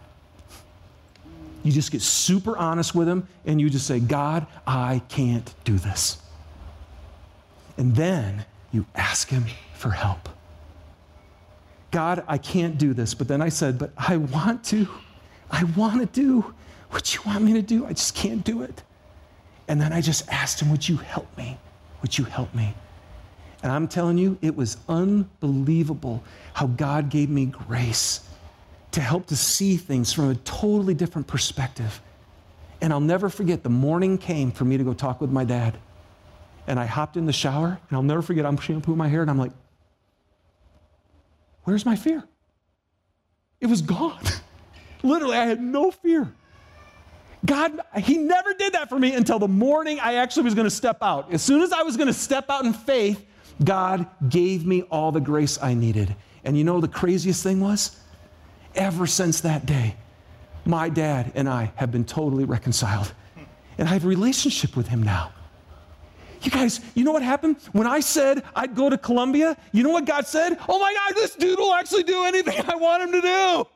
You 1.62 1.72
just 1.72 1.92
get 1.92 2.02
super 2.02 2.58
honest 2.58 2.96
with 2.96 3.08
him 3.08 3.28
and 3.46 3.62
you 3.62 3.70
just 3.70 3.86
say, 3.86 4.00
God, 4.00 4.48
I 4.66 5.04
can't 5.08 5.54
do 5.64 5.78
this. 5.78 6.18
And 7.78 7.96
then 7.96 8.44
you 8.72 8.88
ask 8.96 9.30
him 9.30 9.46
for 9.76 9.92
help. 9.92 10.28
God, 11.92 12.24
I 12.28 12.40
can't 12.40 12.80
do 12.80 12.96
this. 12.96 13.14
But 13.14 13.28
then 13.28 13.40
I 13.40 13.50
said, 13.50 13.78
But 13.78 13.92
I 13.96 14.18
want 14.18 14.64
to. 14.66 14.88
I 15.52 15.66
want 15.76 16.00
to 16.00 16.08
do 16.08 16.56
what 16.90 17.14
you 17.14 17.20
want 17.24 17.44
me 17.44 17.54
to 17.54 17.62
do. 17.62 17.86
I 17.86 17.94
just 17.94 18.16
can't 18.16 18.44
do 18.44 18.64
it. 18.64 18.82
And 19.68 19.80
then 19.80 19.94
I 19.94 20.02
just 20.02 20.28
asked 20.30 20.60
him, 20.60 20.72
Would 20.72 20.90
you 20.90 20.98
help 20.98 21.38
me? 21.38 21.60
Would 22.02 22.18
you 22.18 22.24
help 22.24 22.52
me? 22.56 22.74
And 23.64 23.72
I'm 23.72 23.88
telling 23.88 24.18
you, 24.18 24.38
it 24.42 24.56
was 24.56 24.78
unbelievable 24.90 26.24
how 26.54 26.68
God 26.68 27.10
gave 27.10 27.30
me 27.30 27.46
grace 27.46 28.22
to 28.92 29.02
help 29.02 29.28
to 29.28 29.36
see 29.36 29.78
things 29.78 30.12
from 30.12 30.30
a 30.30 30.36
totally 30.36 30.94
different 30.94 31.28
perspective. 31.28 32.02
And 32.82 32.92
I'll 32.92 33.00
never 33.00 33.30
forget 33.30 33.64
the 33.64 33.70
morning 33.70 34.18
came 34.18 34.52
for 34.52 34.66
me 34.66 34.78
to 34.78 34.84
go 34.84 34.94
talk 34.94 35.22
with 35.22 35.30
my 35.30 35.44
dad. 35.44 35.78
And 36.68 36.80
I 36.80 36.86
hopped 36.86 37.18
in 37.18 37.26
the 37.26 37.34
shower, 37.34 37.68
and 37.68 37.96
I'll 37.96 38.04
never 38.04 38.22
forget 38.22 38.46
I'm 38.46 38.58
shampooing 38.58 38.98
my 38.98 39.08
hair, 39.08 39.22
and 39.22 39.30
I'm 39.30 39.38
like, 39.38 39.52
Where's 41.64 41.86
my 41.86 41.96
fear? 41.96 42.24
It 43.60 43.68
was 43.68 43.84
gone. 43.84 44.24
Literally, 45.04 45.38
I 45.38 45.46
had 45.46 45.62
no 45.62 45.92
fear. 45.92 46.34
God, 47.46 47.80
He 47.98 48.18
never 48.18 48.54
did 48.54 48.74
that 48.74 48.90
for 48.90 48.98
me 48.98 49.14
until 49.14 49.38
the 49.38 49.48
morning 49.48 50.00
I 50.00 50.16
actually 50.16 50.44
was 50.44 50.56
going 50.56 50.66
to 50.66 50.76
step 50.76 50.98
out. 51.02 51.32
As 51.32 51.44
soon 51.44 51.62
as 51.62 51.72
I 51.72 51.84
was 51.84 51.98
going 51.98 52.08
to 52.08 52.14
step 52.14 52.50
out 52.50 52.66
in 52.66 52.74
faith, 52.74 53.24
God 53.64 54.08
gave 54.30 54.66
me 54.66 54.84
all 54.84 55.12
the 55.12 55.22
grace 55.22 55.62
I 55.62 55.74
needed. 55.74 56.16
And 56.44 56.58
you 56.58 56.64
know 56.64 56.82
the 56.82 56.88
craziest 56.88 57.44
thing 57.44 57.60
was? 57.60 58.00
Ever 58.76 59.06
since 59.06 59.42
that 59.42 59.66
day, 59.66 59.96
my 60.66 60.90
dad 60.90 61.32
and 61.36 61.50
I 61.50 61.72
have 61.76 61.92
been 61.92 62.06
totally 62.06 62.46
reconciled. 62.46 63.12
And 63.78 63.88
I 63.88 63.94
have 63.94 64.06
a 64.06 64.08
relationship 64.08 64.76
with 64.76 64.88
him 64.88 65.04
now. 65.04 65.32
You 66.42 66.50
guys, 66.50 66.82
you 66.96 67.04
know 67.04 67.12
what 67.12 67.22
happened? 67.22 67.58
When 67.72 67.86
I 67.86 68.00
said 68.00 68.44
I'd 68.56 68.76
go 68.76 68.90
to 68.90 68.98
Colombia, 68.98 69.56
you 69.72 69.84
know 69.84 69.92
what 69.92 70.06
God 70.06 70.26
said? 70.26 70.58
Oh 70.68 70.80
my 70.80 70.94
God, 70.94 71.16
this 71.16 71.36
dude 71.36 71.60
will 71.60 71.74
actually 71.74 72.04
do 72.04 72.24
anything 72.26 72.64
I 72.68 72.76
want 72.76 73.04
him 73.04 73.12
to 73.12 73.22
do. 73.22 73.68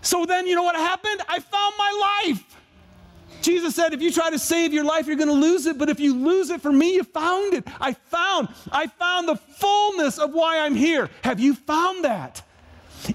So 0.00 0.24
then, 0.24 0.46
you 0.46 0.54
know 0.54 0.62
what 0.62 0.76
happened? 0.76 1.20
I 1.28 1.40
found 1.40 1.74
my 1.76 2.22
life. 2.26 2.55
Jesus 3.46 3.76
said, 3.76 3.94
if 3.94 4.02
you 4.02 4.10
try 4.10 4.28
to 4.28 4.40
save 4.40 4.74
your 4.74 4.82
life, 4.82 5.06
you're 5.06 5.14
going 5.14 5.28
to 5.28 5.32
lose 5.32 5.66
it. 5.66 5.78
But 5.78 5.88
if 5.88 6.00
you 6.00 6.16
lose 6.16 6.50
it 6.50 6.60
for 6.60 6.72
me, 6.72 6.96
you 6.96 7.04
found 7.04 7.54
it. 7.54 7.62
I 7.80 7.92
found, 7.92 8.48
I 8.72 8.88
found 8.88 9.28
the 9.28 9.36
fullness 9.36 10.18
of 10.18 10.32
why 10.32 10.58
I'm 10.58 10.74
here. 10.74 11.08
Have 11.22 11.38
you 11.38 11.54
found 11.54 12.04
that? 12.04 12.42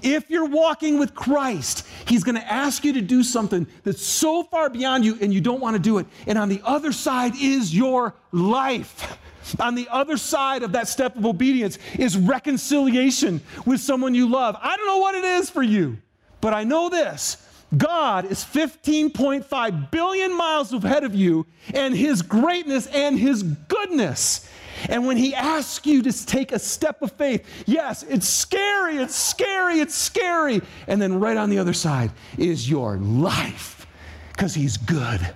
If 0.02 0.30
you're 0.30 0.46
walking 0.46 0.98
with 1.00 1.14
Christ, 1.14 1.86
He's 2.06 2.24
going 2.24 2.36
to 2.36 2.50
ask 2.50 2.86
you 2.86 2.94
to 2.94 3.02
do 3.02 3.24
something 3.24 3.68
that's 3.84 4.02
so 4.02 4.44
far 4.44 4.70
beyond 4.70 5.04
you 5.04 5.18
and 5.20 5.34
you 5.34 5.42
don't 5.42 5.60
want 5.60 5.76
to 5.76 5.82
do 5.82 5.98
it. 5.98 6.08
And 6.28 6.38
on 6.38 6.48
the 6.48 6.62
other 6.64 6.94
side 6.94 7.34
is 7.36 7.76
your 7.76 8.16
life. 8.32 9.18
On 9.60 9.76
the 9.76 9.90
other 9.90 10.16
side 10.16 10.64
of 10.64 10.72
that 10.72 10.88
step 10.88 11.18
of 11.18 11.26
obedience 11.26 11.78
is 12.00 12.16
reconciliation 12.16 13.42
with 13.66 13.82
someone 13.82 14.16
you 14.16 14.30
love. 14.30 14.56
I 14.62 14.78
don't 14.78 14.88
know 14.88 15.00
what 15.00 15.16
it 15.16 15.26
is 15.26 15.50
for 15.50 15.62
you, 15.62 15.98
but 16.40 16.54
I 16.54 16.64
know 16.64 16.88
this 16.88 17.46
God 17.76 18.26
is 18.26 18.44
15.5 18.44 19.92
billion 19.92 20.38
miles 20.38 20.74
ahead 20.74 21.04
of 21.04 21.16
you, 21.16 21.46
and 21.74 21.96
His 21.96 22.22
greatness 22.22 22.88
and 22.88 23.18
His 23.18 23.44
goodness 23.44 24.50
and 24.90 25.06
when 25.06 25.18
he 25.18 25.36
asks 25.36 25.86
you 25.86 26.02
to 26.02 26.26
take 26.26 26.52
a 26.52 26.60
step 26.60 27.02
of 27.02 27.12
faith, 27.12 27.46
yes, 27.66 28.04
it's 28.04 28.28
scary, 28.28 28.98
it's 28.98 29.16
scary, 29.16 29.80
it's 29.80 29.96
scary. 29.96 30.62
And 30.88 31.02
then 31.02 31.20
right 31.20 31.38
on 31.38 31.50
the 31.50 31.60
other 31.60 31.74
side 31.74 32.12
is 32.38 32.70
your 32.70 32.98
life 32.98 33.86
because 34.32 34.54
he's 34.54 34.78
good. 34.78 35.36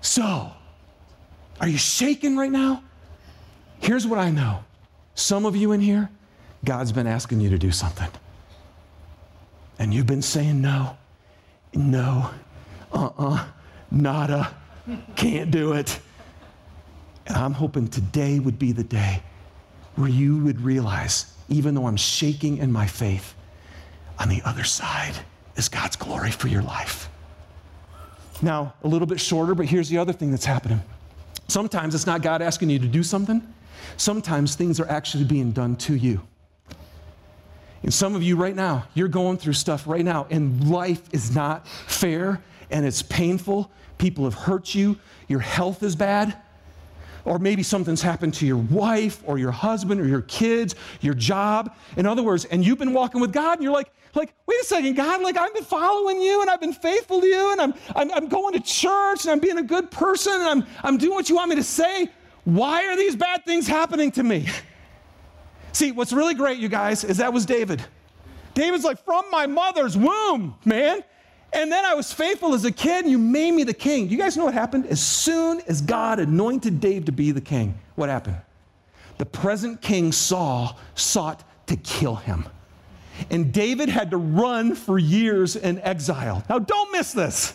So, 0.00 0.52
are 1.60 1.68
you 1.68 1.78
shaking 1.78 2.36
right 2.36 2.50
now? 2.50 2.82
Here's 3.80 4.06
what 4.06 4.18
I 4.18 4.30
know 4.30 4.64
some 5.14 5.46
of 5.46 5.56
you 5.56 5.72
in 5.72 5.80
here, 5.80 6.10
God's 6.64 6.92
been 6.92 7.06
asking 7.06 7.40
you 7.40 7.50
to 7.50 7.58
do 7.58 7.72
something. 7.72 8.08
And 9.78 9.94
you've 9.94 10.06
been 10.06 10.22
saying 10.22 10.60
no, 10.60 10.96
no, 11.74 12.30
uh 12.92 13.06
uh-uh, 13.06 13.12
uh, 13.18 13.46
nada, 13.90 14.54
can't 15.16 15.50
do 15.50 15.72
it. 15.74 15.98
And 17.26 17.36
I'm 17.36 17.52
hoping 17.52 17.88
today 17.88 18.38
would 18.38 18.58
be 18.58 18.72
the 18.72 18.84
day 18.84 19.22
where 19.96 20.08
you 20.08 20.38
would 20.38 20.60
realize, 20.60 21.32
even 21.48 21.74
though 21.74 21.86
I'm 21.86 21.96
shaking 21.96 22.58
in 22.58 22.72
my 22.72 22.86
faith, 22.86 23.34
on 24.18 24.28
the 24.28 24.42
other 24.44 24.64
side 24.64 25.14
is 25.56 25.68
God's 25.68 25.96
glory 25.96 26.30
for 26.30 26.48
your 26.48 26.62
life. 26.62 27.08
Now, 28.40 28.74
a 28.84 28.88
little 28.88 29.06
bit 29.06 29.20
shorter, 29.20 29.54
but 29.54 29.66
here's 29.66 29.88
the 29.88 29.98
other 29.98 30.12
thing 30.12 30.30
that's 30.30 30.44
happening. 30.44 30.80
Sometimes 31.48 31.94
it's 31.94 32.06
not 32.06 32.22
God 32.22 32.42
asking 32.42 32.70
you 32.70 32.78
to 32.78 32.86
do 32.86 33.02
something, 33.02 33.42
sometimes 33.96 34.54
things 34.54 34.78
are 34.80 34.88
actually 34.88 35.24
being 35.24 35.50
done 35.52 35.76
to 35.76 35.94
you. 35.94 36.20
And 37.82 37.92
some 37.94 38.14
of 38.14 38.22
you 38.22 38.36
right 38.36 38.56
now, 38.56 38.86
you're 38.94 39.08
going 39.08 39.38
through 39.38 39.52
stuff 39.52 39.86
right 39.86 40.04
now, 40.04 40.26
and 40.30 40.68
life 40.68 41.02
is 41.12 41.34
not 41.34 41.66
fair 41.66 42.42
and 42.70 42.84
it's 42.84 43.02
painful. 43.02 43.70
People 43.98 44.24
have 44.24 44.34
hurt 44.34 44.74
you, 44.74 44.98
your 45.28 45.40
health 45.40 45.82
is 45.82 45.96
bad 45.96 46.36
or 47.28 47.38
maybe 47.38 47.62
something's 47.62 48.00
happened 48.00 48.32
to 48.34 48.46
your 48.46 48.56
wife 48.56 49.22
or 49.26 49.38
your 49.38 49.50
husband 49.50 50.00
or 50.00 50.06
your 50.06 50.22
kids, 50.22 50.74
your 51.00 51.14
job. 51.14 51.74
In 51.96 52.06
other 52.06 52.22
words, 52.22 52.46
and 52.46 52.64
you've 52.64 52.78
been 52.78 52.94
walking 52.94 53.20
with 53.20 53.32
God 53.32 53.58
and 53.58 53.62
you're 53.62 53.72
like, 53.72 53.92
like, 54.14 54.34
wait 54.46 54.58
a 54.60 54.64
second, 54.64 54.94
God, 54.94 55.20
like 55.20 55.36
I've 55.36 55.52
been 55.52 55.64
following 55.64 56.20
you 56.22 56.40
and 56.40 56.48
I've 56.48 56.60
been 56.60 56.72
faithful 56.72 57.20
to 57.20 57.26
you 57.26 57.52
and 57.52 57.60
I'm, 57.60 57.74
I'm, 57.94 58.10
I'm 58.12 58.28
going 58.28 58.54
to 58.54 58.60
church 58.60 59.24
and 59.24 59.30
I'm 59.30 59.38
being 59.38 59.58
a 59.58 59.62
good 59.62 59.90
person 59.90 60.32
and 60.32 60.44
I'm, 60.44 60.66
I'm 60.82 60.96
doing 60.96 61.14
what 61.14 61.28
you 61.28 61.36
want 61.36 61.50
me 61.50 61.56
to 61.56 61.62
say. 61.62 62.08
Why 62.44 62.86
are 62.86 62.96
these 62.96 63.14
bad 63.14 63.44
things 63.44 63.68
happening 63.68 64.10
to 64.12 64.22
me? 64.22 64.48
See, 65.72 65.92
what's 65.92 66.12
really 66.12 66.34
great, 66.34 66.58
you 66.58 66.68
guys, 66.68 67.04
is 67.04 67.18
that 67.18 67.32
was 67.32 67.46
David. 67.46 67.82
David's 68.54 68.84
like, 68.84 69.04
from 69.04 69.24
my 69.30 69.46
mother's 69.46 69.96
womb, 69.96 70.56
man. 70.64 71.02
And 71.52 71.72
then 71.72 71.84
I 71.84 71.94
was 71.94 72.12
faithful 72.12 72.54
as 72.54 72.64
a 72.64 72.72
kid, 72.72 73.04
and 73.04 73.10
you 73.10 73.18
made 73.18 73.52
me 73.52 73.64
the 73.64 73.74
king. 73.74 74.06
Do 74.06 74.12
you 74.12 74.18
guys 74.18 74.36
know 74.36 74.44
what 74.44 74.54
happened? 74.54 74.86
As 74.86 75.00
soon 75.00 75.60
as 75.66 75.80
God 75.80 76.18
anointed 76.18 76.80
Dave 76.80 77.06
to 77.06 77.12
be 77.12 77.30
the 77.30 77.40
king, 77.40 77.78
what 77.94 78.08
happened? 78.08 78.36
The 79.18 79.26
present 79.26 79.80
king 79.80 80.12
Saul 80.12 80.78
sought 80.94 81.42
to 81.66 81.76
kill 81.76 82.16
him. 82.16 82.46
And 83.30 83.52
David 83.52 83.88
had 83.88 84.10
to 84.10 84.16
run 84.16 84.74
for 84.74 84.98
years 84.98 85.56
in 85.56 85.80
exile. 85.80 86.44
Now, 86.48 86.58
don't 86.58 86.92
miss 86.92 87.12
this. 87.12 87.54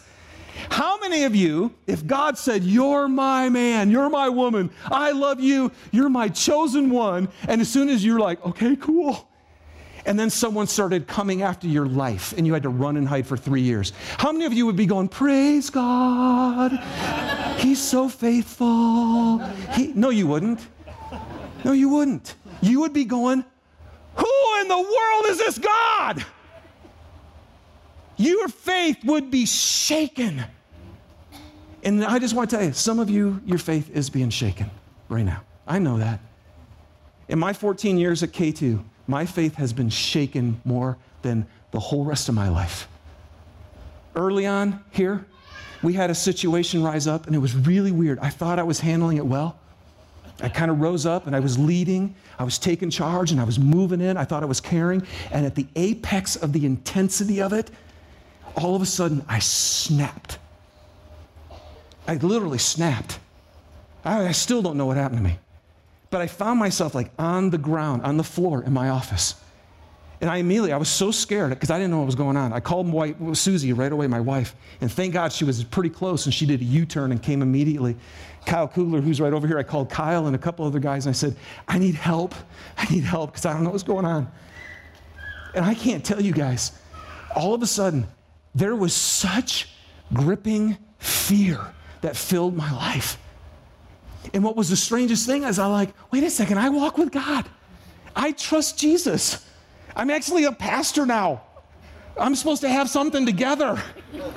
How 0.69 0.99
many 0.99 1.23
of 1.23 1.35
you, 1.35 1.73
if 1.87 2.05
God 2.05 2.37
said, 2.37 2.63
You're 2.63 3.07
my 3.07 3.49
man, 3.49 3.89
you're 3.89 4.09
my 4.09 4.29
woman, 4.29 4.71
I 4.85 5.11
love 5.11 5.39
you, 5.39 5.71
you're 5.91 6.09
my 6.09 6.29
chosen 6.29 6.89
one, 6.89 7.29
and 7.47 7.61
as 7.61 7.69
soon 7.69 7.89
as 7.89 8.03
you're 8.05 8.19
like, 8.19 8.43
Okay, 8.45 8.75
cool, 8.75 9.27
and 10.05 10.19
then 10.19 10.29
someone 10.29 10.67
started 10.67 11.07
coming 11.07 11.41
after 11.41 11.67
your 11.67 11.85
life 11.85 12.33
and 12.37 12.45
you 12.45 12.53
had 12.53 12.63
to 12.63 12.69
run 12.69 12.97
and 12.97 13.07
hide 13.07 13.25
for 13.25 13.37
three 13.37 13.61
years. 13.61 13.93
How 14.17 14.31
many 14.31 14.45
of 14.45 14.53
you 14.53 14.65
would 14.65 14.75
be 14.75 14.85
going, 14.85 15.07
Praise 15.07 15.69
God? 15.69 16.71
He's 17.59 17.81
so 17.81 18.09
faithful. 18.09 19.39
He, 19.73 19.87
no, 19.93 20.09
you 20.09 20.27
wouldn't. 20.27 20.67
No, 21.63 21.71
you 21.71 21.89
wouldn't. 21.89 22.35
You 22.61 22.81
would 22.81 22.93
be 22.93 23.05
going, 23.05 23.45
Who 24.15 24.61
in 24.61 24.67
the 24.67 24.77
world 24.77 25.25
is 25.27 25.37
this 25.37 25.57
God? 25.57 26.25
Your 28.23 28.47
faith 28.47 29.03
would 29.03 29.29
be 29.29 29.45
shaken. 29.45 30.45
And 31.83 32.05
I 32.05 32.19
just 32.19 32.33
want 32.33 32.49
to 32.49 32.55
tell 32.55 32.65
you, 32.65 32.71
some 32.71 32.99
of 32.99 33.09
you, 33.09 33.41
your 33.45 33.57
faith 33.57 33.89
is 33.89 34.09
being 34.09 34.29
shaken 34.29 34.71
right 35.09 35.25
now. 35.25 35.41
I 35.67 35.79
know 35.79 35.97
that. 35.97 36.21
In 37.27 37.37
my 37.37 37.51
14 37.51 37.97
years 37.97 38.23
at 38.23 38.31
K2, 38.31 38.81
my 39.07 39.25
faith 39.25 39.55
has 39.55 39.73
been 39.73 39.89
shaken 39.89 40.61
more 40.63 40.97
than 41.21 41.45
the 41.71 41.79
whole 41.81 42.05
rest 42.05 42.29
of 42.29 42.35
my 42.35 42.47
life. 42.47 42.87
Early 44.15 44.45
on 44.45 44.81
here, 44.91 45.25
we 45.81 45.91
had 45.91 46.09
a 46.09 46.15
situation 46.15 46.81
rise 46.81 47.07
up, 47.07 47.27
and 47.27 47.35
it 47.35 47.39
was 47.39 47.53
really 47.53 47.91
weird. 47.91 48.19
I 48.19 48.29
thought 48.29 48.57
I 48.57 48.63
was 48.63 48.79
handling 48.79 49.17
it 49.17 49.25
well. 49.25 49.59
I 50.39 50.47
kind 50.47 50.71
of 50.71 50.79
rose 50.79 51.05
up 51.05 51.27
and 51.27 51.35
I 51.35 51.41
was 51.41 51.59
leading, 51.59 52.15
I 52.39 52.43
was 52.43 52.57
taking 52.57 52.89
charge, 52.89 53.31
and 53.31 53.39
I 53.39 53.43
was 53.43 53.59
moving 53.59 53.99
in. 53.99 54.15
I 54.15 54.23
thought 54.23 54.43
I 54.43 54.45
was 54.45 54.61
caring. 54.61 55.05
And 55.29 55.45
at 55.45 55.55
the 55.55 55.67
apex 55.75 56.37
of 56.37 56.53
the 56.53 56.65
intensity 56.65 57.41
of 57.41 57.51
it, 57.51 57.69
all 58.55 58.75
of 58.75 58.81
a 58.81 58.85
sudden 58.85 59.23
I 59.27 59.39
snapped. 59.39 60.39
I 62.07 62.15
literally 62.15 62.57
snapped. 62.57 63.19
I, 64.03 64.27
I 64.27 64.31
still 64.31 64.61
don't 64.61 64.77
know 64.77 64.85
what 64.85 64.97
happened 64.97 65.19
to 65.19 65.23
me. 65.23 65.39
But 66.09 66.21
I 66.21 66.27
found 66.27 66.59
myself 66.59 66.93
like 66.93 67.11
on 67.17 67.49
the 67.49 67.57
ground, 67.57 68.03
on 68.03 68.17
the 68.17 68.23
floor 68.23 68.63
in 68.63 68.73
my 68.73 68.89
office. 68.89 69.35
And 70.21 70.29
I 70.29 70.37
immediately, 70.37 70.71
I 70.71 70.77
was 70.77 70.87
so 70.87 71.11
scared 71.11 71.49
because 71.49 71.69
I 71.69 71.77
didn't 71.77 71.91
know 71.91 71.97
what 71.97 72.05
was 72.05 72.15
going 72.15 72.37
on. 72.37 72.53
I 72.53 72.59
called 72.61 72.87
my, 72.87 73.13
Susie 73.33 73.73
right 73.73 73.91
away, 73.91 74.07
my 74.07 74.21
wife, 74.21 74.55
and 74.79 74.89
thank 74.89 75.13
God 75.13 75.33
she 75.33 75.43
was 75.43 75.63
pretty 75.65 75.89
close 75.89 76.25
and 76.25 76.33
she 76.33 76.45
did 76.45 76.61
a 76.61 76.63
U 76.63 76.85
turn 76.85 77.11
and 77.11 77.21
came 77.21 77.41
immediately. 77.41 77.97
Kyle 78.45 78.67
Kugler, 78.67 79.01
who's 79.01 79.19
right 79.19 79.33
over 79.33 79.47
here, 79.47 79.57
I 79.57 79.63
called 79.63 79.89
Kyle 79.89 80.27
and 80.27 80.35
a 80.35 80.39
couple 80.39 80.65
other 80.65 80.79
guys 80.79 81.05
and 81.07 81.13
I 81.13 81.17
said, 81.17 81.35
I 81.67 81.77
need 81.77 81.95
help. 81.95 82.35
I 82.77 82.85
need 82.93 83.03
help 83.03 83.31
because 83.31 83.45
I 83.45 83.53
don't 83.53 83.63
know 83.63 83.71
what's 83.71 83.83
going 83.83 84.05
on. 84.05 84.31
And 85.55 85.65
I 85.65 85.73
can't 85.73 86.05
tell 86.05 86.21
you 86.21 86.31
guys, 86.31 86.71
all 87.35 87.53
of 87.53 87.61
a 87.61 87.67
sudden, 87.67 88.07
there 88.55 88.75
was 88.75 88.93
such 88.93 89.69
gripping 90.13 90.77
fear 90.99 91.59
that 92.01 92.15
filled 92.15 92.55
my 92.55 92.71
life. 92.71 93.17
And 94.33 94.43
what 94.43 94.55
was 94.55 94.69
the 94.69 94.77
strangest 94.77 95.25
thing 95.25 95.43
is 95.43 95.59
I 95.59 95.65
like, 95.67 95.93
wait 96.11 96.23
a 96.23 96.29
second, 96.29 96.57
I 96.57 96.69
walk 96.69 96.97
with 96.97 97.11
God. 97.11 97.47
I 98.15 98.31
trust 98.31 98.77
Jesus. 98.77 99.47
I'm 99.95 100.09
actually 100.09 100.45
a 100.45 100.51
pastor 100.51 101.05
now. 101.05 101.43
I'm 102.17 102.35
supposed 102.35 102.61
to 102.61 102.69
have 102.69 102.89
something 102.89 103.25
together, 103.25 103.81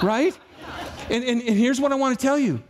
right? 0.02 0.36
And, 1.10 1.22
and, 1.22 1.42
and 1.42 1.56
here's 1.56 1.80
what 1.80 1.92
I 1.92 1.94
want 1.94 2.18
to 2.18 2.26
tell 2.26 2.38
you. 2.38 2.62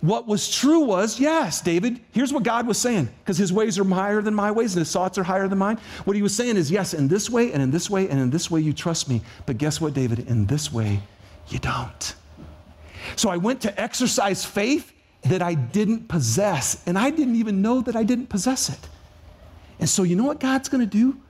What 0.00 0.26
was 0.26 0.50
true 0.50 0.80
was, 0.80 1.20
yes, 1.20 1.60
David, 1.60 2.00
here's 2.12 2.32
what 2.32 2.42
God 2.42 2.66
was 2.66 2.78
saying, 2.78 3.10
because 3.22 3.36
his 3.36 3.52
ways 3.52 3.78
are 3.78 3.84
higher 3.84 4.22
than 4.22 4.34
my 4.34 4.50
ways 4.50 4.74
and 4.74 4.80
his 4.80 4.90
thoughts 4.90 5.18
are 5.18 5.22
higher 5.22 5.46
than 5.46 5.58
mine. 5.58 5.78
What 6.04 6.16
he 6.16 6.22
was 6.22 6.34
saying 6.34 6.56
is, 6.56 6.70
yes, 6.70 6.94
in 6.94 7.06
this 7.06 7.28
way 7.28 7.52
and 7.52 7.62
in 7.62 7.70
this 7.70 7.90
way 7.90 8.08
and 8.08 8.18
in 8.18 8.30
this 8.30 8.50
way 8.50 8.60
you 8.60 8.72
trust 8.72 9.10
me. 9.10 9.20
But 9.44 9.58
guess 9.58 9.78
what, 9.78 9.92
David? 9.92 10.20
In 10.20 10.46
this 10.46 10.72
way, 10.72 11.00
you 11.48 11.58
don't. 11.58 12.14
So 13.16 13.28
I 13.28 13.36
went 13.36 13.60
to 13.62 13.80
exercise 13.80 14.42
faith 14.44 14.90
that 15.22 15.42
I 15.42 15.52
didn't 15.52 16.08
possess, 16.08 16.82
and 16.86 16.98
I 16.98 17.10
didn't 17.10 17.36
even 17.36 17.60
know 17.60 17.82
that 17.82 17.94
I 17.94 18.04
didn't 18.04 18.28
possess 18.28 18.70
it. 18.70 18.88
And 19.78 19.88
so, 19.88 20.02
you 20.02 20.16
know 20.16 20.24
what 20.24 20.40
God's 20.40 20.70
gonna 20.70 20.86
do? 20.86 21.20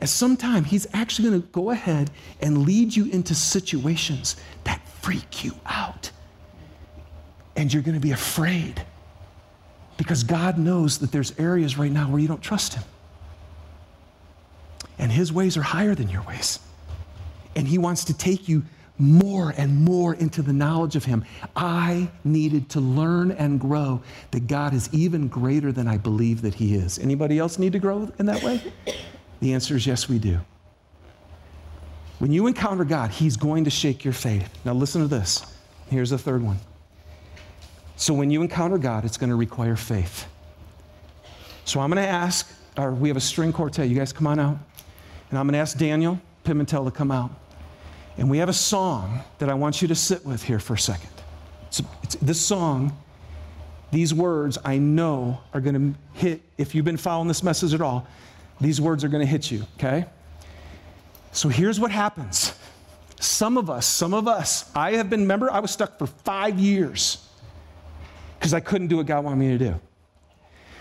At 0.00 0.08
some 0.08 0.36
time, 0.36 0.62
He's 0.62 0.86
actually 0.92 1.30
gonna 1.30 1.42
go 1.50 1.70
ahead 1.70 2.12
and 2.40 2.64
lead 2.64 2.94
you 2.94 3.06
into 3.06 3.34
situations 3.34 4.36
that 4.62 4.86
freak 4.86 5.44
you 5.44 5.54
out. 5.66 6.12
And 7.56 7.72
you're 7.72 7.82
gonna 7.82 8.00
be 8.00 8.12
afraid 8.12 8.84
because 9.96 10.24
God 10.24 10.58
knows 10.58 10.98
that 10.98 11.12
there's 11.12 11.38
areas 11.38 11.78
right 11.78 11.90
now 11.90 12.10
where 12.10 12.20
you 12.20 12.28
don't 12.28 12.42
trust 12.42 12.74
Him. 12.74 12.84
And 14.98 15.10
His 15.10 15.32
ways 15.32 15.56
are 15.56 15.62
higher 15.62 15.94
than 15.94 16.08
your 16.08 16.22
ways. 16.22 16.58
And 17.56 17.66
He 17.66 17.78
wants 17.78 18.04
to 18.04 18.14
take 18.16 18.48
you 18.48 18.64
more 18.98 19.52
and 19.56 19.84
more 19.84 20.14
into 20.14 20.40
the 20.40 20.52
knowledge 20.52 20.96
of 20.96 21.04
Him. 21.04 21.24
I 21.56 22.08
needed 22.22 22.68
to 22.70 22.80
learn 22.80 23.32
and 23.32 23.60
grow 23.60 24.02
that 24.30 24.46
God 24.46 24.72
is 24.72 24.88
even 24.92 25.28
greater 25.28 25.72
than 25.72 25.88
I 25.88 25.96
believe 25.96 26.42
that 26.42 26.54
He 26.54 26.74
is. 26.74 26.98
Anybody 26.98 27.38
else 27.38 27.58
need 27.58 27.72
to 27.72 27.78
grow 27.78 28.10
in 28.18 28.26
that 28.26 28.42
way? 28.42 28.60
The 29.40 29.52
answer 29.52 29.76
is 29.76 29.86
yes, 29.86 30.08
we 30.08 30.18
do. 30.18 30.38
When 32.20 32.32
you 32.32 32.46
encounter 32.46 32.84
God, 32.84 33.10
He's 33.10 33.36
going 33.36 33.64
to 33.64 33.70
shake 33.70 34.04
your 34.04 34.14
faith. 34.14 34.48
Now, 34.64 34.74
listen 34.74 35.02
to 35.02 35.08
this. 35.08 35.44
Here's 35.90 36.10
the 36.10 36.18
third 36.18 36.42
one. 36.42 36.58
So, 37.96 38.12
when 38.12 38.30
you 38.30 38.42
encounter 38.42 38.78
God, 38.78 39.04
it's 39.04 39.16
going 39.16 39.30
to 39.30 39.36
require 39.36 39.76
faith. 39.76 40.26
So, 41.64 41.80
I'm 41.80 41.90
going 41.90 42.02
to 42.02 42.08
ask, 42.08 42.50
or 42.76 42.92
we 42.92 43.08
have 43.08 43.16
a 43.16 43.20
string 43.20 43.52
quartet. 43.52 43.88
You 43.88 43.96
guys 43.96 44.12
come 44.12 44.26
on 44.26 44.38
out. 44.38 44.58
And 45.30 45.38
I'm 45.38 45.46
going 45.46 45.54
to 45.54 45.58
ask 45.58 45.78
Daniel 45.78 46.20
Pimentel 46.44 46.84
to 46.84 46.90
come 46.90 47.10
out. 47.10 47.30
And 48.16 48.30
we 48.30 48.38
have 48.38 48.48
a 48.48 48.54
song 48.54 49.20
that 49.38 49.48
I 49.48 49.54
want 49.54 49.82
you 49.82 49.88
to 49.88 49.94
sit 49.94 50.24
with 50.24 50.42
here 50.42 50.58
for 50.58 50.74
a 50.74 50.78
second. 50.78 51.10
It's, 51.68 51.82
it's, 52.02 52.14
this 52.16 52.40
song, 52.40 52.96
these 53.90 54.14
words, 54.14 54.58
I 54.64 54.78
know 54.78 55.40
are 55.52 55.60
going 55.60 55.74
to 55.94 56.18
hit, 56.18 56.42
if 56.58 56.74
you've 56.74 56.84
been 56.84 56.96
following 56.96 57.28
this 57.28 57.42
message 57.42 57.74
at 57.74 57.80
all, 57.80 58.06
these 58.60 58.80
words 58.80 59.02
are 59.02 59.08
going 59.08 59.22
to 59.22 59.26
hit 59.26 59.50
you, 59.50 59.64
okay? 59.78 60.06
So 61.32 61.48
here's 61.48 61.80
what 61.80 61.90
happens. 61.90 62.54
Some 63.20 63.58
of 63.58 63.68
us, 63.68 63.86
some 63.86 64.14
of 64.14 64.28
us, 64.28 64.70
I 64.76 64.92
have 64.92 65.10
been, 65.10 65.22
remember, 65.22 65.50
I 65.50 65.58
was 65.58 65.72
stuck 65.72 65.98
for 65.98 66.06
five 66.06 66.58
years 66.58 67.23
because 68.44 68.52
I 68.52 68.60
couldn't 68.60 68.88
do 68.88 68.98
what 68.98 69.06
God 69.06 69.24
wanted 69.24 69.38
me 69.38 69.56
to 69.56 69.58
do. 69.70 69.80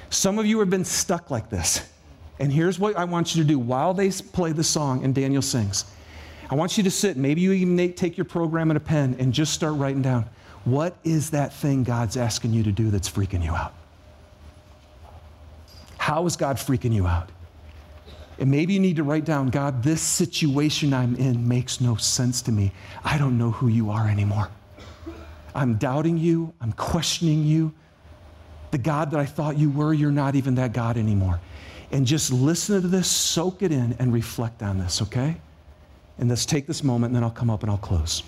Some 0.10 0.38
of 0.38 0.46
you 0.46 0.60
have 0.60 0.70
been 0.70 0.84
stuck 0.84 1.32
like 1.32 1.50
this. 1.50 1.88
And 2.38 2.52
here's 2.52 2.78
what 2.78 2.98
I 2.98 3.06
want 3.06 3.34
you 3.34 3.42
to 3.42 3.48
do 3.48 3.58
while 3.58 3.94
they 3.94 4.12
play 4.12 4.52
the 4.52 4.66
song 4.66 5.06
and 5.06 5.16
Daniel 5.16 5.42
sings. 5.42 5.86
I 6.50 6.56
want 6.56 6.76
you 6.76 6.84
to 6.84 6.92
sit, 6.92 7.16
maybe 7.16 7.40
you 7.40 7.54
even 7.54 7.94
take 7.94 8.18
your 8.18 8.26
program 8.26 8.70
and 8.70 8.76
a 8.76 8.82
pen 8.82 9.16
and 9.18 9.32
just 9.32 9.54
start 9.54 9.76
writing 9.76 10.02
down 10.02 10.26
what 10.66 10.98
is 11.06 11.30
that 11.30 11.54
thing 11.54 11.86
God's 11.86 12.18
asking 12.18 12.52
you 12.52 12.64
to 12.64 12.72
do 12.74 12.92
that's 12.92 13.10
freaking 13.10 13.42
you 13.42 13.52
out? 13.52 13.74
How 15.98 16.26
is 16.26 16.36
God 16.36 16.58
freaking 16.58 16.94
you 16.94 17.08
out? 17.08 17.30
And 18.40 18.52
maybe 18.52 18.74
you 18.74 18.82
need 18.82 18.98
to 18.98 19.04
write 19.04 19.24
down 19.24 19.52
God, 19.52 19.84
this 19.84 20.02
situation 20.02 20.94
I'm 20.94 21.16
in 21.16 21.48
makes 21.48 21.80
no 21.80 21.96
sense 21.96 22.42
to 22.42 22.52
me. 22.52 22.74
I 23.06 23.18
don't 23.18 23.38
know 23.38 23.52
who 23.52 23.70
you 23.70 23.90
are 23.90 24.10
anymore. 24.10 24.50
I'm 25.56 25.76
doubting 25.76 26.18
you, 26.18 26.54
I'm 26.62 26.74
questioning 26.74 27.44
you. 27.44 27.74
The 28.72 28.78
God 28.78 29.12
that 29.12 29.20
I 29.20 29.26
thought 29.26 29.58
you 29.58 29.70
were, 29.70 29.94
you're 29.94 30.12
not 30.12 30.36
even 30.36 30.56
that 30.56 30.74
God 30.74 30.98
anymore. 30.98 31.40
And 31.92 32.08
just 32.08 32.32
listen 32.32 32.82
to 32.82 32.88
this, 32.88 33.10
soak 33.10 33.62
it 33.62 33.72
in, 33.72 33.96
and 34.00 34.12
reflect 34.12 34.64
on 34.64 34.80
this, 34.80 35.02
okay? 35.04 35.36
And 36.18 36.30
let's 36.30 36.46
take 36.46 36.66
this 36.66 36.84
moment, 36.84 37.12
and 37.12 37.16
then 37.16 37.24
I'll 37.24 37.30
come 37.30 37.52
up 37.52 37.62
and 37.62 37.72
I'll 37.72 37.78
close. 37.78 38.24